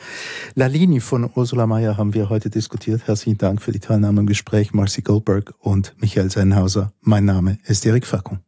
Lalini 0.55 0.99
von 0.99 1.29
Ursula 1.35 1.67
Mayer 1.67 1.97
haben 1.97 2.13
wir 2.13 2.29
heute 2.29 2.49
diskutiert. 2.49 3.07
Herzlichen 3.07 3.37
Dank 3.37 3.61
für 3.61 3.71
die 3.71 3.79
Teilnahme 3.79 4.21
im 4.21 4.27
Gespräch, 4.27 4.73
Marcy 4.73 5.01
Goldberg 5.01 5.53
und 5.59 5.95
Michael 5.99 6.29
Sennhauser. 6.29 6.93
Mein 7.01 7.25
Name 7.25 7.57
ist 7.65 7.85
Erik 7.85 8.05
Fackung. 8.05 8.39